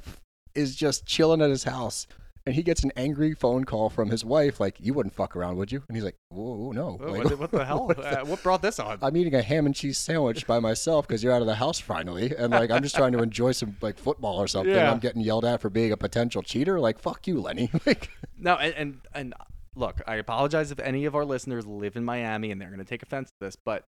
is 0.56 0.76
just 0.76 1.06
chilling 1.06 1.42
at 1.42 1.50
his 1.50 1.64
house. 1.64 2.08
And 2.46 2.54
he 2.54 2.62
gets 2.62 2.84
an 2.84 2.92
angry 2.98 3.34
phone 3.34 3.64
call 3.64 3.90
from 3.90 4.10
his 4.10 4.26
wife, 4.26 4.60
like, 4.60 4.76
"You 4.78 4.94
wouldn't 4.94 5.16
fuck 5.16 5.34
around, 5.34 5.56
would 5.56 5.72
you?" 5.72 5.82
And 5.88 5.96
he's 5.96 6.04
like, 6.04 6.18
"Whoa, 6.28 6.74
no! 6.74 6.98
Whoa, 6.98 7.14
Like, 7.14 7.40
what, 7.40 7.52
the- 7.52 7.64
hell? 7.64 7.88
what 7.88 7.96
the- 7.96 8.22
Uh, 8.22 8.26
what 8.26 8.44
brought 8.44 8.62
this 8.62 8.80
on?" 8.80 8.98
I'm 9.02 9.16
eating 9.16 9.34
a 9.34 9.42
ham 9.42 9.66
and 9.66 9.74
cheese 9.74 9.98
sandwich 9.98 10.46
by 10.46 10.60
myself 10.60 11.08
because 11.08 11.24
you're 11.24 11.32
out 11.32 11.40
of 11.40 11.48
the 11.48 11.56
house 11.56 11.80
finally, 11.80 12.36
and 12.38 12.52
like 12.52 12.70
I'm 12.70 12.84
just 12.84 12.96
trying 12.96 13.14
to 13.14 13.20
enjoy 13.20 13.54
some 13.54 13.78
like 13.80 13.98
football 13.98 14.36
or 14.42 14.48
something. 14.50 14.76
Yeah. 14.76 14.92
I'm 14.92 15.00
getting 15.00 15.22
yelled 15.22 15.46
at 15.46 15.62
for 15.62 15.70
being 15.70 15.94
a 15.94 15.98
potential 15.98 16.42
cheater. 16.42 16.82
Like 16.82 17.00
fuck 17.00 17.26
you, 17.28 17.40
Lenny. 17.40 17.70
like 17.86 18.10
No, 18.38 18.56
and, 18.56 18.74
and 18.76 19.00
and 19.14 19.34
look, 19.76 20.02
I 20.06 20.16
apologize 20.16 20.70
if 20.70 20.80
any 20.80 21.06
of 21.06 21.16
our 21.16 21.24
listeners 21.24 21.66
live 21.66 21.96
in 21.96 22.04
Miami 22.04 22.52
and 22.52 22.60
they're 22.60 22.68
going 22.70 22.80
to 22.80 22.86
take 22.86 23.04
offense 23.04 23.30
to 23.30 23.36
this, 23.40 23.56
but 23.56 23.86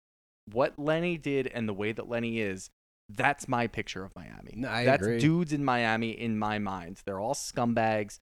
what 0.52 0.78
Lenny 0.78 1.16
did 1.16 1.46
and 1.46 1.66
the 1.66 1.72
way 1.72 1.92
that 1.92 2.06
Lenny 2.06 2.38
is, 2.40 2.68
that's 3.08 3.48
my 3.48 3.66
picture 3.66 4.04
of 4.04 4.14
Miami. 4.16 4.52
No, 4.54 4.68
I 4.68 4.84
that's 4.84 5.02
agree. 5.02 5.18
dudes 5.18 5.52
in 5.52 5.64
Miami 5.64 6.10
in 6.10 6.38
my 6.38 6.58
mind. 6.58 7.00
They're 7.04 7.20
all 7.20 7.34
scumbags. 7.34 8.18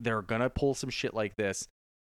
They're 0.00 0.22
going 0.22 0.40
to 0.40 0.50
pull 0.50 0.74
some 0.74 0.90
shit 0.90 1.14
like 1.14 1.36
this. 1.36 1.68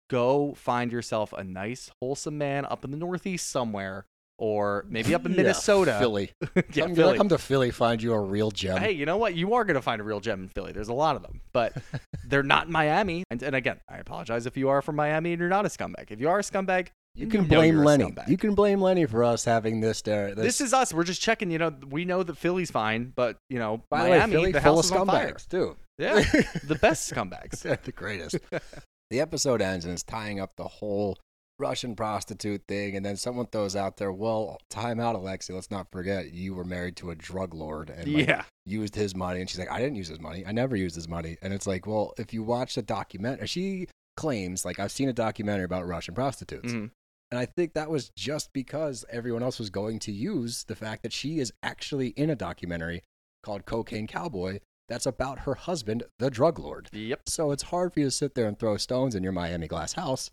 Go 0.09 0.53
find 0.55 0.91
yourself 0.91 1.33
a 1.33 1.43
nice, 1.43 1.89
wholesome 2.01 2.37
man 2.37 2.65
up 2.65 2.83
in 2.83 2.91
the 2.91 2.97
Northeast 2.97 3.49
somewhere, 3.49 4.05
or 4.37 4.85
maybe 4.89 5.15
up 5.15 5.25
in 5.25 5.35
Minnesota. 5.35 5.97
Philly. 5.99 6.31
yeah, 6.73 6.85
come, 6.85 6.95
Philly. 6.95 7.17
come 7.17 7.29
to 7.29 7.37
Philly, 7.37 7.71
find 7.71 8.03
you 8.03 8.13
a 8.13 8.19
real 8.19 8.51
gem. 8.51 8.77
Hey, 8.77 8.91
you 8.91 9.05
know 9.05 9.17
what? 9.17 9.35
You 9.35 9.53
are 9.53 9.63
going 9.63 9.75
to 9.75 9.81
find 9.81 10.01
a 10.01 10.03
real 10.03 10.19
gem 10.19 10.43
in 10.43 10.49
Philly. 10.49 10.73
There's 10.73 10.89
a 10.89 10.93
lot 10.93 11.15
of 11.15 11.21
them, 11.21 11.41
but 11.53 11.73
they're 12.27 12.43
not 12.43 12.67
in 12.67 12.73
Miami. 12.73 13.23
And, 13.31 13.41
and 13.41 13.55
again, 13.55 13.79
I 13.89 13.97
apologize 13.97 14.45
if 14.45 14.57
you 14.57 14.69
are 14.69 14.81
from 14.81 14.97
Miami 14.97 15.31
and 15.31 15.39
you're 15.39 15.49
not 15.49 15.65
a 15.65 15.69
scumbag. 15.69 16.11
If 16.11 16.19
you 16.19 16.29
are 16.29 16.39
a 16.39 16.43
scumbag, 16.43 16.89
you 17.15 17.27
can 17.27 17.45
blame 17.45 17.77
Lenny. 17.77 18.13
You 18.27 18.37
can 18.37 18.55
blame 18.55 18.81
Lenny 18.81 19.05
for 19.05 19.23
us 19.23 19.43
having 19.43 19.81
this. 19.81 20.01
There, 20.01 20.33
this, 20.33 20.61
is 20.61 20.73
us. 20.73 20.93
We're 20.93 21.03
just 21.03 21.21
checking. 21.21 21.51
You 21.51 21.57
know, 21.57 21.75
we 21.89 22.05
know 22.05 22.23
that 22.23 22.37
Philly's 22.37 22.71
fine, 22.71 23.11
but 23.15 23.37
you 23.49 23.59
know, 23.59 23.83
by 23.89 24.03
the 24.03 24.09
way, 24.11 24.17
Miami, 24.19 24.33
Philly 24.33 24.51
the 24.51 24.61
full 24.61 24.77
house 24.77 24.89
of 24.89 24.95
is 24.95 25.01
on 25.01 25.07
fire. 25.07 25.33
scumbags 25.33 25.47
too. 25.47 25.77
Yeah, 25.97 26.21
the 26.63 26.77
best 26.81 27.11
scumbags. 27.11 27.61
They're 27.61 27.77
the 27.83 27.91
greatest. 27.91 28.37
the 29.09 29.19
episode 29.19 29.61
ends 29.61 29.85
and 29.85 29.93
it's 29.93 30.03
tying 30.03 30.39
up 30.39 30.55
the 30.55 30.67
whole 30.67 31.17
Russian 31.59 31.95
prostitute 31.95 32.63
thing, 32.67 32.95
and 32.95 33.05
then 33.05 33.17
someone 33.17 33.45
throws 33.45 33.75
out 33.75 33.97
there, 33.97 34.11
"Well, 34.11 34.57
time 34.69 34.99
out, 34.99 35.15
Alexi. 35.15 35.51
Let's 35.53 35.69
not 35.69 35.91
forget 35.91 36.31
you 36.31 36.55
were 36.55 36.63
married 36.63 36.95
to 36.97 37.11
a 37.11 37.15
drug 37.15 37.53
lord 37.53 37.89
and 37.89 38.11
like, 38.11 38.27
Yeah, 38.27 38.43
used 38.65 38.95
his 38.95 39.15
money." 39.15 39.41
And 39.41 39.49
she's 39.49 39.59
like, 39.59 39.69
"I 39.71 39.79
didn't 39.79 39.95
use 39.95 40.07
his 40.07 40.19
money. 40.19 40.43
I 40.47 40.53
never 40.53 40.75
used 40.75 40.95
his 40.95 41.07
money." 41.07 41.37
And 41.41 41.53
it's 41.53 41.67
like, 41.67 41.85
well, 41.85 42.13
if 42.17 42.33
you 42.33 42.41
watch 42.41 42.75
the 42.75 42.81
documentary, 42.81 43.47
she 43.47 43.87
claims 44.17 44.65
like 44.65 44.79
I've 44.79 44.91
seen 44.91 45.07
a 45.09 45.13
documentary 45.13 45.65
about 45.65 45.85
Russian 45.87 46.15
prostitutes. 46.15 46.71
Mhm. 46.73 46.89
And 47.31 47.39
I 47.39 47.45
think 47.45 47.73
that 47.73 47.89
was 47.89 48.09
just 48.15 48.51
because 48.53 49.05
everyone 49.09 49.41
else 49.41 49.57
was 49.57 49.69
going 49.69 49.99
to 49.99 50.11
use 50.11 50.65
the 50.65 50.75
fact 50.75 51.03
that 51.03 51.13
she 51.13 51.39
is 51.39 51.53
actually 51.63 52.09
in 52.09 52.29
a 52.29 52.35
documentary 52.35 53.03
called 53.43 53.65
Cocaine 53.65 54.05
Cowboy 54.07 54.59
that's 54.89 55.05
about 55.05 55.39
her 55.39 55.55
husband, 55.55 56.03
the 56.19 56.29
drug 56.29 56.59
lord. 56.59 56.89
yep. 56.91 57.21
So 57.27 57.51
it's 57.51 57.63
hard 57.63 57.93
for 57.93 58.01
you 58.01 58.07
to 58.07 58.11
sit 58.11 58.35
there 58.35 58.47
and 58.47 58.59
throw 58.59 58.75
stones 58.75 59.15
in 59.15 59.23
your 59.23 59.31
Miami 59.31 59.67
glass 59.67 59.93
house 59.93 60.29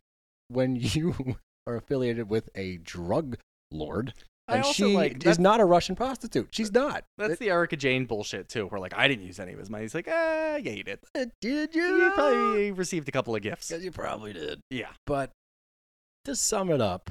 when 0.49 0.75
you 0.81 1.37
are 1.67 1.77
affiliated 1.77 2.29
with 2.29 2.49
a 2.57 2.79
drug 2.79 3.37
lord. 3.71 4.15
And 4.51 4.65
she 4.65 4.97
like 4.97 5.27
is 5.27 5.39
not 5.39 5.61
a 5.61 5.65
Russian 5.67 5.95
prostitute. 5.95 6.49
She's 6.51 6.73
not. 6.73 7.05
that's 7.19 7.35
It- 7.35 7.39
the 7.39 7.51
Erika 7.51 7.77
Jayne 7.77 8.07
bullshit 8.07 8.49
too. 8.49 8.67
Where 8.67 8.81
like 8.81 8.95
I 8.97 9.07
didn't 9.07 9.27
use 9.27 9.39
any 9.39 9.53
of 9.53 9.59
his 9.59 9.69
money. 9.69 9.85
He's 9.85 9.95
like, 9.95 10.09
eh, 10.09 10.57
yeah, 10.65 10.73
you 10.73 10.83
did. 10.83 10.99
Uh, 11.15 11.27
did 11.43 11.75
you? 11.75 11.83
You 11.83 12.11
probably 12.13 12.73
received 12.73 13.09
a 13.11 13.13
couple 13.13 13.37
of 13.37 13.43
gifts. 13.43 13.71
You 13.71 13.91
probably 13.93 14.33
did. 14.33 14.61
Yeah. 14.71 14.89
But 15.07 15.31
to 16.29 16.37
sum 16.37 16.71
it 16.71 16.81
up, 16.81 17.11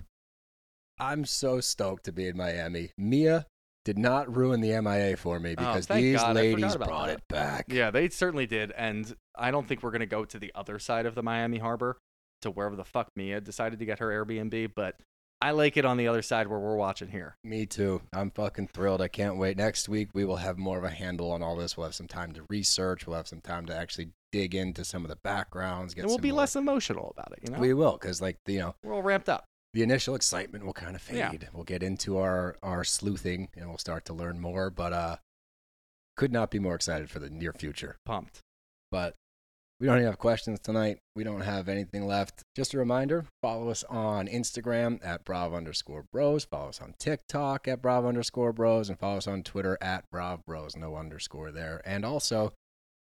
I'm 1.00 1.26
so 1.26 1.60
stoked 1.60 2.06
to 2.06 2.12
be 2.12 2.28
in 2.28 2.38
Miami. 2.38 2.92
Mia 2.98 3.46
did 3.84 3.98
not 3.98 4.36
ruin 4.36 4.62
the 4.62 4.80
MIA 4.82 5.18
for 5.18 5.40
me 5.40 5.52
oh, 5.52 5.56
because 5.56 5.88
Oh, 5.90 5.96
these 5.96 6.18
God, 6.18 6.36
ladies 6.36 6.76
brought 6.76 7.08
that. 7.08 7.18
it 7.18 7.28
back. 7.28 7.66
Yeah, 7.70 7.92
they 7.92 8.10
certainly 8.10 8.46
did, 8.46 8.72
and 8.72 9.16
I 9.36 9.52
don't 9.52 9.68
think 9.68 9.84
we're 9.84 9.92
gonna 9.92 10.06
go 10.06 10.26
to 10.26 10.40
the 10.40 10.52
other 10.56 10.80
side 10.80 11.06
of 11.06 11.16
the 11.16 11.24
Miami 11.24 11.58
Harbor, 11.58 11.98
to 12.42 12.52
wherever 12.52 12.76
the 12.76 12.84
fuck 12.84 13.10
Mia 13.16 13.42
decided 13.42 13.80
to 13.80 13.86
get 13.86 14.00
her 14.00 14.08
Airbnb. 14.08 14.72
But 14.76 14.96
I 15.42 15.52
like 15.52 15.78
it 15.78 15.86
on 15.86 15.98
the 15.98 16.08
other 16.08 16.22
side 16.22 16.48
where 16.48 16.60
we're 16.60 16.76
watching 16.76 17.10
here. 17.10 17.38
Me 17.44 17.66
too. 17.66 18.02
I'm 18.14 18.32
fucking 18.32 18.68
thrilled. 18.68 19.02
I 19.02 19.08
can't 19.08 19.38
wait. 19.38 19.58
Next 19.58 19.88
week 19.88 20.10
we 20.14 20.26
will 20.26 20.38
have 20.38 20.58
more 20.58 20.78
of 20.78 20.84
a 20.84 20.90
handle 20.90 21.32
on 21.32 21.42
all 21.42 21.56
this. 21.56 21.78
We'll 21.78 21.88
have 21.88 21.96
some 21.96 22.08
time 22.08 22.34
to 22.34 22.44
research. 22.50 23.08
We'll 23.08 23.18
have 23.18 23.28
some 23.28 23.42
time 23.42 23.66
to 23.68 23.76
actually 23.76 24.10
dig 24.32 24.56
into 24.56 24.84
some 24.84 25.04
of 25.04 25.10
the 25.10 25.18
backgrounds. 25.18 25.94
Get 25.94 26.02
and 26.02 26.10
we'll 26.10 26.18
be 26.18 26.32
more- 26.32 26.40
less 26.40 26.56
emotional 26.56 27.14
about 27.18 27.32
it. 27.34 27.40
You 27.44 27.52
know, 27.52 27.60
We 27.60 27.74
will, 27.74 27.94
because 27.94 28.22
like 28.22 28.38
you 28.48 28.60
know, 28.60 28.76
we're 28.84 28.94
all 28.94 29.02
ramped 29.04 29.30
up. 29.30 29.46
the 29.74 29.84
initial 29.84 30.16
excitement 30.16 30.66
will 30.66 30.74
kind 30.74 30.96
of 30.96 31.02
fade. 31.02 31.16
Yeah. 31.18 31.50
We'll 31.54 31.64
get 31.64 31.84
into 31.84 32.18
our 32.18 32.56
our 32.64 32.84
sleuthing 32.84 33.50
and 33.56 33.70
we'll 33.70 33.78
start 33.78 34.06
to 34.06 34.14
learn 34.14 34.40
more. 34.40 34.70
But 34.70 34.94
uh, 34.94 35.16
could 36.16 36.32
not 36.32 36.52
be 36.52 36.60
more 36.60 36.76
excited 36.76 37.10
for 37.10 37.20
the 37.20 37.30
near 37.30 37.54
future. 37.54 37.98
Pumped. 38.06 38.42
But 38.92 39.16
we 39.80 39.86
don't 39.86 39.98
even 39.98 40.08
have 40.08 40.18
questions 40.18 40.60
tonight. 40.60 40.98
We 41.16 41.24
don't 41.24 41.42
have 41.42 41.70
anything 41.70 42.08
left. 42.08 42.42
Just 42.56 42.74
a 42.74 42.80
reminder 42.80 43.26
follow 43.44 43.70
us 43.70 43.84
on 43.84 44.28
Instagram 44.28 45.00
at 45.06 45.24
Brav 45.24 45.54
underscore 45.54 46.06
bros. 46.12 46.46
Follow 46.46 46.70
us 46.70 46.82
on 46.82 46.96
TikTok 46.98 47.68
at 47.68 47.80
Brav 47.82 48.04
underscore 48.04 48.52
bros. 48.54 48.90
And 48.90 48.98
follow 48.98 49.18
us 49.18 49.28
on 49.28 49.44
Twitter 49.44 49.78
at 49.80 50.10
Brav 50.12 50.44
bros. 50.48 50.76
No 50.76 50.96
underscore 50.96 51.52
there. 51.52 51.82
And 51.86 52.04
also 52.04 52.54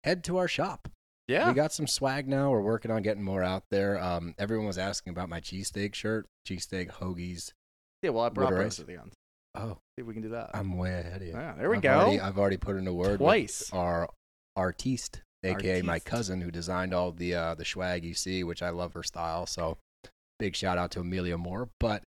head 0.04 0.24
to 0.24 0.38
our 0.38 0.48
shop. 0.48 0.88
Yeah. 1.28 1.48
We 1.48 1.54
got 1.54 1.72
some 1.72 1.86
swag 1.86 2.28
now. 2.28 2.50
We're 2.50 2.60
working 2.60 2.90
on 2.90 3.02
getting 3.02 3.22
more 3.22 3.42
out 3.42 3.62
there. 3.70 3.98
Um, 4.02 4.34
everyone 4.38 4.66
was 4.66 4.78
asking 4.78 5.12
about 5.12 5.28
my 5.28 5.40
cheesesteak 5.40 5.94
shirt, 5.94 6.26
cheesesteak 6.46 6.90
hoagies. 6.90 7.52
yeah. 8.02 8.10
Well, 8.10 8.24
I 8.24 8.28
brought 8.28 8.50
those 8.50 8.78
at 8.80 8.86
the 8.86 8.94
end. 9.00 9.12
Oh, 9.56 9.78
See 9.96 10.00
if 10.02 10.06
we 10.06 10.12
can 10.14 10.22
do 10.22 10.30
that. 10.30 10.50
I'm 10.52 10.76
way 10.76 10.98
ahead 10.98 11.22
of 11.22 11.26
you. 11.28 11.32
yeah. 11.32 11.54
There 11.56 11.70
we 11.70 11.76
I've 11.76 11.82
go. 11.82 11.90
Already, 12.00 12.20
I've 12.20 12.38
already 12.38 12.56
put 12.56 12.76
in 12.76 12.86
a 12.88 12.92
word 12.92 13.12
with 13.12 13.18
Twice. 13.20 13.70
our 13.72 14.08
artiste, 14.56 15.22
aka 15.44 15.80
my 15.82 15.98
cousin 16.00 16.40
who 16.40 16.50
designed 16.50 16.92
all 16.92 17.12
the 17.12 17.34
uh, 17.34 17.54
the 17.54 17.64
swag 17.64 18.04
you 18.04 18.14
see, 18.14 18.42
which 18.44 18.62
I 18.62 18.70
love 18.70 18.92
her 18.94 19.02
style. 19.04 19.46
So 19.46 19.78
big 20.38 20.56
shout 20.56 20.76
out 20.76 20.90
to 20.92 21.00
Amelia 21.00 21.38
Moore. 21.38 21.68
But 21.80 22.02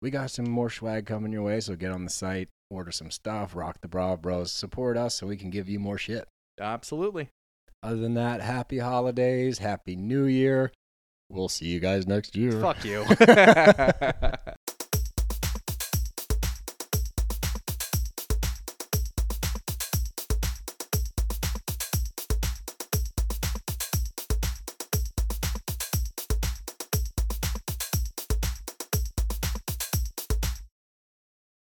we 0.00 0.10
got 0.10 0.30
some 0.30 0.48
more 0.48 0.70
swag 0.70 1.06
coming 1.06 1.32
your 1.32 1.42
way, 1.42 1.60
so 1.60 1.74
get 1.76 1.90
on 1.90 2.04
the 2.04 2.10
site, 2.10 2.48
order 2.70 2.92
some 2.92 3.10
stuff, 3.10 3.54
rock 3.56 3.80
the 3.82 3.88
bra 3.88 4.16
bros, 4.16 4.50
support 4.52 4.96
us 4.96 5.16
so 5.16 5.26
we 5.26 5.36
can 5.36 5.50
give 5.50 5.68
you 5.68 5.78
more 5.80 5.98
shit. 5.98 6.26
Absolutely. 6.60 7.28
Other 7.82 7.96
than 7.96 8.14
that, 8.14 8.40
happy 8.42 8.78
holidays, 8.78 9.58
happy 9.58 9.96
new 9.96 10.24
year. 10.24 10.72
We'll 11.30 11.48
see 11.48 11.66
you 11.66 11.80
guys 11.80 12.06
next 12.06 12.36
year. 12.36 12.60
Fuck 12.60 12.84
you. 12.84 13.04